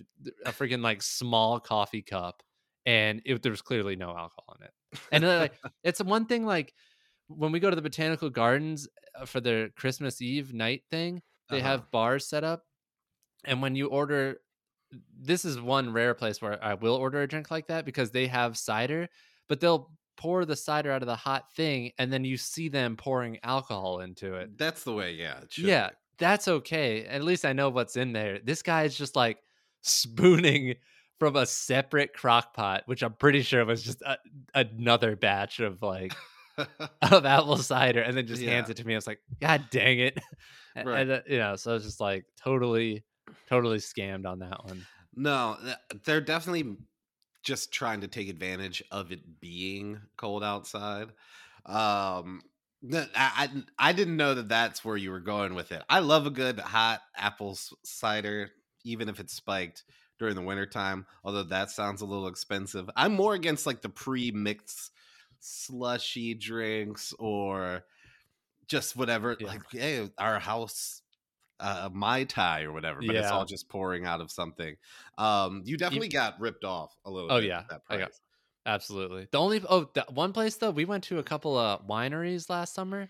a 0.46 0.54
freaking 0.54 0.82
like 0.82 1.02
small 1.02 1.60
coffee 1.60 2.02
cup, 2.02 2.44
and 2.86 3.22
it, 3.26 3.44
there 3.44 3.52
was 3.52 3.62
clearly 3.62 3.98
no 3.98 4.08
alcohol 4.08 4.56
in 4.58 4.66
it. 4.68 4.72
And 5.12 5.24
like, 5.42 5.54
it's 5.84 6.02
one 6.02 6.28
thing 6.28 6.46
like 6.46 6.74
when 7.28 7.52
we 7.52 7.60
go 7.60 7.70
to 7.70 7.76
the 7.76 7.82
botanical 7.82 8.30
gardens 8.30 8.88
uh, 9.20 9.26
for 9.26 9.42
their 9.42 9.70
Christmas 9.70 10.22
Eve 10.22 10.54
night 10.54 10.84
thing, 10.90 11.22
they 11.50 11.60
Uh-huh. 11.60 11.70
have 11.70 11.92
bars 11.92 12.28
set 12.28 12.44
up, 12.44 12.66
and 13.44 13.62
when 13.62 13.76
you 13.76 13.88
order, 13.88 14.42
this 15.18 15.46
is 15.46 15.60
one 15.60 15.92
rare 15.94 16.14
place 16.14 16.42
where 16.42 16.64
I 16.64 16.74
will 16.76 16.96
order 16.96 17.22
a 17.22 17.28
drink 17.28 17.52
like 17.52 17.68
that 17.68 17.86
because 17.86 18.12
they 18.12 18.28
have 18.28 18.58
cider, 18.58 19.10
but 19.48 19.60
they'll 19.60 19.92
pour 20.18 20.46
the 20.46 20.56
cider 20.56 20.92
out 20.92 21.02
of 21.04 21.08
the 21.08 21.16
hot 21.16 21.52
thing, 21.54 21.92
and 21.98 22.12
then 22.12 22.24
you 22.24 22.38
see 22.38 22.70
them 22.70 22.96
pouring 22.96 23.38
alcohol 23.44 24.00
into 24.00 24.36
it. 24.36 24.58
That's 24.58 24.84
the 24.84 24.94
way. 24.94 25.14
Yeah. 25.14 25.42
Yeah, 25.58 25.90
be. 25.90 25.96
that's 26.20 26.48
okay. 26.48 27.06
At 27.06 27.24
least 27.24 27.44
I 27.46 27.54
know 27.54 27.70
what's 27.70 27.98
in 27.98 28.14
there. 28.14 28.40
This 28.44 28.62
guy 28.62 28.84
is 28.84 28.98
just 28.98 29.16
like 29.16 29.40
spooning 29.82 30.76
from 31.20 31.36
a 31.36 31.46
separate 31.46 32.14
crock 32.14 32.54
pot, 32.54 32.84
which 32.86 33.02
I'm 33.04 33.14
pretty 33.14 33.42
sure 33.42 33.64
was 33.66 33.84
just 33.84 34.02
a, 34.02 34.18
another 34.54 35.16
batch 35.16 35.60
of 35.60 35.82
like 35.82 36.14
of 37.12 37.26
apple 37.26 37.58
cider, 37.58 38.02
and 38.02 38.16
then 38.16 38.28
just 38.28 38.42
hands 38.42 38.70
it 38.70 38.78
to 38.78 38.88
me. 38.88 38.94
I 38.94 38.98
was 38.98 39.08
like, 39.08 39.20
God 39.40 39.66
dang 39.72 40.00
it! 40.00 40.18
Right. 40.76 41.02
And, 41.02 41.12
uh, 41.12 41.20
you 41.28 41.38
know, 41.38 41.56
so 41.56 41.72
I 41.72 41.74
was 41.76 41.86
just 41.86 42.02
like 42.02 42.26
totally, 42.42 43.04
totally 43.48 43.78
scammed 43.78 44.26
on 44.26 44.40
that 44.40 44.66
one. 44.66 44.86
No, 45.16 45.58
they're 46.04 46.22
definitely 46.22 46.76
just 47.44 47.72
trying 47.72 48.02
to 48.02 48.08
take 48.08 48.28
advantage 48.28 48.84
of 48.92 49.12
it 49.12 49.40
being 49.40 50.02
cold 50.18 50.44
outside. 50.44 51.10
Um, 51.66 52.42
I, 52.94 53.08
I 53.16 53.50
I 53.80 53.94
didn't 53.94 54.18
know 54.18 54.34
that 54.34 54.50
that's 54.50 54.84
where 54.84 54.98
you 54.98 55.12
were 55.12 55.20
going 55.20 55.56
with 55.56 55.72
it. 55.72 55.82
I 55.90 56.00
love 56.00 56.26
a 56.26 56.32
good 56.32 56.60
hot 56.60 57.02
apple 57.16 57.58
cider, 57.84 58.50
even 58.84 59.10
if 59.10 59.20
it's 59.20 59.34
spiked 59.34 59.84
during 60.20 60.36
the 60.36 60.42
wintertime, 60.42 61.06
although 61.24 61.44
that 61.44 61.72
sounds 61.72 62.02
a 62.02 62.06
little 62.06 62.28
expensive. 62.28 62.90
I'm 62.96 63.14
more 63.14 63.34
against 63.34 63.66
like 63.66 63.82
the 63.82 63.90
pre-mixed 63.90 64.92
slushy 65.46 66.34
drinks 66.34 67.14
or 67.20 67.84
just 68.68 68.96
whatever 68.96 69.36
Yeah. 69.40 69.48
like 69.48 69.62
hey, 69.72 70.10
our 70.18 70.40
house 70.40 71.02
uh 71.60 71.90
mai 71.94 72.24
tai 72.26 72.64
or 72.64 72.72
whatever 72.74 73.00
but 73.06 73.16
it's 73.16 73.30
all 73.32 73.46
just 73.46 73.70
pouring 73.70 74.06
out 74.06 74.20
of 74.22 74.30
something 74.32 74.76
um 75.18 75.62
you 75.66 75.78
definitely 75.78 76.10
got 76.10 76.40
ripped 76.40 76.66
off 76.66 76.94
a 77.06 77.12
little 77.12 77.32
Oh, 77.32 77.40
bit 77.40 77.48
yeah, 77.48 77.60
I 77.70 77.74
got- 77.74 77.86
price. 77.86 78.22
Absolutely. 78.68 79.28
The 79.32 79.38
only 79.38 79.62
oh, 79.70 79.92
that 79.94 80.12
one 80.12 80.34
place 80.34 80.56
though, 80.56 80.72
we 80.72 80.86
went 80.86 81.04
to 81.04 81.20
a 81.20 81.24
couple 81.24 81.56
of 81.56 81.86
wineries 81.88 82.50
last 82.50 82.74
summer, 82.74 83.08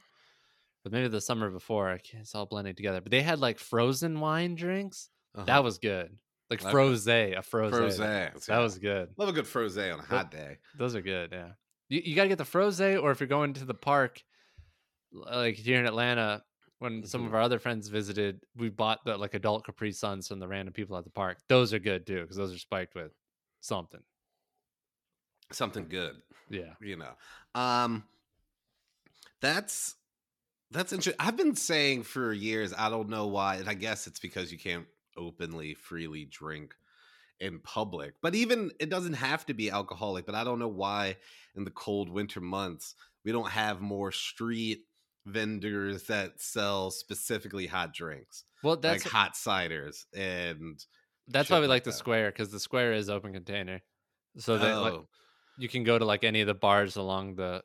but 0.83 0.91
maybe 0.91 1.07
the 1.07 1.21
summer 1.21 1.49
before. 1.49 1.89
I 1.89 1.97
can't, 1.97 2.23
it's 2.23 2.35
all 2.35 2.45
blending 2.45 2.75
together. 2.75 2.99
But 2.99 3.11
they 3.11 3.21
had 3.21 3.39
like 3.39 3.57
frozen 3.57 4.19
wine 4.19 4.55
drinks. 4.55 5.07
Uh-huh. 5.33 5.45
That 5.45 5.63
was 5.63 5.77
good. 5.77 6.09
Like 6.49 6.61
Okay. 6.61 6.73
frosé, 6.73 7.37
a 7.37 7.41
froze. 7.41 7.73
Frosé, 7.73 7.97
That, 7.99 8.33
yeah. 8.49 8.59
was 8.59 8.77
good. 8.79 9.11
love 9.15 9.29
a 9.29 9.31
good 9.31 9.45
frosé 9.45 9.93
on 9.93 10.01
a 10.01 10.03
hot 10.03 10.29
day 10.29 10.57
Those 10.77 10.93
are 10.93 11.01
good. 11.01 11.29
Yeah. 11.31 11.51
You, 11.89 12.01
you 12.03 12.15
got 12.15 12.23
to 12.23 12.29
get 12.29 12.37
the 12.37 12.43
frosé, 12.43 13.01
or 13.01 13.11
if 13.11 13.19
you're 13.19 13.27
going 13.27 13.53
to 13.53 13.65
the 13.65 13.73
park, 13.73 14.23
like 15.11 15.55
here 15.55 15.79
in 15.79 15.85
Atlanta, 15.85 16.43
when 16.79 17.05
some 17.05 17.25
of 17.25 17.31
Mhm. 17.31 17.35
our 17.35 17.41
other 17.41 17.59
friends 17.59 17.87
visited, 17.87 18.41
we 18.55 18.69
bought 18.69 19.05
the 19.05 19.17
like 19.17 19.33
adult 19.33 19.65
Capri 19.65 19.91
Suns 19.91 20.27
from 20.27 20.39
the 20.39 20.47
random 20.47 20.73
people 20.73 20.97
at 20.97 21.03
the 21.03 21.09
park. 21.09 21.37
Those 21.47 21.73
are 21.73 21.79
good 21.79 22.05
too, 22.05 22.21
because 22.21 22.35
those 22.37 22.53
are 22.53 22.57
spiked 22.59 22.95
with 22.95 23.11
something. 23.61 24.01
something 25.51 25.87
good 25.87 26.15
Yeah. 26.49 26.73
you 26.81 26.95
know 26.95 27.13
um 27.53 28.03
that's 29.41 29.95
that's 30.71 30.91
interesting 30.91 31.23
i've 31.25 31.37
been 31.37 31.55
saying 31.55 32.01
for 32.01 32.33
years 32.33 32.73
i 32.75 32.89
don't 32.89 33.09
know 33.09 33.27
why 33.27 33.55
and 33.57 33.69
i 33.69 33.75
guess 33.75 34.07
it's 34.07 34.19
because 34.19 34.51
you 34.51 34.57
can't 34.57 34.87
openly 35.15 35.75
freely 35.75 36.25
drink 36.25 36.75
in 37.39 37.59
public 37.59 38.13
but 38.21 38.33
even 38.33 38.71
it 38.79 38.89
doesn't 38.89 39.13
have 39.13 39.45
to 39.45 39.53
be 39.53 39.69
alcoholic 39.69 40.25
but 40.25 40.35
i 40.35 40.43
don't 40.43 40.59
know 40.59 40.67
why 40.67 41.15
in 41.55 41.63
the 41.63 41.71
cold 41.71 42.09
winter 42.09 42.39
months 42.39 42.95
we 43.23 43.31
don't 43.31 43.49
have 43.49 43.81
more 43.81 44.11
street 44.11 44.85
vendors 45.25 46.03
that 46.03 46.39
sell 46.39 46.91
specifically 46.91 47.65
hot 47.65 47.93
drinks 47.93 48.43
Well, 48.63 48.77
that's 48.77 49.03
like 49.05 49.11
hot 49.11 49.33
ciders 49.33 50.05
and 50.15 50.83
That's 51.27 51.49
why 51.49 51.59
we 51.59 51.67
like 51.67 51.77
like 51.77 51.83
the 51.83 51.89
that. 51.89 51.97
square 51.97 52.31
because 52.31 52.51
the 52.51 52.59
square 52.59 52.93
is 52.93 53.09
open 53.09 53.33
container, 53.33 53.81
so 54.37 54.57
that 54.57 54.75
like, 54.75 54.93
oh, 54.93 55.07
you 55.57 55.67
can 55.67 55.83
go 55.83 55.97
to 55.97 56.05
like 56.05 56.23
any 56.23 56.41
of 56.41 56.47
the 56.47 56.53
bars 56.53 56.95
along 56.97 57.35
the 57.35 57.63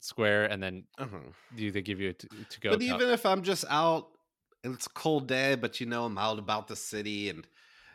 square, 0.00 0.44
and 0.44 0.62
then 0.62 0.84
uh-huh. 0.98 1.16
you 1.56 1.70
they 1.70 1.80
give 1.80 2.00
you 2.00 2.10
a 2.10 2.12
to, 2.12 2.28
to 2.28 2.60
go. 2.60 2.70
But 2.70 2.82
even 2.82 3.08
if 3.08 3.24
I'm 3.24 3.42
just 3.42 3.64
out 3.70 4.08
and 4.62 4.74
it's 4.74 4.86
a 4.86 4.90
cold 4.90 5.26
day, 5.26 5.54
but 5.54 5.80
you 5.80 5.86
know 5.86 6.04
I'm 6.04 6.18
out 6.18 6.38
about 6.38 6.68
the 6.68 6.76
city 6.76 7.30
and 7.30 7.46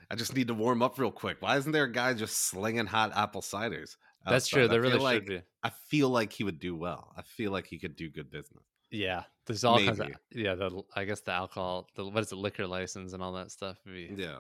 I 0.10 0.16
just 0.16 0.36
need 0.36 0.48
to 0.48 0.54
warm 0.54 0.82
up 0.82 0.98
real 1.00 1.12
quick. 1.12 1.38
Why 1.42 1.58
isn't 1.58 1.72
there 1.72 1.84
a 1.86 1.92
guy 1.92 2.14
just 2.14 2.38
slinging 2.48 2.86
hot 2.86 3.12
apple 3.16 3.42
ciders? 3.42 3.96
that's 4.28 4.48
true. 4.48 4.64
outside? 4.64 4.72
I 4.72 4.74
There 4.74 4.82
really 4.82 5.00
like, 5.00 5.16
should 5.18 5.26
be. 5.28 5.42
I 5.64 5.72
feel 5.88 6.10
like 6.10 6.32
he 6.34 6.44
would 6.44 6.60
do 6.60 6.76
well. 6.76 7.14
I 7.18 7.22
feel 7.22 7.52
like 7.52 7.68
he 7.68 7.78
could 7.80 7.96
do 7.96 8.10
good 8.10 8.30
business. 8.32 8.64
Yeah, 8.92 9.24
there's 9.46 9.64
all 9.64 9.78
kinds 9.80 10.00
of 10.00 10.10
yeah. 10.32 10.56
The 10.56 10.82
I 10.96 11.06
guess 11.06 11.22
the 11.22 11.32
alcohol, 11.32 11.90
the 11.96 12.06
what 12.06 12.24
is 12.24 12.32
it, 12.32 12.36
liquor 12.36 12.66
license 12.68 13.14
and 13.14 13.22
all 13.22 13.34
that 13.34 13.52
stuff. 13.52 13.78
Be, 13.86 14.12
Yeah, 14.16 14.38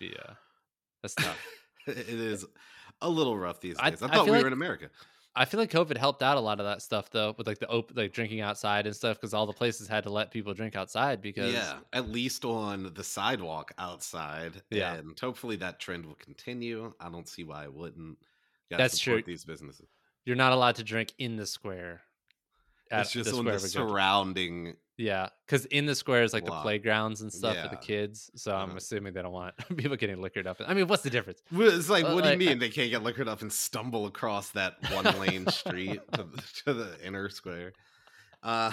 be 0.00 0.14
uh, 0.16 0.32
that's 1.02 1.14
tough. 1.18 1.38
it 1.86 2.08
is 2.08 2.44
a 3.02 3.08
little 3.08 3.36
rough 3.36 3.60
these 3.60 3.74
days. 3.76 3.82
I, 3.82 3.88
I 3.88 3.90
thought 3.92 4.12
feel 4.12 4.24
we 4.26 4.30
like- 4.32 4.40
were 4.42 4.46
in 4.46 4.52
America. 4.52 4.88
I 5.38 5.44
feel 5.44 5.60
like 5.60 5.70
COVID 5.70 5.96
helped 5.96 6.20
out 6.20 6.36
a 6.36 6.40
lot 6.40 6.58
of 6.58 6.66
that 6.66 6.82
stuff 6.82 7.10
though, 7.10 7.32
with 7.38 7.46
like 7.46 7.60
the 7.60 7.68
open, 7.68 7.96
like 7.96 8.12
drinking 8.12 8.40
outside 8.40 8.86
and 8.86 8.96
stuff, 8.96 9.16
because 9.16 9.32
all 9.32 9.46
the 9.46 9.52
places 9.52 9.86
had 9.86 10.02
to 10.02 10.10
let 10.10 10.32
people 10.32 10.52
drink 10.52 10.74
outside 10.74 11.22
because 11.22 11.54
Yeah, 11.54 11.78
at 11.92 12.08
least 12.08 12.44
on 12.44 12.90
the 12.92 13.04
sidewalk 13.04 13.70
outside. 13.78 14.62
Yeah. 14.68 14.94
and 14.94 15.18
hopefully 15.18 15.54
that 15.56 15.78
trend 15.78 16.06
will 16.06 16.16
continue. 16.16 16.92
I 16.98 17.08
don't 17.08 17.28
see 17.28 17.44
why 17.44 17.62
it 17.62 17.72
wouldn't. 17.72 18.18
That's 18.68 18.98
true. 18.98 19.22
These 19.24 19.44
businesses. 19.44 19.86
you're 20.24 20.36
not 20.36 20.52
allowed 20.52 20.74
to 20.74 20.82
drink 20.82 21.14
in 21.18 21.36
the 21.36 21.46
square. 21.46 22.00
It's 22.90 23.12
just 23.12 23.30
the 23.30 23.36
on 23.36 23.44
the 23.44 23.60
surrounding 23.60 24.74
Yeah, 24.98 25.28
because 25.46 25.64
in 25.66 25.86
the 25.86 25.94
square 25.94 26.24
is 26.24 26.32
like 26.32 26.44
the 26.44 26.50
playgrounds 26.60 27.20
and 27.22 27.32
stuff 27.32 27.56
for 27.56 27.68
the 27.68 27.76
kids. 27.76 28.30
So 28.34 28.52
I'm 28.54 28.70
Uh-huh. 28.70 28.78
assuming 28.78 29.12
they 29.14 29.22
don't 29.22 29.32
want 29.32 29.54
people 29.76 29.96
getting 29.96 30.20
liquored 30.20 30.46
up. 30.48 30.60
I 30.66 30.74
mean, 30.74 30.88
what's 30.88 31.04
the 31.04 31.10
difference? 31.10 31.40
It's 31.52 31.88
like, 31.88 32.04
Uh, 32.04 32.14
what 32.14 32.24
do 32.24 32.30
you 32.30 32.36
like, 32.36 32.46
I- 32.48 32.50
mean 32.50 32.58
they 32.58 32.68
can't 32.68 32.90
get 32.90 33.04
liquored 33.04 33.28
up 33.28 33.40
and 33.40 33.52
stumble 33.52 34.06
across 34.06 34.50
that 34.50 34.74
one 34.92 35.04
lane 35.20 35.46
street 35.46 36.00
to, 36.14 36.24
the- 36.24 36.42
to 36.64 36.74
the 36.74 37.06
inner 37.06 37.28
square? 37.28 37.72
Uh, 38.42 38.72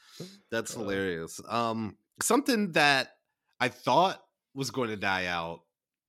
that's 0.52 0.76
Uh. 0.76 0.80
hilarious. 0.80 1.40
Um, 1.48 1.96
something 2.22 2.72
that 2.72 3.08
I 3.58 3.68
thought 3.68 4.22
was 4.54 4.70
going 4.70 4.90
to 4.90 4.96
die 4.96 5.26
out 5.26 5.60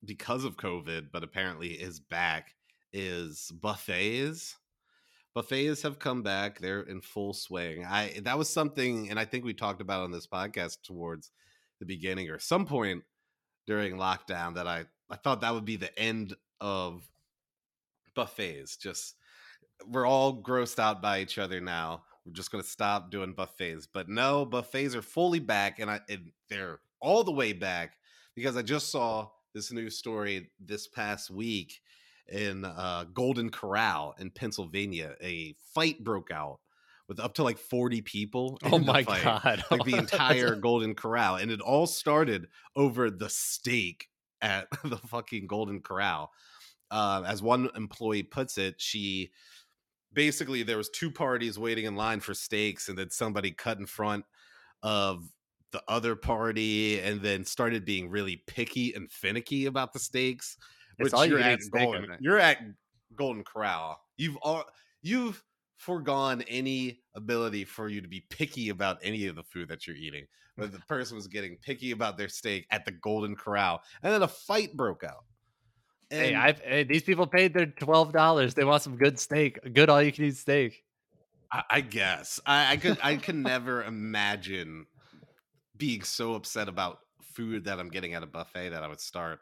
because 0.04 0.44
of 0.44 0.56
COVID, 0.56 1.08
but 1.12 1.24
apparently 1.24 1.70
is 1.72 1.98
back 1.98 2.54
is 2.92 3.50
buffets. 3.60 4.56
Buffets 5.38 5.82
have 5.82 6.00
come 6.00 6.24
back; 6.24 6.58
they're 6.58 6.80
in 6.80 7.00
full 7.00 7.32
swing. 7.32 7.84
I 7.84 8.18
that 8.22 8.36
was 8.36 8.50
something, 8.50 9.08
and 9.08 9.20
I 9.20 9.24
think 9.24 9.44
we 9.44 9.54
talked 9.54 9.80
about 9.80 10.02
on 10.02 10.10
this 10.10 10.26
podcast 10.26 10.82
towards 10.82 11.30
the 11.78 11.86
beginning 11.86 12.28
or 12.28 12.40
some 12.40 12.66
point 12.66 13.04
during 13.64 13.94
lockdown 13.94 14.56
that 14.56 14.66
I 14.66 14.86
I 15.08 15.14
thought 15.14 15.42
that 15.42 15.54
would 15.54 15.64
be 15.64 15.76
the 15.76 15.96
end 15.96 16.34
of 16.60 17.08
buffets. 18.16 18.76
Just 18.78 19.14
we're 19.86 20.08
all 20.08 20.42
grossed 20.42 20.80
out 20.80 21.00
by 21.00 21.20
each 21.20 21.38
other 21.38 21.60
now. 21.60 22.02
We're 22.26 22.32
just 22.32 22.50
going 22.50 22.64
to 22.64 22.68
stop 22.68 23.12
doing 23.12 23.32
buffets. 23.32 23.86
But 23.86 24.08
no, 24.08 24.44
buffets 24.44 24.96
are 24.96 25.02
fully 25.02 25.38
back 25.38 25.78
and 25.78 25.88
I 25.88 26.00
and 26.08 26.32
they're 26.50 26.80
all 26.98 27.22
the 27.22 27.30
way 27.30 27.52
back 27.52 27.96
because 28.34 28.56
I 28.56 28.62
just 28.62 28.90
saw 28.90 29.28
this 29.54 29.70
news 29.70 29.96
story 29.96 30.50
this 30.58 30.88
past 30.88 31.30
week 31.30 31.80
in 32.28 32.64
uh, 32.64 33.04
Golden 33.12 33.50
Corral 33.50 34.14
in 34.18 34.30
Pennsylvania. 34.30 35.14
A 35.22 35.54
fight 35.74 36.02
broke 36.02 36.30
out 36.30 36.60
with 37.08 37.18
up 37.18 37.34
to 37.34 37.42
like 37.42 37.58
40 37.58 38.02
people. 38.02 38.58
Oh 38.62 38.78
my 38.78 39.02
fight 39.02 39.24
god! 39.24 39.64
like 39.70 39.84
the 39.84 39.96
entire 39.96 40.54
Golden 40.54 40.94
Corral, 40.94 41.36
and 41.36 41.50
it 41.50 41.60
all 41.60 41.86
started 41.86 42.48
over 42.76 43.10
the 43.10 43.30
steak 43.30 44.08
at 44.40 44.68
the 44.84 44.98
fucking 44.98 45.46
Golden 45.46 45.80
Corral. 45.80 46.30
Uh, 46.90 47.22
as 47.26 47.42
one 47.42 47.68
employee 47.74 48.22
puts 48.22 48.56
it, 48.56 48.76
she 48.78 49.30
basically 50.12 50.62
there 50.62 50.76
was 50.76 50.88
two 50.88 51.10
parties 51.10 51.58
waiting 51.58 51.84
in 51.84 51.96
line 51.96 52.20
for 52.20 52.34
steaks, 52.34 52.88
and 52.88 52.98
then 52.98 53.10
somebody 53.10 53.50
cut 53.50 53.78
in 53.78 53.86
front 53.86 54.24
of 54.82 55.28
the 55.72 55.82
other 55.88 56.14
party, 56.14 57.00
and 57.00 57.20
then 57.20 57.44
started 57.44 57.84
being 57.84 58.08
really 58.08 58.42
picky 58.46 58.94
and 58.94 59.10
finicky 59.10 59.66
about 59.66 59.92
the 59.92 59.98
steaks. 59.98 60.56
It's 60.98 61.04
Which 61.04 61.14
all 61.14 61.24
you 61.24 61.32
you're 61.32 61.40
at 61.40 61.60
Golden, 61.70 62.16
you're 62.20 62.38
at 62.38 62.58
Golden 63.14 63.44
Corral. 63.44 64.00
You've 64.16 64.36
all 64.38 64.64
you've 65.02 65.42
foregone 65.76 66.42
any 66.48 67.00
ability 67.14 67.64
for 67.64 67.88
you 67.88 68.00
to 68.00 68.08
be 68.08 68.24
picky 68.30 68.70
about 68.70 68.98
any 69.02 69.26
of 69.26 69.36
the 69.36 69.44
food 69.44 69.68
that 69.68 69.86
you're 69.86 69.96
eating. 69.96 70.26
But 70.56 70.72
the 70.72 70.80
person 70.80 71.14
was 71.14 71.28
getting 71.28 71.56
picky 71.62 71.92
about 71.92 72.18
their 72.18 72.28
steak 72.28 72.66
at 72.72 72.84
the 72.84 72.90
Golden 72.90 73.36
Corral, 73.36 73.80
and 74.02 74.12
then 74.12 74.22
a 74.22 74.28
fight 74.28 74.76
broke 74.76 75.04
out. 75.04 75.24
hey, 76.10 76.34
I've, 76.34 76.58
hey, 76.60 76.82
these 76.82 77.04
people 77.04 77.28
paid 77.28 77.54
their 77.54 77.66
twelve 77.66 78.12
dollars. 78.12 78.54
They 78.54 78.64
want 78.64 78.82
some 78.82 78.96
good 78.96 79.20
steak, 79.20 79.60
good 79.72 79.88
all 79.88 80.02
you 80.02 80.10
can 80.10 80.24
eat 80.24 80.36
steak. 80.36 80.82
I, 81.52 81.62
I 81.70 81.80
guess 81.80 82.40
I, 82.44 82.72
I 82.72 82.76
could 82.76 82.98
I 83.02 83.16
could 83.16 83.36
never 83.36 83.84
imagine 83.84 84.86
being 85.76 86.02
so 86.02 86.34
upset 86.34 86.68
about 86.68 86.98
food 87.22 87.64
that 87.64 87.78
I'm 87.78 87.88
getting 87.88 88.14
at 88.14 88.24
a 88.24 88.26
buffet 88.26 88.70
that 88.70 88.82
I 88.82 88.88
would 88.88 89.00
start 89.00 89.38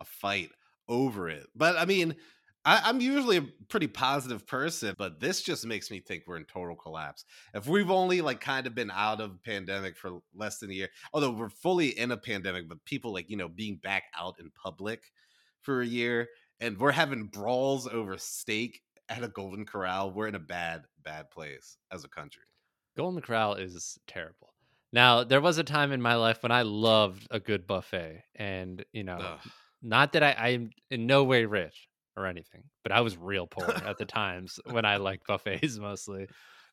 a 0.00 0.04
fight 0.04 0.50
over 0.90 1.30
it. 1.30 1.46
But 1.56 1.76
I 1.78 1.86
mean, 1.86 2.16
I, 2.64 2.82
I'm 2.84 3.00
usually 3.00 3.38
a 3.38 3.46
pretty 3.68 3.86
positive 3.86 4.46
person, 4.46 4.94
but 4.98 5.18
this 5.20 5.40
just 5.40 5.64
makes 5.64 5.90
me 5.90 6.00
think 6.00 6.24
we're 6.26 6.36
in 6.36 6.44
total 6.44 6.76
collapse. 6.76 7.24
If 7.54 7.66
we've 7.66 7.90
only 7.90 8.20
like 8.20 8.40
kind 8.40 8.66
of 8.66 8.74
been 8.74 8.90
out 8.90 9.22
of 9.22 9.42
pandemic 9.42 9.96
for 9.96 10.18
less 10.34 10.58
than 10.58 10.70
a 10.70 10.74
year, 10.74 10.88
although 11.14 11.30
we're 11.30 11.48
fully 11.48 11.98
in 11.98 12.10
a 12.10 12.18
pandemic, 12.18 12.68
but 12.68 12.84
people 12.84 13.14
like 13.14 13.30
you 13.30 13.38
know 13.38 13.48
being 13.48 13.76
back 13.76 14.04
out 14.18 14.34
in 14.38 14.50
public 14.50 15.00
for 15.62 15.80
a 15.80 15.86
year, 15.86 16.28
and 16.60 16.78
we're 16.78 16.92
having 16.92 17.24
brawls 17.24 17.86
over 17.86 18.18
steak 18.18 18.82
at 19.08 19.24
a 19.24 19.28
Golden 19.28 19.64
Corral, 19.64 20.12
we're 20.12 20.28
in 20.28 20.34
a 20.34 20.40
bad, 20.40 20.82
bad 21.02 21.30
place 21.30 21.78
as 21.90 22.04
a 22.04 22.08
country. 22.08 22.44
Golden 22.96 23.20
Corral 23.20 23.54
is 23.54 23.98
terrible. 24.06 24.54
Now, 24.92 25.24
there 25.24 25.40
was 25.40 25.58
a 25.58 25.64
time 25.64 25.92
in 25.92 26.02
my 26.02 26.16
life 26.16 26.42
when 26.42 26.52
I 26.52 26.62
loved 26.62 27.26
a 27.30 27.40
good 27.40 27.66
buffet, 27.66 28.24
and 28.34 28.84
you 28.92 29.04
know, 29.04 29.18
Ugh. 29.20 29.38
Not 29.82 30.12
that 30.12 30.22
I, 30.22 30.34
I'm 30.38 30.70
in 30.90 31.06
no 31.06 31.24
way 31.24 31.44
rich 31.44 31.88
or 32.16 32.26
anything, 32.26 32.64
but 32.82 32.92
I 32.92 33.00
was 33.00 33.16
real 33.16 33.46
poor 33.46 33.70
at 33.70 33.98
the 33.98 34.04
times 34.04 34.58
when 34.64 34.84
I 34.84 34.96
liked 34.96 35.26
buffets 35.26 35.78
mostly. 35.80 36.26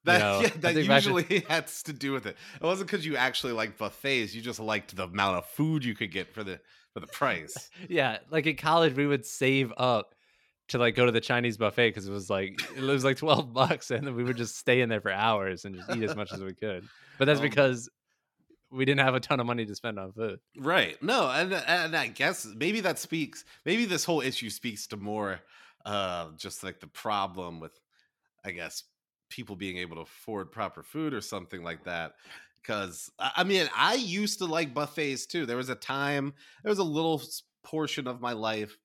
That, 0.03 0.19
know, 0.19 0.39
yeah, 0.41 0.49
that 0.61 0.73
to- 1.03 1.39
has 1.49 1.83
to 1.83 1.93
do 1.93 2.13
with 2.13 2.27
it. 2.27 2.37
It 2.55 2.63
wasn't 2.63 2.89
because 2.89 3.05
you 3.05 3.17
actually 3.17 3.53
liked 3.53 3.77
buffets; 3.77 4.33
you 4.33 4.41
just 4.41 4.59
liked 4.59 4.95
the 4.95 5.03
amount 5.03 5.37
of 5.37 5.45
food 5.47 5.83
you 5.83 5.95
could 5.95 6.11
get 6.11 6.33
for 6.33 6.43
the 6.43 6.59
for 6.93 6.99
the 7.01 7.07
price. 7.07 7.69
Yeah, 7.89 8.19
like 8.29 8.45
in 8.45 8.55
college, 8.55 8.95
we 8.95 9.05
would 9.05 9.25
save 9.25 9.73
up 9.77 10.15
to 10.69 10.77
like 10.77 10.95
go 10.95 11.05
to 11.05 11.11
the 11.11 11.21
Chinese 11.21 11.57
buffet 11.57 11.89
because 11.89 12.07
it 12.07 12.11
was 12.11 12.29
like 12.29 12.61
it 12.75 12.81
was 12.83 13.03
like 13.03 13.17
twelve 13.17 13.53
bucks, 13.53 13.91
and 13.91 14.05
then 14.07 14.15
we 14.15 14.23
would 14.23 14.37
just 14.37 14.57
stay 14.57 14.81
in 14.81 14.89
there 14.89 15.01
for 15.01 15.11
hours 15.11 15.65
and 15.65 15.75
just 15.75 15.89
eat 15.89 16.03
as 16.03 16.15
much 16.15 16.31
as 16.31 16.41
we 16.41 16.53
could. 16.53 16.87
But 17.17 17.25
that's 17.25 17.39
Um, 17.39 17.45
because 17.45 17.89
we 18.71 18.85
didn't 18.85 19.01
have 19.01 19.15
a 19.15 19.19
ton 19.19 19.39
of 19.39 19.45
money 19.45 19.65
to 19.65 19.75
spend 19.75 19.99
on 19.99 20.13
food. 20.13 20.39
Right. 20.57 21.01
No, 21.03 21.29
and 21.29 21.53
and 21.53 21.95
I 21.95 22.07
guess 22.07 22.45
maybe 22.45 22.81
that 22.81 22.97
speaks 22.97 23.45
maybe 23.65 23.85
this 23.85 24.03
whole 24.03 24.21
issue 24.21 24.49
speaks 24.49 24.87
to 24.87 24.97
more 24.97 25.41
uh 25.85 26.31
just 26.35 26.63
like 26.63 26.79
the 26.79 26.87
problem 26.87 27.59
with 27.59 27.79
I 28.43 28.51
guess 28.51 28.83
people 29.29 29.55
being 29.55 29.77
able 29.77 29.97
to 29.97 30.01
afford 30.03 30.51
proper 30.51 30.83
food 30.83 31.13
or 31.13 31.21
something 31.21 31.63
like 31.63 31.83
that. 31.85 32.13
Cause 32.63 33.11
I 33.19 33.31
I 33.37 33.43
mean, 33.43 33.69
I 33.75 33.95
used 33.95 34.39
to 34.39 34.45
like 34.45 34.73
buffets 34.73 35.27
too. 35.27 35.45
There 35.45 35.57
was 35.57 35.69
a 35.69 35.75
time, 35.75 36.33
there 36.63 36.71
was 36.71 36.79
a 36.79 36.83
little 36.83 37.21
portion 37.63 38.07
of 38.07 38.21
my 38.21 38.33
life 38.33 38.77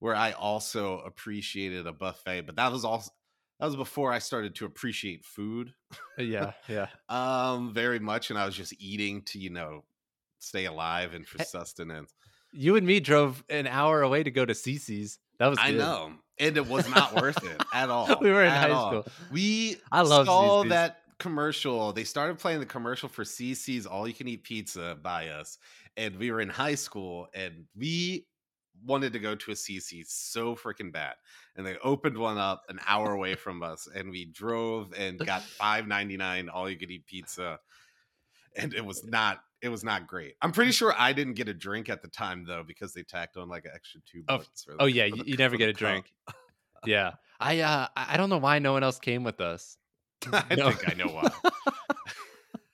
where 0.00 0.14
I 0.14 0.32
also 0.32 0.98
appreciated 1.00 1.86
a 1.86 1.92
buffet, 1.92 2.42
but 2.42 2.56
that 2.56 2.72
was 2.72 2.84
also 2.84 3.10
that 3.64 3.68
was 3.68 3.76
before 3.76 4.12
I 4.12 4.18
started 4.18 4.54
to 4.56 4.66
appreciate 4.66 5.24
food 5.24 5.72
Yeah, 6.18 6.52
yeah. 6.68 6.88
um 7.08 7.72
very 7.72 7.98
much 7.98 8.30
and 8.30 8.38
I 8.38 8.44
was 8.46 8.54
just 8.56 8.74
eating 8.78 9.22
to, 9.22 9.38
you 9.38 9.50
know, 9.50 9.84
stay 10.38 10.66
alive 10.66 11.14
and 11.14 11.26
for 11.26 11.38
Hey, 11.38 11.44
sustenance. 11.44 12.12
You 12.52 12.76
and 12.76 12.86
me 12.86 13.00
drove 13.00 13.42
an 13.48 13.66
hour 13.66 14.02
away 14.02 14.22
to 14.22 14.30
go 14.30 14.44
to 14.44 14.52
CiCi's. 14.52 15.18
That 15.38 15.48
was 15.48 15.58
I 15.58 15.70
know. 15.72 16.12
And 16.38 16.56
it 16.56 16.66
was 16.66 16.88
not 16.88 17.14
worth 17.20 17.42
it 17.44 17.62
at 17.72 17.90
all. 17.94 18.18
we 18.20 18.30
were 18.30 18.44
in 18.44 18.50
high 18.50 18.70
all. 18.70 18.90
school. 19.02 19.06
We 19.32 19.76
I 19.90 20.02
love 20.02 20.26
saw 20.26 20.62
CiCi's. 20.62 20.68
that 20.70 20.98
commercial. 21.18 21.92
They 21.92 22.04
started 22.04 22.38
playing 22.38 22.60
the 22.60 22.66
commercial 22.66 23.08
for 23.08 23.24
CiCi's 23.24 23.86
All 23.86 24.06
You 24.06 24.14
Can 24.14 24.28
Eat 24.28 24.44
Pizza 24.44 24.96
by 25.00 25.28
us. 25.28 25.58
And 25.96 26.16
we 26.16 26.30
were 26.30 26.40
in 26.40 26.48
high 26.48 26.74
school 26.74 27.28
and 27.34 27.66
we 27.76 28.26
wanted 28.84 29.12
to 29.12 29.18
go 29.18 29.34
to 29.34 29.50
a 29.50 29.54
CiCi 29.54 30.04
so 30.06 30.54
freaking 30.56 30.92
bad. 30.92 31.14
And 31.56 31.66
they 31.66 31.76
opened 31.78 32.16
one 32.18 32.38
up 32.38 32.62
an 32.68 32.80
hour 32.86 33.12
away 33.12 33.34
from 33.44 33.62
us 33.62 33.88
and 33.94 34.10
we 34.10 34.24
drove 34.26 34.92
and 34.96 35.18
got 35.18 35.42
5.99 35.42 36.48
all 36.52 36.68
you 36.68 36.76
could 36.76 36.90
eat 36.90 37.06
pizza. 37.06 37.58
And 38.56 38.74
it 38.74 38.84
was 38.84 39.04
not 39.04 39.40
it 39.62 39.68
was 39.70 39.82
not 39.82 40.06
great. 40.06 40.34
I'm 40.42 40.52
pretty 40.52 40.72
sure 40.72 40.94
I 40.98 41.12
didn't 41.14 41.34
get 41.34 41.48
a 41.48 41.54
drink 41.54 41.88
at 41.88 42.02
the 42.02 42.08
time 42.08 42.44
though 42.46 42.62
because 42.66 42.92
they 42.92 43.02
tacked 43.02 43.36
on 43.36 43.48
like 43.48 43.64
an 43.64 43.70
extra 43.74 44.00
2 44.12 44.22
Oh, 44.28 44.38
bucks. 44.38 44.66
Oh 44.78 44.84
the- 44.86 44.92
yeah, 44.92 45.08
for 45.08 45.16
you, 45.16 45.22
the- 45.24 45.30
you 45.30 45.36
never 45.36 45.56
get 45.56 45.68
a 45.70 45.72
drink. 45.72 46.12
Yeah, 46.86 47.12
I 47.40 47.60
uh, 47.60 47.88
I 47.96 48.14
I 48.14 48.16
don't 48.18 48.28
know 48.28 48.36
why 48.38 48.58
no 48.58 48.72
one 48.74 48.82
else 48.84 48.98
came 48.98 49.24
with 49.24 49.40
us. 49.40 49.78
I 50.32 50.54
No. 50.54 50.70
think 50.70 50.90
I 50.90 50.94
know 50.94 51.10
why. 51.12 51.30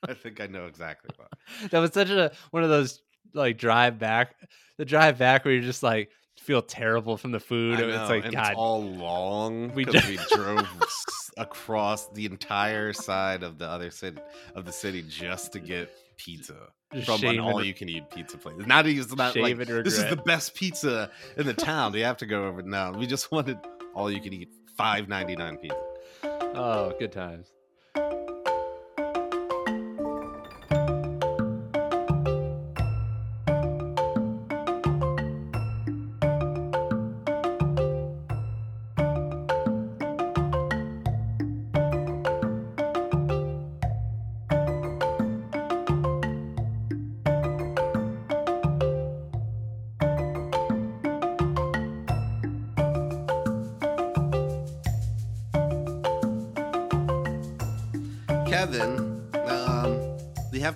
I 0.07 0.13
think 0.15 0.41
I 0.41 0.47
know 0.47 0.65
exactly 0.65 1.11
why. 1.15 1.27
that 1.69 1.79
was 1.79 1.93
such 1.93 2.09
a 2.09 2.31
one 2.49 2.63
of 2.63 2.69
those 2.69 3.01
like 3.33 3.57
drive 3.57 3.99
back, 3.99 4.35
the 4.77 4.85
drive 4.85 5.17
back 5.17 5.45
where 5.45 5.53
you're 5.53 5.63
just 5.63 5.83
like 5.83 6.09
feel 6.41 6.61
terrible 6.61 7.17
from 7.17 7.31
the 7.31 7.39
food. 7.39 7.79
Know, 7.79 7.87
it's 7.87 8.09
like 8.09 8.31
God, 8.31 8.51
it's 8.51 8.57
all 8.57 8.81
long 8.83 9.73
We 9.73 9.85
because 9.85 10.03
ju- 10.03 10.17
we, 10.17 10.35
drove 10.35 10.67
across 11.37 12.09
the 12.09 12.25
entire 12.25 12.93
side 12.93 13.43
of 13.43 13.57
the 13.57 13.67
other 13.67 13.91
city 13.91 14.19
of 14.55 14.65
the 14.65 14.71
city 14.71 15.03
just 15.07 15.53
to 15.53 15.59
get 15.59 15.91
pizza 16.17 16.55
just 16.93 17.05
from 17.05 17.23
an 17.29 17.39
all-you-can-eat 17.39 18.09
pizza 18.09 18.37
place. 18.37 18.55
Not 18.65 18.85
even 18.87 19.15
not 19.15 19.35
like 19.35 19.57
this 19.57 19.97
is 19.97 20.09
the 20.09 20.21
best 20.25 20.55
pizza 20.55 21.09
in 21.37 21.45
the 21.45 21.53
town. 21.53 21.93
We 21.93 22.01
have 22.01 22.17
to 22.17 22.25
go 22.25 22.45
over. 22.45 22.61
No, 22.61 22.93
we 22.97 23.07
just 23.07 23.31
wanted 23.31 23.57
all-you-can-eat 23.93 24.49
five 24.75 25.07
ninety 25.07 25.35
nine 25.35 25.57
pizza. 25.57 25.77
oh, 26.23 26.93
good 26.99 27.11
times. 27.11 27.51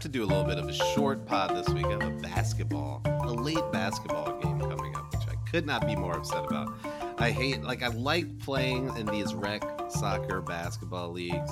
To 0.05 0.09
do 0.09 0.23
a 0.23 0.27
little 0.27 0.43
bit 0.43 0.59
of 0.59 0.69
a 0.69 0.73
short 0.93 1.25
pod 1.25 1.55
this 1.55 1.67
week. 1.69 1.87
I 1.87 1.93
have 1.93 2.03
a 2.03 2.11
basketball, 2.21 3.01
a 3.05 3.33
late 3.33 3.71
basketball 3.71 4.39
game 4.39 4.59
coming 4.59 4.95
up, 4.95 5.11
which 5.11 5.27
I 5.27 5.33
could 5.49 5.65
not 5.65 5.87
be 5.87 5.95
more 5.95 6.15
upset 6.15 6.45
about. 6.45 6.77
I 7.17 7.31
hate, 7.31 7.63
like, 7.63 7.81
I 7.81 7.87
like 7.87 8.37
playing 8.37 8.95
in 8.97 9.07
these 9.07 9.33
rec 9.33 9.63
soccer 9.89 10.41
basketball 10.41 11.11
leagues 11.11 11.49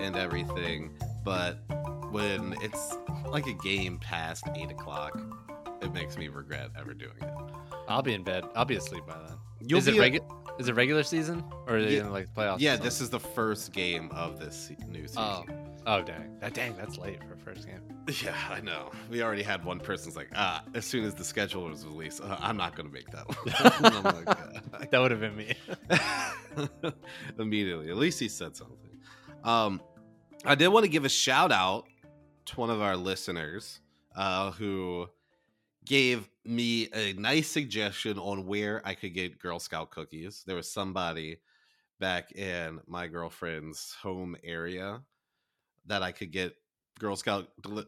and 0.00 0.14
everything, 0.14 0.96
but 1.24 1.64
when 2.12 2.54
it's 2.62 2.96
like 3.26 3.48
a 3.48 3.54
game 3.54 3.98
past 3.98 4.44
eight 4.54 4.70
o'clock, 4.70 5.20
it 5.82 5.92
makes 5.92 6.16
me 6.16 6.28
regret 6.28 6.70
ever 6.78 6.94
doing 6.94 7.16
it. 7.20 7.34
I'll 7.88 8.02
be 8.02 8.14
in 8.14 8.22
bed. 8.22 8.44
I'll 8.54 8.64
be 8.64 8.76
asleep 8.76 9.06
by 9.08 9.18
then. 9.26 9.38
You'll 9.60 9.80
is 9.80 9.88
it 9.88 9.92
be 9.92 9.98
a- 9.98 10.02
regular? 10.02 10.26
Is 10.60 10.68
it 10.68 10.74
regular 10.74 11.02
season 11.02 11.44
or 11.66 11.78
Yeah. 11.78 12.02
in 12.02 12.12
like 12.12 12.32
playoffs? 12.32 12.60
Yeah, 12.60 12.76
this 12.76 13.00
is 13.00 13.10
the 13.10 13.20
first 13.20 13.72
game 13.72 14.10
of 14.12 14.38
this 14.38 14.70
new 14.88 15.02
oh. 15.16 15.42
season. 15.42 15.56
Oh, 15.58 15.65
oh 15.86 16.02
dang, 16.02 16.36
that 16.40 16.52
dang, 16.52 16.76
that's 16.76 16.98
late 16.98 17.20
for 17.24 17.36
first 17.36 17.66
game. 17.66 17.80
Yeah, 18.22 18.36
I 18.50 18.60
know. 18.60 18.90
We 19.10 19.22
already 19.22 19.42
had 19.42 19.64
one 19.64 19.80
person's 19.80 20.16
like, 20.16 20.28
ah, 20.34 20.62
as 20.74 20.84
soon 20.84 21.04
as 21.04 21.14
the 21.14 21.24
schedule 21.24 21.64
was 21.64 21.86
released, 21.86 22.20
uh, 22.20 22.36
I'm 22.40 22.56
not 22.56 22.76
going 22.76 22.86
to 22.86 22.92
make 22.92 23.10
that 23.10 23.26
one. 23.28 24.04
Like, 24.14 24.28
"Uh, 24.28 24.86
That 24.90 25.00
would 25.00 25.10
have 25.10 25.20
been 25.20 25.36
me. 25.36 25.54
Immediately. 27.38 27.90
At 27.90 27.96
least 27.96 28.20
he 28.20 28.28
said 28.28 28.56
something. 28.56 28.90
Um, 29.44 29.80
I 30.44 30.54
did 30.54 30.68
want 30.68 30.84
to 30.84 30.90
give 30.90 31.04
a 31.04 31.08
shout 31.08 31.52
out 31.52 31.86
to 32.46 32.60
one 32.60 32.70
of 32.70 32.80
our 32.80 32.96
listeners 32.96 33.80
uh, 34.14 34.50
who 34.52 35.06
gave 35.84 36.28
me 36.44 36.88
a 36.94 37.12
nice 37.14 37.48
suggestion 37.48 38.18
on 38.18 38.46
where 38.46 38.82
I 38.84 38.94
could 38.94 39.14
get 39.14 39.38
Girl 39.38 39.58
Scout 39.58 39.90
cookies. 39.90 40.42
There 40.46 40.56
was 40.56 40.70
somebody 40.70 41.38
back 41.98 42.32
in 42.32 42.80
my 42.86 43.06
girlfriend's 43.06 43.96
home 44.00 44.36
area 44.44 45.00
that 45.86 46.02
I 46.02 46.12
could 46.12 46.32
get 46.32 46.54
Girl 46.98 47.16
Scout 47.16 47.48
deli- 47.62 47.86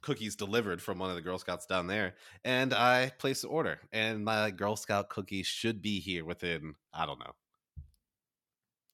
cookies 0.00 0.36
delivered 0.36 0.82
from 0.82 0.98
one 0.98 1.10
of 1.10 1.16
the 1.16 1.22
Girl 1.22 1.38
Scouts 1.38 1.66
down 1.66 1.86
there. 1.86 2.14
And 2.44 2.74
I 2.74 3.12
placed 3.18 3.42
the 3.42 3.48
order, 3.48 3.80
and 3.92 4.24
my 4.24 4.50
Girl 4.50 4.76
Scout 4.76 5.08
cookies 5.08 5.46
should 5.46 5.80
be 5.80 6.00
here 6.00 6.24
within, 6.24 6.74
I 6.92 7.06
don't 7.06 7.18
know, 7.18 7.32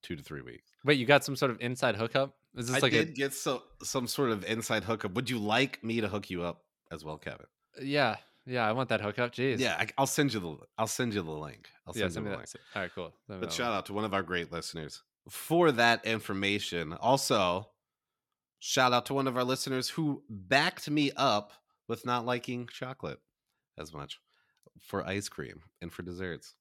two 0.03 0.17
to 0.17 0.23
three 0.23 0.43
weeks. 0.43 0.71
Wait, 0.85 0.99
you 0.99 1.07
got 1.07 1.25
some 1.25 1.37
sort 1.37 1.51
of 1.51 1.61
inside 1.61 1.97
hookup? 1.97 2.35
Is 2.57 2.69
this 2.69 2.77
I 2.77 2.81
like 2.81 2.93
did 2.93 3.15
get 3.15 3.35
so, 3.35 3.63
some 3.83 4.07
sort 4.07 4.31
of 4.31 4.45
inside 4.45 4.85
hookup. 4.85 5.15
Would 5.15 5.29
you 5.29 5.39
like 5.39 5.83
me 5.85 6.01
to 6.01 6.09
hook 6.09 6.31
you 6.31 6.43
up 6.43 6.63
as 6.91 7.05
well, 7.05 7.19
Kevin? 7.19 7.47
Uh, 7.79 7.85
yeah, 7.85 8.17
yeah. 8.47 8.67
I 8.67 8.73
want 8.73 8.89
that 8.89 9.01
hookup. 9.01 9.33
Jeez. 9.33 9.59
Yeah, 9.59 9.77
I, 9.79 9.87
I'll 9.99 10.07
send 10.07 10.33
you 10.33 10.41
the 10.41 10.57
I'll 10.79 10.87
send 10.87 11.15
you 11.15 11.23
the 11.23 11.31
link. 11.31 11.69
I'll 11.87 11.95
yeah. 11.95 12.05
send 12.05 12.15
Send 12.15 12.27
you 12.27 12.33
the 12.33 12.39
link. 12.39 12.49
All 12.75 12.83
right, 12.83 12.91
cool. 12.95 13.13
But 13.29 13.53
shout 13.53 13.73
out 13.73 13.87
to 13.87 13.93
one 13.93 14.05
of 14.05 14.15
our 14.15 14.23
great 14.23 14.51
listeners, 14.51 15.03
for 15.29 15.71
that 15.73 16.05
information. 16.05 16.95
Also, 16.95 17.69
shout 18.59 18.93
out 18.93 19.07
to 19.07 19.15
one 19.15 19.27
of 19.27 19.37
our 19.37 19.45
listeners 19.45 19.89
who 19.91 20.23
backed 20.29 20.91
me 20.91 21.11
up 21.17 21.53
with 21.89 22.05
not 22.05 22.27
liking 22.27 22.69
chocolate 22.73 23.21
as 23.79 23.93
much 23.93 24.21
for 24.81 25.07
ice 25.07 25.29
cream 25.29 25.63
and 25.81 25.93
for 25.93 26.03
desserts. 26.03 26.55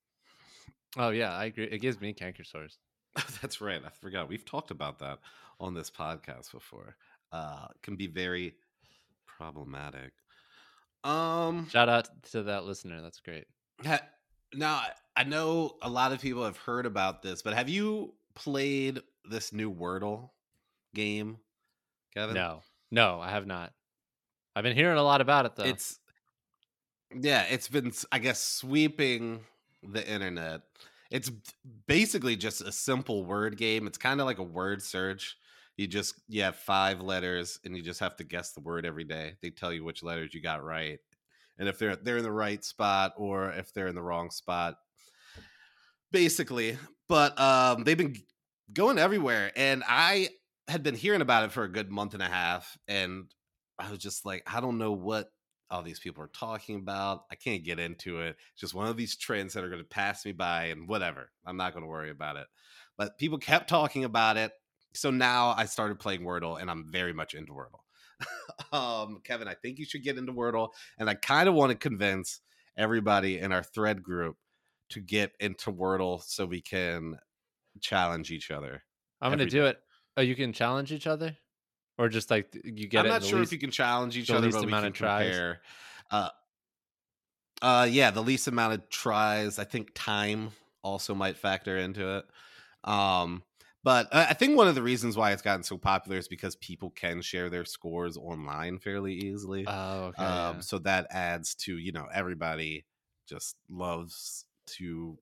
Oh 0.97 1.09
yeah, 1.09 1.33
I 1.33 1.45
agree. 1.45 1.65
It 1.65 1.79
gives 1.79 1.99
me 1.99 2.13
canker 2.13 2.43
sores. 2.43 2.77
That's 3.41 3.61
right. 3.61 3.81
I 3.85 3.89
forgot. 4.01 4.29
We've 4.29 4.45
talked 4.45 4.71
about 4.71 4.99
that 4.99 5.19
on 5.59 5.73
this 5.73 5.89
podcast 5.91 6.51
before. 6.51 6.95
Uh 7.31 7.67
can 7.83 7.95
be 7.95 8.07
very 8.07 8.55
problematic. 9.25 10.11
Um 11.03 11.67
Shout 11.69 11.89
out 11.89 12.09
to 12.31 12.43
that 12.43 12.65
listener. 12.65 13.01
That's 13.01 13.19
great. 13.19 13.45
ha- 13.85 14.01
now 14.53 14.81
I 15.15 15.23
know 15.23 15.77
a 15.81 15.89
lot 15.89 16.11
of 16.13 16.21
people 16.21 16.43
have 16.45 16.57
heard 16.57 16.85
about 16.85 17.21
this, 17.21 17.41
but 17.41 17.53
have 17.53 17.69
you 17.69 18.13
played 18.35 19.01
this 19.29 19.51
new 19.51 19.73
Wordle 19.73 20.29
game, 20.93 21.37
Kevin? 22.17 22.35
No, 22.35 22.63
no, 22.89 23.19
I 23.19 23.29
have 23.29 23.45
not. 23.45 23.73
I've 24.55 24.63
been 24.63 24.75
hearing 24.75 24.97
a 24.97 25.03
lot 25.03 25.21
about 25.21 25.45
it 25.45 25.55
though. 25.55 25.65
It's 25.65 25.99
yeah, 27.15 27.43
it's 27.43 27.67
been 27.67 27.91
I 28.11 28.19
guess 28.19 28.41
sweeping 28.41 29.41
the 29.83 30.07
internet. 30.07 30.61
It's 31.11 31.31
basically 31.87 32.35
just 32.35 32.61
a 32.61 32.71
simple 32.71 33.23
word 33.23 33.57
game. 33.57 33.87
It's 33.87 33.99
kind 33.99 34.19
of 34.19 34.25
like 34.25 34.39
a 34.39 34.43
word 34.43 34.81
search. 34.81 35.37
You 35.77 35.85
just 35.85 36.15
you 36.27 36.41
have 36.41 36.55
five 36.55 37.01
letters 37.01 37.59
and 37.63 37.77
you 37.77 37.83
just 37.83 37.99
have 37.99 38.15
to 38.17 38.23
guess 38.23 38.53
the 38.53 38.61
word 38.61 38.85
every 38.85 39.03
day. 39.03 39.35
They 39.43 39.51
tell 39.51 39.71
you 39.71 39.83
which 39.83 40.01
letters 40.01 40.33
you 40.33 40.41
got 40.41 40.63
right. 40.63 40.99
And 41.59 41.69
if 41.69 41.77
they're 41.77 41.95
they're 41.95 42.17
in 42.17 42.23
the 42.23 42.31
right 42.31 42.63
spot 42.63 43.13
or 43.15 43.51
if 43.51 43.73
they're 43.73 43.87
in 43.87 43.95
the 43.95 44.01
wrong 44.01 44.31
spot. 44.31 44.77
Basically, 46.11 46.77
but 47.07 47.39
um 47.39 47.83
they've 47.83 47.97
been 47.97 48.15
going 48.73 48.97
everywhere 48.97 49.51
and 49.55 49.83
I 49.87 50.29
had 50.67 50.83
been 50.83 50.95
hearing 50.95 51.21
about 51.21 51.45
it 51.45 51.51
for 51.51 51.63
a 51.63 51.71
good 51.71 51.89
month 51.89 52.13
and 52.13 52.23
a 52.23 52.27
half 52.27 52.77
and 52.87 53.33
I 53.79 53.89
was 53.89 53.99
just 53.99 54.25
like 54.25 54.43
I 54.47 54.59
don't 54.59 54.77
know 54.77 54.91
what 54.91 55.29
all 55.69 55.83
these 55.83 55.99
people 55.99 56.23
are 56.23 56.29
talking 56.29 56.77
about. 56.77 57.25
I 57.31 57.35
can't 57.35 57.63
get 57.63 57.79
into 57.79 58.21
it. 58.21 58.37
It's 58.53 58.61
just 58.61 58.73
one 58.73 58.87
of 58.87 58.97
these 58.97 59.17
trends 59.17 59.53
that 59.53 59.63
are 59.63 59.69
going 59.69 59.81
to 59.81 59.87
pass 59.87 60.25
me 60.25 60.31
by 60.31 60.65
and 60.65 60.87
whatever. 60.87 61.31
I'm 61.45 61.57
not 61.57 61.73
going 61.73 61.83
to 61.83 61.89
worry 61.89 62.09
about 62.09 62.37
it. 62.37 62.47
But 62.97 63.17
people 63.17 63.37
kept 63.37 63.69
talking 63.69 64.05
about 64.05 64.37
it. 64.37 64.51
So 64.93 65.11
now 65.11 65.53
I 65.57 65.65
started 65.65 65.99
playing 65.99 66.21
Wordle 66.21 66.59
and 66.59 66.71
I'm 66.71 66.85
very 66.89 67.13
much 67.13 67.33
into 67.33 67.53
Wordle. 67.53 67.81
um, 68.71 69.19
Kevin, 69.23 69.47
I 69.47 69.55
think 69.55 69.77
you 69.77 69.85
should 69.85 70.03
get 70.03 70.17
into 70.17 70.33
Wordle. 70.33 70.69
And 70.97 71.09
I 71.09 71.15
kind 71.15 71.49
of 71.49 71.55
want 71.55 71.71
to 71.71 71.77
convince 71.77 72.39
everybody 72.77 73.39
in 73.39 73.51
our 73.51 73.63
thread 73.63 74.01
group 74.01 74.37
to 74.91 75.01
get 75.01 75.33
into 75.39 75.71
Wordle 75.71 76.23
so 76.23 76.45
we 76.45 76.61
can 76.61 77.19
challenge 77.81 78.31
each 78.31 78.51
other. 78.51 78.83
I'm 79.21 79.31
gonna 79.31 79.43
every 79.43 79.51
do 79.51 79.65
it. 79.65 79.79
Oh, 80.17 80.21
you 80.21 80.35
can 80.35 80.51
challenge 80.51 80.91
each 80.91 81.07
other, 81.07 81.37
or 81.97 82.09
just 82.09 82.29
like 82.31 82.55
you 82.63 82.87
get 82.87 83.05
I'm 83.05 83.07
not 83.09 83.21
the 83.21 83.27
sure 83.27 83.39
least- 83.39 83.53
if 83.53 83.53
you 83.53 83.59
can 83.59 83.71
challenge 83.71 84.17
each 84.17 84.27
the 84.27 84.37
other, 84.37 84.49
but 84.51 84.61
we 84.61 84.67
amount 84.67 84.85
can 84.85 84.91
of 84.91 84.97
tries. 84.97 85.25
compare. 85.25 85.61
Uh, 86.09 86.29
uh, 87.61 87.87
yeah, 87.89 88.11
the 88.11 88.21
least 88.21 88.47
amount 88.47 88.73
of 88.73 88.89
tries. 88.89 89.59
I 89.59 89.63
think 89.63 89.91
time 89.95 90.51
also 90.83 91.15
might 91.15 91.37
factor 91.37 91.77
into 91.77 92.17
it. 92.17 92.25
Um, 92.83 93.43
but 93.83 94.07
I 94.13 94.27
I 94.27 94.33
think 94.33 94.55
one 94.57 94.67
of 94.67 94.75
the 94.75 94.83
reasons 94.83 95.17
why 95.17 95.31
it's 95.31 95.41
gotten 95.41 95.63
so 95.63 95.77
popular 95.77 96.17
is 96.17 96.27
because 96.27 96.55
people 96.57 96.89
can 96.91 97.21
share 97.21 97.49
their 97.49 97.65
scores 97.65 98.17
online 98.17 98.79
fairly 98.79 99.13
easily. 99.13 99.65
Oh, 99.67 100.05
okay. 100.05 100.23
um, 100.23 100.55
yeah. 100.55 100.59
So 100.61 100.79
that 100.79 101.07
adds 101.09 101.55
to 101.55 101.77
you 101.77 101.91
know 101.91 102.07
everybody 102.13 102.85
just 103.27 103.55
loves 103.69 104.45
to 104.67 105.17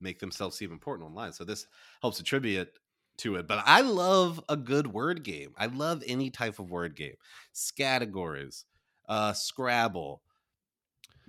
make 0.00 0.18
themselves 0.18 0.56
seem 0.56 0.72
important 0.72 1.08
online. 1.08 1.32
So 1.32 1.44
this 1.44 1.66
helps 2.02 2.18
attribute 2.20 2.70
to 3.18 3.36
it. 3.36 3.46
But 3.46 3.62
I 3.66 3.80
love 3.82 4.42
a 4.48 4.56
good 4.56 4.88
word 4.88 5.22
game. 5.22 5.54
I 5.56 5.66
love 5.66 6.02
any 6.06 6.30
type 6.30 6.58
of 6.58 6.70
word 6.70 6.96
game. 6.96 7.16
Scattergories, 7.54 8.64
uh, 9.08 9.32
Scrabble, 9.32 10.22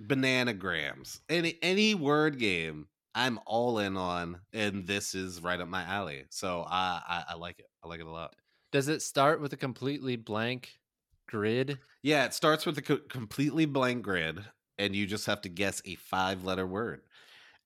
bananagrams, 0.00 1.20
any 1.28 1.58
any 1.62 1.94
word 1.94 2.38
game. 2.38 2.88
I'm 3.14 3.40
all 3.46 3.78
in 3.78 3.96
on, 3.96 4.42
and 4.52 4.86
this 4.86 5.14
is 5.14 5.40
right 5.40 5.58
up 5.60 5.68
my 5.68 5.82
alley. 5.82 6.24
So 6.30 6.62
I, 6.68 7.00
I 7.06 7.24
I 7.30 7.34
like 7.34 7.58
it. 7.58 7.66
I 7.82 7.88
like 7.88 8.00
it 8.00 8.06
a 8.06 8.10
lot. 8.10 8.34
Does 8.70 8.86
it 8.88 9.02
start 9.02 9.40
with 9.40 9.52
a 9.52 9.56
completely 9.56 10.14
blank 10.16 10.78
grid? 11.26 11.80
Yeah, 12.02 12.24
it 12.24 12.34
starts 12.34 12.66
with 12.66 12.78
a 12.78 12.82
co- 12.82 12.98
completely 12.98 13.66
blank 13.66 14.02
grid, 14.02 14.44
and 14.78 14.94
you 14.94 15.06
just 15.06 15.26
have 15.26 15.40
to 15.42 15.48
guess 15.48 15.82
a 15.84 15.94
five 15.96 16.44
letter 16.44 16.66
word. 16.66 17.02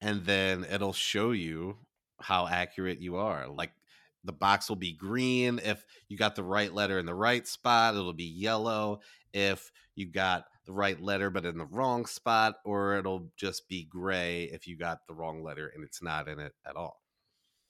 And 0.01 0.25
then 0.25 0.65
it'll 0.65 0.93
show 0.95 1.33
you 1.33 1.79
how 2.21 2.47
accurate 2.49 3.01
you 3.01 3.17
are. 3.17 3.49
Like 3.49 3.73
the 4.25 4.33
box 4.33 4.69
will 4.69 4.77
be 4.77 4.93
green 4.93 5.61
if 5.65 5.85
you 6.09 6.17
got 6.17 6.37
the 6.37 6.43
right 6.43 6.73
letter 6.73 6.99
in 6.99 7.07
the 7.07 7.15
right 7.15 7.47
spot, 7.47 7.95
it'll 7.95 8.13
be 8.13 8.25
yellow 8.25 9.01
if 9.33 9.71
you 9.95 10.07
got 10.07 10.45
the 10.67 10.73
right 10.73 11.01
letter 11.01 11.31
but 11.31 11.45
in 11.45 11.59
the 11.59 11.65
wrong 11.67 12.07
spot, 12.07 12.57
or 12.65 12.97
it'll 12.97 13.31
just 13.37 13.69
be 13.69 13.85
gray 13.85 14.45
if 14.45 14.67
you 14.67 14.77
got 14.77 15.07
the 15.07 15.15
wrong 15.15 15.43
letter 15.43 15.71
and 15.75 15.85
it's 15.85 16.03
not 16.03 16.29
in 16.29 16.39
it 16.39 16.53
at 16.67 16.77
all. 16.77 17.01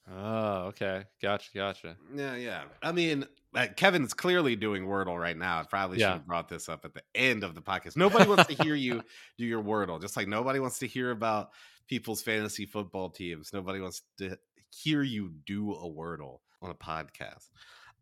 Oh, 0.09 0.63
okay. 0.67 1.03
Gotcha, 1.21 1.49
gotcha. 1.53 1.95
Yeah, 2.15 2.35
yeah. 2.35 2.63
I 2.81 2.91
mean, 2.91 3.25
uh, 3.55 3.67
Kevin's 3.75 4.13
clearly 4.13 4.55
doing 4.55 4.85
Wordle 4.85 5.19
right 5.19 5.37
now. 5.37 5.59
I 5.59 5.63
probably 5.63 5.99
should 5.99 6.07
have 6.07 6.27
brought 6.27 6.49
this 6.49 6.67
up 6.69 6.85
at 6.85 6.93
the 6.93 7.03
end 7.13 7.43
of 7.43 7.53
the 7.53 7.61
podcast. 7.61 7.95
Nobody 7.95 8.27
wants 8.27 8.47
to 8.47 8.63
hear 8.63 8.75
you 8.75 9.03
do 9.37 9.45
your 9.45 9.63
Wordle, 9.63 10.01
just 10.01 10.17
like 10.17 10.27
nobody 10.27 10.59
wants 10.59 10.79
to 10.79 10.87
hear 10.87 11.11
about 11.11 11.51
people's 11.87 12.21
fantasy 12.21 12.65
football 12.65 13.09
teams. 13.09 13.53
Nobody 13.53 13.79
wants 13.79 14.01
to 14.17 14.37
hear 14.71 15.03
you 15.03 15.31
do 15.45 15.73
a 15.73 15.89
Wordle 15.89 16.39
on 16.61 16.69
a 16.69 16.73
podcast. 16.75 17.49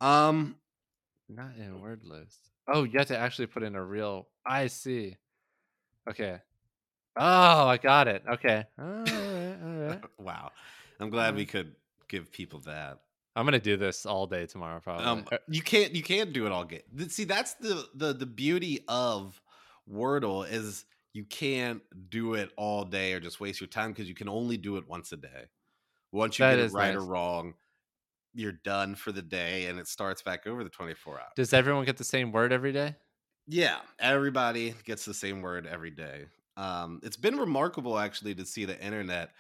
Um, 0.01 0.55
Not 1.28 1.51
in 1.57 1.82
word 1.82 2.03
list. 2.03 2.38
Oh, 2.72 2.84
you 2.84 2.97
have 2.99 3.07
to 3.07 3.17
actually 3.17 3.47
put 3.47 3.63
in 3.63 3.76
a 3.76 3.84
real. 3.84 4.28
I 4.45 4.67
see. 4.67 5.17
Okay. 6.09 6.39
Oh, 7.17 7.67
I 7.67 7.78
got 7.78 8.07
it. 8.07 8.24
Okay. 8.30 8.65
All 8.80 8.86
right. 8.86 9.57
All 9.63 9.88
right. 9.88 10.01
wow. 10.20 10.51
I'm 10.99 11.09
glad 11.09 11.36
we 11.36 11.45
could 11.45 11.76
give 12.07 12.32
people 12.32 12.59
that. 12.61 12.99
I'm 13.36 13.45
gonna 13.45 13.59
do 13.59 13.78
this 13.78 14.05
all 14.05 14.28
day 14.28 14.45
tomorrow, 14.45 14.80
probably. 14.80 15.05
Um, 15.05 15.26
Uh, 15.32 15.38
you 15.47 15.61
can't 15.61 15.95
you 15.95 16.03
can't 16.03 16.34
do 16.34 16.45
it 16.45 16.51
all. 16.51 16.65
Th- 16.65 16.84
See, 17.09 17.24
that's 17.24 17.53
the 17.55 17.88
the 17.93 18.13
the 18.13 18.26
beauty 18.26 18.84
of 18.88 19.39
Wordle 19.89 20.49
is 20.49 20.86
you 21.13 21.24
can't 21.26 21.82
do 22.09 22.34
it 22.34 22.51
all 22.57 22.84
day 22.86 23.13
or 23.13 23.20
just 23.20 23.39
waste 23.39 23.61
your 23.61 23.67
time 23.67 23.91
because 23.91 24.07
you 24.09 24.15
can 24.15 24.30
only 24.30 24.57
do 24.57 24.78
it 24.78 24.88
once 24.88 25.11
a 25.11 25.17
day. 25.17 25.45
Once 26.12 26.39
you 26.39 26.45
That 26.45 26.55
get 26.55 26.66
it 26.66 26.72
right 26.74 26.95
or 26.95 27.01
wrong, 27.01 27.53
you're 28.34 28.53
done 28.64 28.95
for 28.95 29.12
the 29.12 29.22
day, 29.22 29.66
and 29.66 29.80
it 29.80 29.88
starts 29.88 30.22
back 30.22 30.47
over 30.47 30.64
the 30.64 30.70
24 30.70 31.20
hours. 31.20 31.32
Does 31.36 31.53
everyone 31.53 31.86
get 31.86 31.97
the 31.97 32.03
same 32.03 32.32
word 32.32 32.51
every 32.51 32.72
day? 32.72 32.95
Yeah, 33.47 33.80
everybody 33.99 34.76
gets 34.84 35.05
the 35.05 35.14
same 35.14 35.41
word 35.41 35.66
every 35.66 35.91
day. 35.91 36.26
Um, 36.57 36.99
it's 37.03 37.18
been 37.18 37.38
remarkable 37.38 37.97
actually 37.97 38.36
to 38.36 38.45
see 38.45 38.66
the 38.66 38.80
internet 38.80 39.32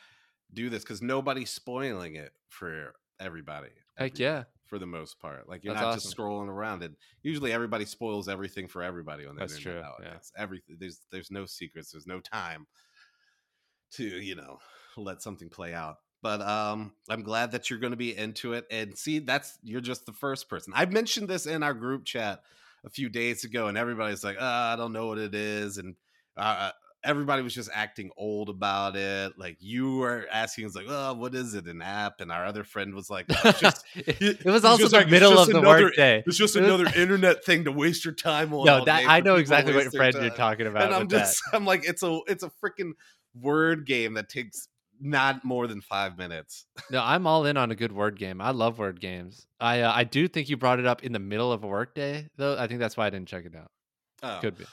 do 0.53 0.69
this 0.69 0.83
because 0.83 1.01
nobody's 1.01 1.49
spoiling 1.51 2.15
it 2.15 2.31
for 2.47 2.93
everybody. 3.19 3.69
Heck 3.97 4.13
every- 4.13 4.25
yeah. 4.25 4.43
for 4.65 4.79
the 4.79 4.85
most 4.85 5.19
part. 5.19 5.47
Like 5.49 5.63
you're 5.63 5.73
That's 5.73 5.83
not 5.83 5.93
just 5.95 6.15
scrolling 6.15 6.47
around, 6.47 6.83
and 6.83 6.95
usually 7.21 7.51
everybody 7.51 7.85
spoils 7.85 8.29
everything 8.29 8.67
for 8.67 8.81
everybody 8.81 9.25
on 9.25 9.35
the 9.35 9.41
That's 9.41 9.57
internet 9.57 9.83
true, 9.97 10.05
yeah. 10.05 10.17
Everything 10.37 10.77
there's 10.79 11.01
there's 11.11 11.31
no 11.31 11.45
secrets. 11.45 11.91
There's 11.91 12.07
no 12.07 12.19
time 12.19 12.65
to 13.93 14.03
you 14.03 14.35
know 14.35 14.59
let 14.97 15.21
something 15.21 15.49
play 15.49 15.73
out. 15.73 15.97
But 16.21 16.41
um, 16.41 16.93
I'm 17.09 17.23
glad 17.23 17.51
that 17.51 17.69
you're 17.69 17.79
going 17.79 17.91
to 17.91 17.97
be 17.97 18.15
into 18.15 18.53
it. 18.53 18.65
And 18.69 18.97
see, 18.97 19.19
that's 19.19 19.57
you're 19.63 19.81
just 19.81 20.05
the 20.05 20.11
first 20.11 20.49
person. 20.49 20.73
I 20.75 20.85
mentioned 20.85 21.29
this 21.29 21.45
in 21.45 21.63
our 21.63 21.73
group 21.73 22.05
chat 22.05 22.41
a 22.85 22.89
few 22.89 23.09
days 23.09 23.43
ago, 23.43 23.67
and 23.67 23.77
everybody's 23.77 24.23
like, 24.23 24.37
oh, 24.39 24.45
"I 24.45 24.75
don't 24.75 24.91
know 24.91 25.07
what 25.07 25.17
it 25.17 25.33
is," 25.33 25.77
and 25.77 25.95
uh, 26.35 26.71
everybody 27.03 27.41
was 27.41 27.53
just 27.53 27.69
acting 27.73 28.11
old 28.17 28.49
about 28.49 28.95
it. 28.95 29.37
Like 29.37 29.57
you 29.59 29.97
were 29.97 30.27
asking, 30.31 30.65
"It's 30.65 30.75
like, 30.75 30.87
oh, 30.89 31.13
what 31.13 31.35
is 31.35 31.53
it? 31.53 31.65
An 31.67 31.81
app?" 31.81 32.21
And 32.21 32.31
our 32.31 32.45
other 32.45 32.63
friend 32.63 32.93
was 32.93 33.09
like, 33.09 33.25
"Oh, 33.29 33.51
just 33.59 33.85
it, 33.95 34.43
was 34.45 34.65
also 34.65 34.83
just 34.83 34.91
the 34.91 34.99
like, 34.99 35.09
middle 35.09 35.37
of 35.37 35.47
the 35.47 35.59
another- 35.59 35.85
workday. 35.85 36.23
it's 36.25 36.37
just 36.37 36.55
another 36.55 36.87
internet 36.95 37.43
thing 37.43 37.65
to 37.65 37.71
waste 37.71 38.05
your 38.05 38.13
time 38.13 38.53
on. 38.53 38.65
No, 38.65 38.85
that 38.85 39.05
I 39.07 39.21
know 39.21 39.35
exactly 39.35 39.73
what 39.73 39.93
friend 39.93 40.15
you're 40.19 40.29
talking 40.31 40.67
about. 40.67 40.83
And 40.83 40.95
I'm 40.95 41.07
just, 41.07 41.41
I'm 41.53 41.65
like, 41.65 41.87
it's 41.87 42.03
a, 42.03 42.19
it's 42.27 42.43
a 42.43 42.51
freaking 42.63 42.91
word 43.39 43.85
game 43.85 44.15
that 44.15 44.29
takes 44.29 44.67
not 44.99 45.43
more 45.43 45.67
than 45.67 45.81
five 45.81 46.17
minutes. 46.17 46.65
No, 46.91 47.03
I'm 47.03 47.27
all 47.27 47.45
in 47.45 47.55
on 47.55 47.69
a 47.69 47.75
good 47.75 47.91
word 47.91 48.17
game. 48.17 48.41
I 48.41 48.49
love 48.49 48.79
word 48.79 48.99
games. 48.99 49.45
I 49.59 49.81
uh, 49.81 49.93
I 49.93 50.03
do 50.03 50.27
think 50.27 50.49
you 50.49 50.57
brought 50.57 50.79
it 50.79 50.87
up 50.87 51.03
in 51.03 51.11
the 51.11 51.19
middle 51.19 51.51
of 51.51 51.63
a 51.63 51.67
workday, 51.67 52.27
though. 52.35 52.57
I 52.57 52.65
think 52.65 52.79
that's 52.79 52.97
why 52.97 53.05
I 53.05 53.11
didn't 53.11 53.27
check 53.27 53.45
it 53.45 53.55
out. 53.55 53.69
Oh. 54.23 54.39
Could 54.41 54.57
be. 54.57 54.65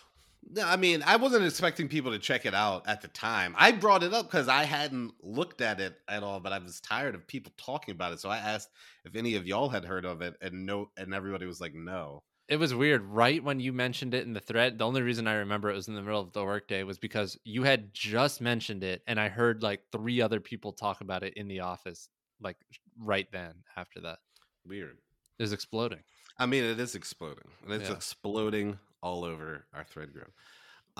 No, 0.48 0.64
I 0.64 0.76
mean, 0.76 1.02
I 1.04 1.16
wasn't 1.16 1.44
expecting 1.44 1.88
people 1.88 2.12
to 2.12 2.18
check 2.18 2.46
it 2.46 2.54
out 2.54 2.88
at 2.88 3.02
the 3.02 3.08
time. 3.08 3.54
I 3.58 3.72
brought 3.72 4.02
it 4.02 4.14
up 4.14 4.30
because 4.30 4.48
I 4.48 4.64
hadn't 4.64 5.12
looked 5.22 5.60
at 5.60 5.80
it 5.80 5.96
at 6.08 6.22
all, 6.22 6.40
but 6.40 6.52
I 6.52 6.58
was 6.58 6.80
tired 6.80 7.14
of 7.14 7.26
people 7.26 7.52
talking 7.58 7.92
about 7.92 8.12
it. 8.12 8.20
So 8.20 8.30
I 8.30 8.38
asked 8.38 8.70
if 9.04 9.16
any 9.16 9.34
of 9.34 9.46
y'all 9.46 9.68
had 9.68 9.84
heard 9.84 10.04
of 10.04 10.22
it, 10.22 10.36
and 10.40 10.64
no, 10.64 10.90
and 10.96 11.12
everybody 11.12 11.46
was 11.46 11.60
like, 11.60 11.74
no. 11.74 12.22
It 12.48 12.56
was 12.58 12.72
weird. 12.74 13.02
Right 13.02 13.42
when 13.42 13.58
you 13.58 13.72
mentioned 13.72 14.14
it 14.14 14.24
in 14.24 14.32
the 14.32 14.40
thread, 14.40 14.78
the 14.78 14.86
only 14.86 15.02
reason 15.02 15.26
I 15.26 15.34
remember 15.34 15.68
it 15.70 15.74
was 15.74 15.88
in 15.88 15.94
the 15.96 16.02
middle 16.02 16.20
of 16.20 16.32
the 16.32 16.44
workday 16.44 16.84
was 16.84 16.96
because 16.98 17.36
you 17.44 17.64
had 17.64 17.92
just 17.92 18.40
mentioned 18.40 18.84
it, 18.84 19.02
and 19.08 19.18
I 19.18 19.28
heard 19.28 19.62
like 19.64 19.82
three 19.90 20.20
other 20.20 20.38
people 20.38 20.72
talk 20.72 21.00
about 21.00 21.24
it 21.24 21.34
in 21.34 21.48
the 21.48 21.60
office, 21.60 22.08
like 22.40 22.56
right 22.98 23.26
then 23.32 23.54
after 23.76 24.00
that. 24.02 24.18
Weird. 24.64 24.98
It 25.38 25.42
was 25.42 25.52
exploding. 25.52 26.00
I 26.38 26.46
mean, 26.46 26.62
it 26.64 26.78
is 26.78 26.94
exploding, 26.94 27.48
and 27.64 27.72
it's 27.72 27.88
Yeah. 27.90 27.96
exploding 27.96 28.78
all 29.02 29.24
over 29.24 29.66
our 29.74 29.84
thread 29.84 30.12
group. 30.12 30.32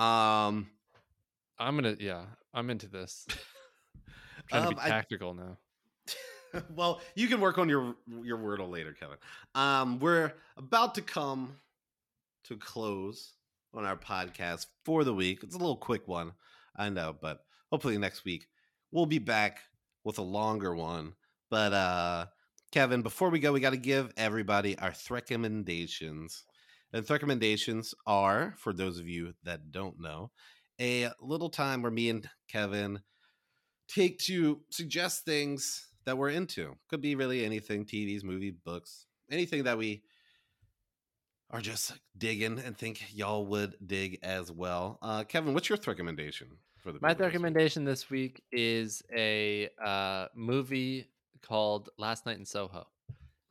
Um, 0.03 0.69
I'm 1.59 1.77
gonna 1.77 1.97
yeah, 2.01 2.25
I'm 2.53 2.71
into 2.71 2.89
this. 2.89 3.25
trying 4.49 4.63
to 4.63 4.69
um, 4.69 4.75
be 4.75 4.81
I- 4.81 4.89
tactical 4.89 5.33
now. 5.35 5.59
well, 6.75 7.01
you 7.15 7.29
can 7.29 7.41
work 7.41 7.59
on 7.59 7.69
your 7.69 7.97
your 8.23 8.39
wordle 8.39 8.71
later, 8.71 8.93
Kevin. 8.93 9.17
Um, 9.55 9.99
we're 9.99 10.33
about 10.57 10.95
to 10.97 11.03
come 11.03 11.57
to 12.45 12.57
close 12.57 13.33
on 13.75 13.85
our 13.85 13.97
podcast 13.97 14.67
for 14.85 15.05
the 15.05 15.15
week. 15.15 15.41
It's 15.43 15.55
a 15.55 15.59
little 15.59 15.77
quick 15.77 16.07
one, 16.07 16.33
I 16.77 16.89
know, 16.89 17.15
but 17.21 17.45
hopefully 17.71 17.99
next 17.99 18.25
week 18.25 18.47
we'll 18.93 19.07
be 19.07 19.19
back 19.19 19.61
with 20.05 20.19
a 20.19 20.23
longer 20.23 20.75
one. 20.75 21.15
But 21.51 21.73
uh 21.73 22.27
Kevin, 22.73 23.03
before 23.03 23.31
we 23.31 23.39
go, 23.39 23.53
we 23.53 23.61
got 23.61 23.71
to 23.71 23.77
give 23.77 24.13
everybody 24.17 24.77
our 24.79 24.93
recommendations. 25.09 26.45
And 26.93 27.09
recommendations 27.09 27.95
are, 28.07 28.55
for 28.59 28.73
those 28.73 28.99
of 28.99 29.09
you 29.09 29.35
that 29.45 29.71
don't 29.71 30.01
know, 30.01 30.31
a 30.81 31.11
little 31.21 31.49
time 31.49 31.81
where 31.81 31.93
me 31.93 32.11
and 32.11 32.29
Kevin 32.49 33.01
take 33.89 34.19
to 34.19 34.61
suggest 34.71 35.25
things 35.25 35.89
that 36.07 36.17
we're 36.17 36.31
into. 36.31 36.75
Could 36.89 37.01
be 37.01 37.15
really 37.15 37.45
anything 37.45 37.85
TVs, 37.85 38.25
movie, 38.25 38.51
books, 38.53 39.07
anything 39.31 39.65
that 39.65 39.77
we 39.77 40.03
are 41.51 41.61
just 41.61 41.95
digging 42.19 42.59
and 42.59 42.77
think 42.77 43.05
y'all 43.15 43.47
would 43.47 43.77
dig 43.87 44.19
as 44.23 44.51
well. 44.51 44.99
Uh, 45.03 45.23
Kevin, 45.25 45.55
what's 45.55 45.69
your 45.69 45.79
recommendation 45.87 46.49
for 46.79 46.91
the 46.93 46.99
My 47.01 47.11
week? 47.11 47.21
recommendation 47.21 47.85
this 47.85 48.11
week 48.11 48.43
is 48.51 49.03
a 49.15 49.69
uh, 49.85 50.27
movie 50.35 51.07
called 51.43 51.89
Last 51.99 52.27
Night 52.27 52.39
in 52.39 52.45
Soho. 52.47 52.87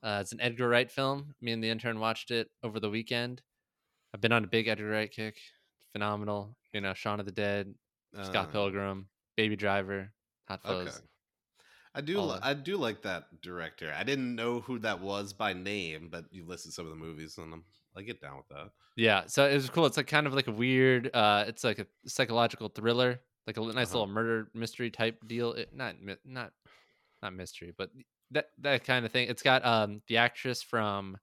Uh, 0.04 0.20
it's 0.22 0.34
an 0.34 0.42
Edgar 0.42 0.68
Wright 0.70 0.92
film. 0.92 1.34
Me 1.42 1.52
and 1.52 1.64
the 1.64 1.70
intern 1.70 2.00
watched 2.00 2.32
it 2.32 2.50
over 2.64 2.80
the 2.80 2.90
weekend. 2.90 3.42
I've 4.14 4.22
been 4.22 4.32
on 4.34 4.44
a 4.44 4.48
big 4.48 4.68
Edgar 4.68 4.90
Wright 4.90 5.12
kick. 5.12 5.38
Phenomenal. 5.94 6.56
You 6.74 6.82
know, 6.82 6.94
Shaun 6.94 7.20
of 7.22 7.26
the 7.26 7.32
Dead, 7.32 7.74
Scott 8.24 8.50
Uh, 8.50 8.52
Pilgrim, 8.52 9.08
Baby 9.38 9.56
Driver, 9.56 10.12
Hot 10.50 10.62
Fuzz. 10.62 10.88
Okay. 10.88 11.06
I 11.96 12.02
do. 12.02 12.20
li- 12.20 12.40
I 12.42 12.54
do 12.54 12.78
like 12.78 13.02
that 13.04 13.42
director. 13.42 13.94
I 13.98 14.04
didn't 14.04 14.36
know 14.36 14.60
who 14.60 14.80
that 14.80 15.00
was 15.00 15.34
by 15.34 15.54
name, 15.54 16.10
but 16.12 16.26
you 16.32 16.46
listed 16.46 16.74
some 16.74 16.86
of 16.86 16.92
the 16.92 16.98
movies, 16.98 17.38
and 17.38 17.54
I'm, 17.54 17.64
I 17.96 18.02
get 18.02 18.20
down 18.22 18.38
with 18.38 18.48
that. 18.50 18.72
Yeah, 18.98 19.24
so 19.28 19.46
it 19.48 19.54
was 19.56 19.70
cool. 19.70 19.86
It's 19.86 19.98
like 19.98 20.08
kind 20.08 20.28
of 20.28 20.34
like 20.34 20.48
a 20.48 20.52
weird. 20.52 21.10
uh 21.14 21.46
It's 21.48 21.64
like 21.64 21.80
a 21.80 21.88
psychological 22.06 22.70
thriller, 22.70 23.22
like 23.48 23.58
a 23.58 23.62
nice 23.62 23.90
Uh-huh. 23.90 24.00
little 24.00 24.08
murder 24.08 24.50
mystery 24.54 24.92
type 24.92 25.26
deal. 25.28 25.54
It, 25.54 25.74
not 25.74 25.96
not 26.26 26.52
not 27.24 27.34
mystery, 27.34 27.74
but 27.78 27.90
that 28.32 28.50
that 28.60 28.84
kind 28.84 29.06
of 29.06 29.12
thing. 29.12 29.30
It's 29.30 29.42
got 29.44 29.66
um 29.66 30.02
the 30.08 30.18
actress 30.18 30.62
from 30.62 31.18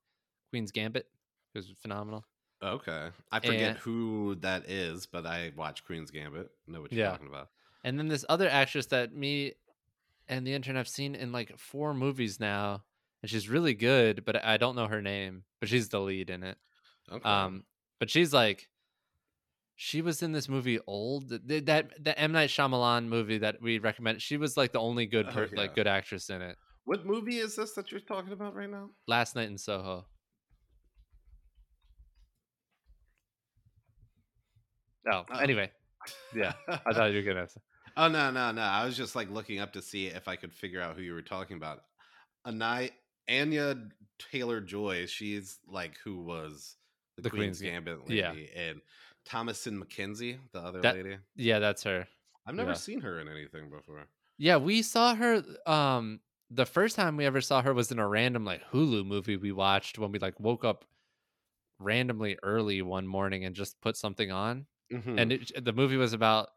Queen's 0.50 0.70
Gambit, 0.72 1.06
who's 1.54 1.70
phenomenal. 1.82 2.24
Okay, 2.62 3.08
I 3.32 3.40
forget 3.40 3.70
And- 3.70 3.78
who 3.78 4.36
that 4.36 4.70
is, 4.70 5.04
but 5.06 5.26
I 5.26 5.52
watch 5.56 5.84
Queen's 5.84 6.10
Gambit. 6.12 6.48
Know 6.68 6.80
what 6.80 6.92
you're 6.92 7.04
Yeah. 7.04 7.10
talking 7.10 7.26
about. 7.26 7.48
And 7.84 7.98
then 7.98 8.06
this 8.06 8.24
other 8.28 8.48
actress 8.48 8.86
that 8.86 9.12
me 9.12 9.54
and 10.28 10.46
the 10.46 10.54
intern 10.54 10.76
I've 10.76 10.88
seen 10.88 11.14
in 11.14 11.32
like 11.32 11.58
four 11.58 11.94
movies 11.94 12.38
now, 12.40 12.82
and 13.22 13.30
she's 13.30 13.48
really 13.48 13.74
good, 13.74 14.24
but 14.24 14.42
I 14.44 14.56
don't 14.56 14.76
know 14.76 14.86
her 14.86 15.02
name. 15.02 15.44
But 15.60 15.68
she's 15.68 15.88
the 15.88 16.00
lead 16.00 16.30
in 16.30 16.42
it. 16.42 16.56
Okay. 17.10 17.28
Um, 17.28 17.64
but 18.00 18.10
she's 18.10 18.32
like, 18.32 18.68
she 19.76 20.00
was 20.02 20.22
in 20.22 20.32
this 20.32 20.48
movie 20.48 20.78
old 20.86 21.28
th- 21.48 21.64
that 21.66 22.04
that 22.04 22.20
M 22.20 22.32
Night 22.32 22.50
Shyamalan 22.50 23.06
movie 23.06 23.38
that 23.38 23.60
we 23.62 23.78
recommend. 23.78 24.22
She 24.22 24.36
was 24.36 24.56
like 24.56 24.72
the 24.72 24.80
only 24.80 25.06
good 25.06 25.26
Oh, 25.34 25.40
yeah. 25.40 25.46
like 25.56 25.74
good 25.74 25.86
actress 25.86 26.30
in 26.30 26.42
it. 26.42 26.56
what 26.84 27.06
movie 27.06 27.38
is 27.38 27.54
this 27.56 27.72
that 27.74 27.90
you're 27.90 28.00
talking 28.00 28.32
about 28.32 28.54
right 28.54 28.70
now? 28.70 28.90
Last 29.06 29.34
Night 29.36 29.48
in 29.48 29.58
Soho. 29.58 30.06
Oh, 35.10 35.24
Oh. 35.32 35.38
anyway, 35.38 35.70
yeah, 36.34 36.52
I 36.68 36.76
thought 36.92 37.10
you 37.12 37.16
were 37.18 37.22
gonna. 37.34 37.48
Say. 37.48 37.60
Oh 37.96 38.08
no, 38.08 38.30
no, 38.30 38.52
no! 38.52 38.62
I 38.62 38.84
was 38.84 38.96
just 38.96 39.14
like 39.16 39.30
looking 39.30 39.58
up 39.60 39.72
to 39.74 39.82
see 39.82 40.06
if 40.06 40.28
I 40.28 40.36
could 40.36 40.52
figure 40.52 40.80
out 40.80 40.96
who 40.96 41.02
you 41.02 41.12
were 41.14 41.22
talking 41.22 41.56
about. 41.56 41.82
Anai 42.46 42.90
Anya 43.28 43.76
Taylor 44.30 44.60
Joy. 44.60 45.06
She's 45.06 45.58
like 45.68 45.96
who 46.04 46.20
was 46.20 46.76
the, 47.16 47.22
The 47.22 47.30
Queen's, 47.30 47.58
Queen's 47.58 47.72
Gambit 47.72 48.08
lady, 48.08 48.16
yeah. 48.54 48.60
and 48.60 48.80
Thomasin 49.28 49.78
McKenzie, 49.82 50.38
the 50.52 50.60
other 50.60 50.80
That- 50.80 50.96
lady. 50.96 51.18
Yeah, 51.36 51.58
that's 51.58 51.82
her. 51.84 52.06
I've 52.46 52.54
never 52.56 52.70
yeah. 52.70 52.76
seen 52.76 53.00
her 53.02 53.20
in 53.20 53.28
anything 53.28 53.70
before. 53.70 54.06
Yeah, 54.38 54.56
we 54.56 54.82
saw 54.82 55.14
her. 55.14 55.44
Um, 55.66 56.20
the 56.50 56.66
first 56.66 56.96
time 56.96 57.16
we 57.16 57.24
ever 57.24 57.40
saw 57.40 57.62
her 57.62 57.72
was 57.72 57.92
in 57.92 57.98
a 58.00 58.08
random 58.08 58.44
like 58.44 58.62
Hulu 58.72 59.06
movie 59.06 59.36
we 59.36 59.52
watched 59.52 59.98
when 59.98 60.10
we 60.10 60.18
like 60.18 60.40
woke 60.40 60.64
up 60.64 60.84
randomly 61.78 62.38
early 62.42 62.82
one 62.82 63.06
morning 63.06 63.44
and 63.44 63.54
just 63.54 63.80
put 63.80 63.96
something 63.96 64.30
on. 64.30 64.66
Mhm. 64.92 65.18
and 65.18 65.32
it, 65.32 65.64
the 65.64 65.72
movie 65.72 65.96
was 65.96 66.12
about 66.12 66.50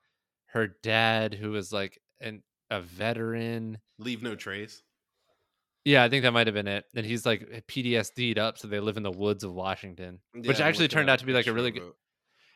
her 0.56 0.68
dad 0.82 1.34
who 1.34 1.52
was 1.52 1.72
like 1.72 2.00
an 2.22 2.42
a 2.72 2.82
veteran 2.82 3.78
Leave 4.00 4.24
no 4.24 4.36
trace. 4.36 4.82
yeah 5.84 6.04
i 6.04 6.10
think 6.10 6.24
that 6.24 6.32
might 6.32 6.48
have 6.48 6.54
been 6.54 6.68
it 6.68 6.86
and 6.96 7.06
he's 7.06 7.26
like 7.26 7.64
ptsd'd 7.68 8.40
up 8.40 8.58
so 8.58 8.68
they 8.68 8.80
live 8.80 8.98
in 8.98 9.04
the 9.04 9.12
woods 9.12 9.44
of 9.44 9.54
washington 9.54 10.20
which 10.34 10.46
Yeah, 10.60 10.66
I'm 10.66 10.70
actually 10.70 10.88
turned 10.88 11.10
out 11.10 11.20
to 11.20 11.26
be 11.26 11.34
like 11.34 11.46
a 11.48 11.54
really 11.54 11.72
good 11.72 11.84
it. 11.84 11.94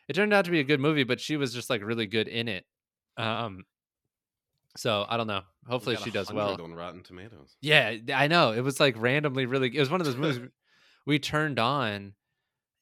it 0.08 0.12
turned 0.14 0.32
out 0.32 0.46
to 0.46 0.50
be 0.50 0.60
a 0.60 0.64
good 0.64 0.80
movie 0.80 1.04
but 1.04 1.20
she 1.20 1.36
was 1.36 1.54
just 1.54 1.70
like 1.70 1.84
really 1.84 2.06
good 2.06 2.26
in 2.26 2.48
it 2.48 2.64
um 3.16 3.64
so 4.76 5.04
i 5.08 5.16
don't 5.16 5.26
know 5.26 5.42
hopefully 5.68 5.96
she 5.96 6.10
does 6.10 6.32
well 6.32 6.60
on 6.60 6.72
Rotten 6.74 7.02
Tomatoes. 7.02 7.54
yeah 7.60 7.94
i 8.14 8.26
know 8.28 8.52
it 8.52 8.62
was 8.62 8.80
like 8.80 9.00
randomly 9.00 9.44
really 9.46 9.68
it 9.76 9.78
was 9.80 9.90
one 9.90 10.00
of 10.00 10.06
those 10.06 10.16
movies 10.16 10.48
we 11.06 11.18
turned 11.18 11.58
on 11.58 12.14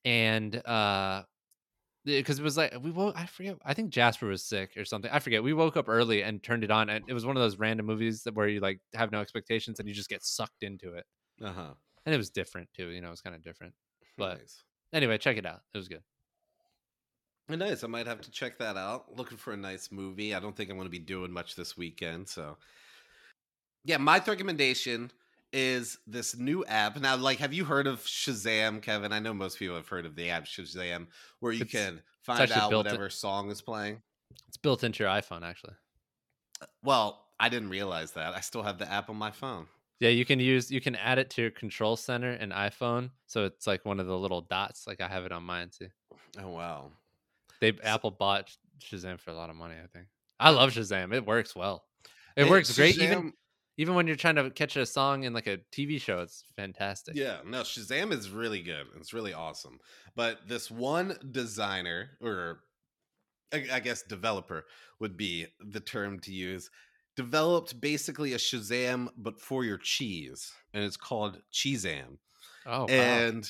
and 0.05 0.57
uh 0.67 1.23
because 2.17 2.39
it 2.39 2.43
was 2.43 2.57
like 2.57 2.75
we 2.83 2.91
woke 2.91 3.15
i 3.17 3.27
forget 3.27 3.57
i 3.65 3.73
think 3.75 3.91
jasper 3.91 4.27
was 4.27 4.43
sick 4.43 4.77
or 4.77 4.85
something 4.85 5.11
i 5.13 5.19
forget 5.19 5.43
we 5.43 5.53
woke 5.53 5.77
up 5.77 5.89
early 5.89 6.23
and 6.23 6.43
turned 6.43 6.65
it 6.65 6.71
on 6.71 6.89
and 6.89 7.05
it 7.09 7.13
was 7.15 7.25
one 7.27 7.37
of 7.37 7.43
those 7.43 7.59
random 7.59 7.87
movies 7.87 8.23
that 8.23 8.35
where 8.35 8.49
you 8.49 8.61
like 8.61 8.81
have 8.95 9.13
no 9.13 9.21
expectations 9.21 9.79
and 9.79 9.89
you 9.89 9.95
just 9.95 10.09
get 10.09 10.25
sucked 10.25 10.63
into 10.63 10.95
it 10.95 11.05
Uh 11.43 11.53
huh. 11.53 11.75
and 12.07 12.15
it 12.15 12.19
was 12.19 12.31
different 12.31 12.69
too 12.75 12.89
you 12.89 13.01
know 13.01 13.09
it 13.09 13.11
was 13.13 13.21
kind 13.21 13.37
of 13.37 13.43
different 13.43 13.75
But- 14.19 14.39
nice. 14.39 14.63
anyway 14.93 15.19
check 15.19 15.37
it 15.37 15.47
out 15.47 15.61
it 15.75 15.79
was 15.79 15.89
good 15.89 16.03
Nice. 17.51 17.83
I 17.83 17.87
might 17.87 18.07
have 18.07 18.21
to 18.21 18.31
check 18.31 18.59
that 18.59 18.77
out. 18.77 19.17
Looking 19.17 19.39
for 19.39 19.55
a 19.55 19.57
nice 19.57 19.91
movie. 19.91 20.35
I 20.35 20.39
don't 20.39 20.55
think 20.55 20.69
I'm 20.69 20.77
going 20.77 20.85
to 20.85 20.91
be 20.91 20.99
doing 20.99 21.33
much 21.33 21.57
this 21.57 21.79
weekend. 21.79 22.29
So, 22.29 22.59
yeah, 23.87 23.97
my 23.97 24.19
recommendation 24.27 25.11
is 25.53 25.99
this 26.07 26.37
new 26.37 26.65
app. 26.67 27.01
Now, 27.01 27.17
like, 27.17 27.39
have 27.39 27.53
you 27.55 27.65
heard 27.65 27.87
of 27.87 28.01
Shazam, 28.01 28.83
Kevin? 28.83 29.13
I 29.13 29.19
know 29.19 29.33
most 29.33 29.59
people 29.59 29.77
have 29.77 29.89
heard 29.89 30.05
of 30.07 30.15
the 30.15 30.31
app 30.31 30.45
Shazam, 30.45 31.07
where 31.41 31.53
you 31.53 31.63
It's- 31.63 31.73
can 31.87 32.03
find 32.23 32.51
out 32.53 32.71
built 32.71 32.87
in- 32.87 32.93
whatever 32.93 33.11
song 33.11 33.51
is 33.51 33.63
playing. 33.63 34.03
it's 34.47 34.57
built 34.59 34.85
into 34.85 35.03
your 35.03 35.11
iphone 35.13 35.43
actually 35.43 35.75
uh, 36.61 36.67
Well, 36.83 37.25
I 37.41 37.49
didn't 37.49 37.71
realize 37.71 38.13
that. 38.13 38.35
I 38.35 38.41
still 38.41 38.63
have 38.63 38.79
the 38.79 38.91
app 38.91 39.09
on 39.09 39.17
my 39.17 39.31
phone. 39.31 39.67
yeah 40.01 40.11
you 40.11 40.25
can 40.25 40.39
use 40.39 40.71
you 40.71 40.81
can 40.81 40.95
add 40.97 41.19
it 41.19 41.31
to 41.31 41.43
your 41.43 41.51
control 41.51 41.97
center 41.97 42.33
in 42.35 42.51
iphone 42.51 43.11
so 43.27 43.45
it's 43.47 43.67
like 43.67 43.85
one 43.85 43.99
of 44.01 44.07
the 44.07 44.17
little 44.19 44.43
dots 44.43 44.87
like 44.87 45.01
i 45.01 45.09
have 45.09 45.25
it 45.25 45.33
on 45.33 45.43
mine 45.43 45.71
too 45.77 45.89
Oh, 46.39 46.51
wow. 46.51 46.93
they 47.61 47.73
apple 47.83 48.11
bought 48.13 48.55
shazam 48.81 49.19
for 49.19 49.31
a 49.31 49.35
lot 49.35 49.51
of 49.51 49.57
money 49.57 49.75
i 49.83 49.87
think 49.89 50.07
i 50.39 50.51
love 50.51 50.71
shazam 50.73 51.13
it 51.13 51.27
works 51.27 51.57
well 51.57 51.85
it 52.37 52.45
Hey, 52.45 52.51
works 52.51 52.77
great 52.77 52.97
even 52.99 53.09
Shazam- 53.19 53.33
even 53.79 53.95
when 53.95 54.09
you're 54.09 54.17
trying 54.17 54.35
to 54.35 54.51
catch 54.51 54.77
a 54.77 54.85
song 54.85 55.23
in 55.23 55.33
like 55.33 55.47
a 55.47 55.59
TV 55.73 56.01
show, 56.01 56.19
it's 56.19 56.43
fantastic. 56.57 57.15
Yeah, 57.15 57.39
no, 57.47 57.63
Shazam 57.63 58.13
is 58.13 58.29
really 58.29 58.61
good. 58.61 58.87
It's 58.97 59.15
really 59.15 59.33
awesome. 59.33 59.79
But 60.17 60.49
this 60.49 60.69
one 60.69 61.17
designer, 61.31 62.11
or 62.21 62.61
I, 63.53 63.79
guess 63.79 64.03
developer 64.03 64.67
would 64.99 65.17
be 65.17 65.47
the 65.61 65.79
term 65.79 66.19
to 66.21 66.33
use, 66.33 66.71
developed 67.17 67.81
basically 67.81 68.33
a 68.33 68.37
Shazam, 68.39 69.09
but 69.17 69.41
for 69.41 69.65
your 69.65 69.79
cheese. 69.79 70.53
And 70.75 70.83
it's 70.83 70.97
called 70.97 71.41
Cheezam. 71.53 72.19
Oh, 72.67 72.81
wow. 72.81 72.87
And 72.87 73.49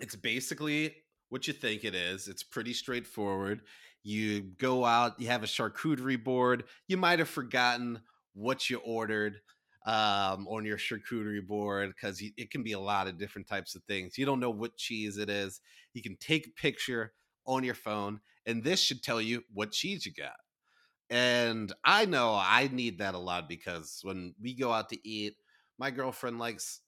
it's 0.00 0.16
basically 0.16 0.96
what 1.28 1.46
you 1.46 1.52
think 1.54 1.84
it 1.84 1.94
is. 1.94 2.26
It's 2.26 2.42
pretty 2.42 2.72
straightforward. 2.72 3.62
You 4.02 4.40
go 4.40 4.84
out, 4.84 5.20
you 5.20 5.28
have 5.28 5.44
a 5.44 5.46
charcuterie 5.46 6.22
board. 6.22 6.64
You 6.88 6.96
might 6.96 7.20
have 7.20 7.28
forgotten 7.28 8.00
what 8.34 8.70
you 8.70 8.78
ordered 8.78 9.40
um, 9.86 10.46
on 10.48 10.64
your 10.64 10.76
charcuterie 10.76 11.46
board 11.46 11.92
because 11.94 12.22
it 12.36 12.50
can 12.50 12.62
be 12.62 12.72
a 12.72 12.80
lot 12.80 13.06
of 13.06 13.18
different 13.18 13.48
types 13.48 13.74
of 13.74 13.82
things. 13.84 14.18
You 14.18 14.26
don't 14.26 14.40
know 14.40 14.50
what 14.50 14.76
cheese 14.76 15.16
it 15.16 15.30
is. 15.30 15.60
You 15.94 16.02
can 16.02 16.16
take 16.16 16.46
a 16.46 16.60
picture 16.60 17.12
on 17.46 17.64
your 17.64 17.74
phone, 17.74 18.20
and 18.46 18.62
this 18.62 18.80
should 18.80 19.02
tell 19.02 19.20
you 19.20 19.42
what 19.52 19.72
cheese 19.72 20.04
you 20.04 20.12
got. 20.12 20.36
And 21.08 21.72
I 21.84 22.06
know 22.06 22.34
I 22.34 22.68
need 22.72 22.98
that 22.98 23.14
a 23.14 23.18
lot 23.18 23.48
because 23.48 24.00
when 24.02 24.34
we 24.40 24.54
go 24.54 24.72
out 24.72 24.90
to 24.90 25.08
eat, 25.08 25.34
my 25.78 25.90
girlfriend 25.90 26.38
likes 26.38 26.80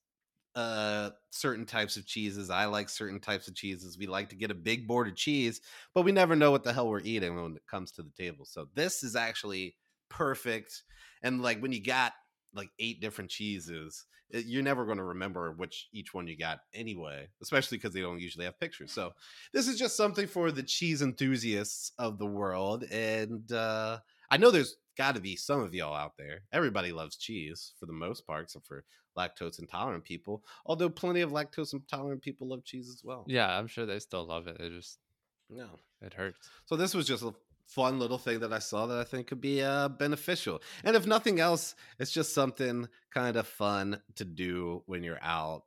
uh 0.54 1.08
certain 1.30 1.64
types 1.64 1.96
of 1.96 2.06
cheeses 2.06 2.50
i 2.50 2.66
like 2.66 2.90
certain 2.90 3.18
types 3.18 3.48
of 3.48 3.54
cheeses 3.54 3.96
we 3.96 4.06
like 4.06 4.28
to 4.28 4.36
get 4.36 4.50
a 4.50 4.54
big 4.54 4.86
board 4.86 5.08
of 5.08 5.16
cheese 5.16 5.62
but 5.94 6.02
we 6.02 6.12
never 6.12 6.36
know 6.36 6.50
what 6.50 6.62
the 6.62 6.74
hell 6.74 6.90
we're 6.90 7.00
eating 7.00 7.34
when 7.34 7.56
it 7.56 7.66
comes 7.66 7.90
to 7.90 8.02
the 8.02 8.10
table 8.18 8.44
so 8.44 8.68
this 8.74 9.02
is 9.02 9.16
actually 9.16 9.74
perfect 10.12 10.82
and 11.22 11.42
like 11.42 11.60
when 11.60 11.72
you 11.72 11.82
got 11.82 12.12
like 12.54 12.68
eight 12.78 13.00
different 13.00 13.30
cheeses, 13.30 14.04
it, 14.30 14.44
you're 14.46 14.62
never 14.62 14.84
going 14.84 14.98
to 14.98 15.04
remember 15.04 15.52
which 15.52 15.88
each 15.92 16.12
one 16.12 16.26
you 16.26 16.36
got 16.36 16.60
anyway, 16.74 17.28
especially 17.42 17.78
because 17.78 17.94
they 17.94 18.00
don't 18.00 18.20
usually 18.20 18.44
have 18.44 18.60
pictures. 18.60 18.92
So 18.92 19.12
this 19.54 19.68
is 19.68 19.78
just 19.78 19.96
something 19.96 20.26
for 20.26 20.50
the 20.52 20.62
cheese 20.62 21.00
enthusiasts 21.02 21.92
of 21.98 22.18
the 22.18 22.26
world. 22.26 22.84
And 22.90 23.50
uh, 23.52 23.98
I 24.30 24.36
know 24.36 24.50
there's 24.50 24.76
got 24.98 25.14
to 25.14 25.20
be 25.20 25.36
some 25.36 25.60
of 25.60 25.74
y'all 25.74 25.94
out 25.94 26.12
there. 26.18 26.42
Everybody 26.52 26.92
loves 26.92 27.16
cheese 27.16 27.72
for 27.80 27.86
the 27.86 27.92
most 27.94 28.26
part, 28.26 28.44
except 28.44 28.66
for 28.66 28.84
lactose 29.16 29.58
intolerant 29.58 30.04
people. 30.04 30.42
Although 30.66 30.90
plenty 30.90 31.20
of 31.22 31.30
lactose 31.30 31.72
intolerant 31.72 32.22
people 32.22 32.48
love 32.48 32.64
cheese 32.64 32.88
as 32.88 33.02
well. 33.04 33.24
Yeah, 33.28 33.48
I'm 33.48 33.66
sure 33.66 33.86
they 33.86 33.98
still 33.98 34.26
love 34.26 34.46
it. 34.46 34.60
It 34.60 34.70
just 34.76 34.98
No. 35.48 35.68
it 36.02 36.14
hurts. 36.14 36.48
So 36.66 36.76
this 36.76 36.94
was 36.94 37.06
just 37.06 37.22
a 37.22 37.32
fun 37.74 37.98
little 37.98 38.18
thing 38.18 38.40
that 38.40 38.52
I 38.52 38.58
saw 38.58 38.86
that 38.86 38.98
I 38.98 39.04
think 39.04 39.26
could 39.26 39.40
be 39.40 39.62
uh, 39.62 39.88
beneficial. 39.88 40.62
And 40.84 40.96
if 40.96 41.06
nothing 41.06 41.40
else, 41.40 41.74
it's 41.98 42.10
just 42.10 42.34
something 42.34 42.88
kind 43.12 43.36
of 43.36 43.46
fun 43.46 44.00
to 44.16 44.24
do 44.24 44.82
when 44.86 45.02
you're 45.02 45.22
out. 45.22 45.64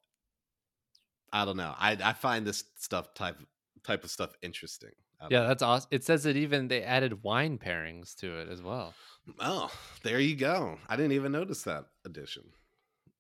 I 1.34 1.46
don't 1.46 1.58
know. 1.58 1.74
I 1.78 1.98
I 2.04 2.14
find 2.14 2.46
this 2.46 2.64
stuff 2.78 3.14
type 3.14 3.38
type 3.84 4.04
of 4.04 4.12
stuff 4.12 4.34
interesting. 4.42 4.92
Yeah, 5.30 5.42
know. 5.42 5.48
that's 5.48 5.64
awesome. 5.64 5.88
It 5.92 6.04
says 6.04 6.24
that 6.24 6.36
even 6.36 6.68
they 6.68 6.84
added 6.84 7.24
wine 7.24 7.58
pairings 7.58 8.16
to 8.18 8.40
it 8.40 8.50
as 8.50 8.62
well. 8.62 8.94
Oh, 9.40 9.72
there 10.04 10.20
you 10.20 10.36
go. 10.36 10.78
I 10.88 10.96
didn't 10.96 11.14
even 11.14 11.32
notice 11.32 11.64
that 11.64 11.86
addition. 12.06 12.44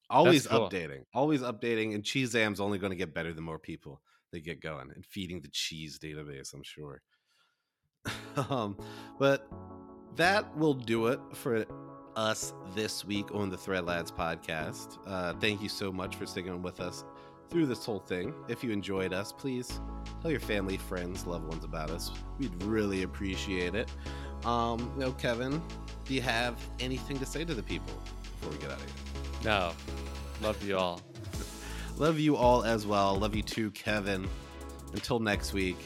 Always 0.09 0.45
cool. 0.45 0.69
updating, 0.69 1.05
always 1.13 1.41
updating, 1.41 1.95
and 1.95 2.03
Cheezam's 2.03 2.59
only 2.59 2.77
going 2.77 2.91
to 2.91 2.97
get 2.97 3.15
better 3.15 3.33
the 3.33 3.41
more 3.41 3.57
people 3.57 4.01
they 4.31 4.39
get 4.39 4.61
going 4.61 4.91
and 4.93 5.03
feeding 5.03 5.41
the 5.41 5.49
cheese 5.51 5.97
database. 5.97 6.53
I'm 6.53 6.63
sure. 6.63 7.01
um, 8.49 8.77
but 9.19 9.47
that 10.15 10.55
will 10.57 10.73
do 10.73 11.07
it 11.07 11.19
for 11.33 11.65
us 12.15 12.53
this 12.73 13.03
week 13.03 13.33
on 13.33 13.49
the 13.49 13.57
Thread 13.57 13.85
Lads 13.85 14.11
podcast. 14.11 14.97
Uh, 15.05 15.33
thank 15.33 15.61
you 15.61 15.69
so 15.69 15.91
much 15.91 16.15
for 16.15 16.25
sticking 16.25 16.61
with 16.61 16.79
us 16.79 17.03
through 17.49 17.65
this 17.65 17.85
whole 17.85 17.99
thing. 17.99 18.33
If 18.47 18.63
you 18.63 18.71
enjoyed 18.71 19.13
us, 19.13 19.31
please 19.31 19.79
tell 20.21 20.31
your 20.31 20.39
family, 20.39 20.77
friends, 20.77 21.25
loved 21.25 21.47
ones 21.47 21.63
about 21.63 21.89
us. 21.89 22.11
We'd 22.39 22.63
really 22.63 23.03
appreciate 23.03 23.75
it. 23.75 23.89
Um, 24.45 24.93
no, 24.97 25.11
Kevin, 25.13 25.61
do 26.05 26.13
you 26.13 26.21
have 26.21 26.57
anything 26.79 27.17
to 27.19 27.25
say 27.25 27.43
to 27.45 27.53
the 27.53 27.63
people 27.63 27.93
before 28.21 28.51
we 28.51 28.57
get 28.57 28.71
out 28.71 28.77
of 28.77 28.85
here? 28.85 28.93
No, 29.43 29.73
love 30.41 30.63
you 30.63 30.77
all. 30.77 31.01
Love 31.97 32.19
you 32.19 32.35
all 32.35 32.65
as 32.65 32.85
well. 32.85 33.15
Love 33.15 33.35
you 33.35 33.41
too, 33.41 33.71
Kevin. 33.71 34.27
Until 34.91 35.17
next 35.17 35.53
week. 35.53 35.77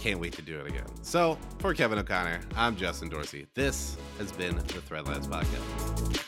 Can't 0.00 0.18
wait 0.18 0.32
to 0.32 0.42
do 0.42 0.58
it 0.58 0.66
again. 0.66 0.86
So, 1.02 1.36
for 1.58 1.74
Kevin 1.74 1.98
O'Connor, 1.98 2.40
I'm 2.56 2.74
Justin 2.74 3.10
Dorsey. 3.10 3.46
This 3.52 3.98
has 4.16 4.32
been 4.32 4.56
the 4.56 4.62
Threadlands 4.62 5.28
Podcast. 5.28 6.24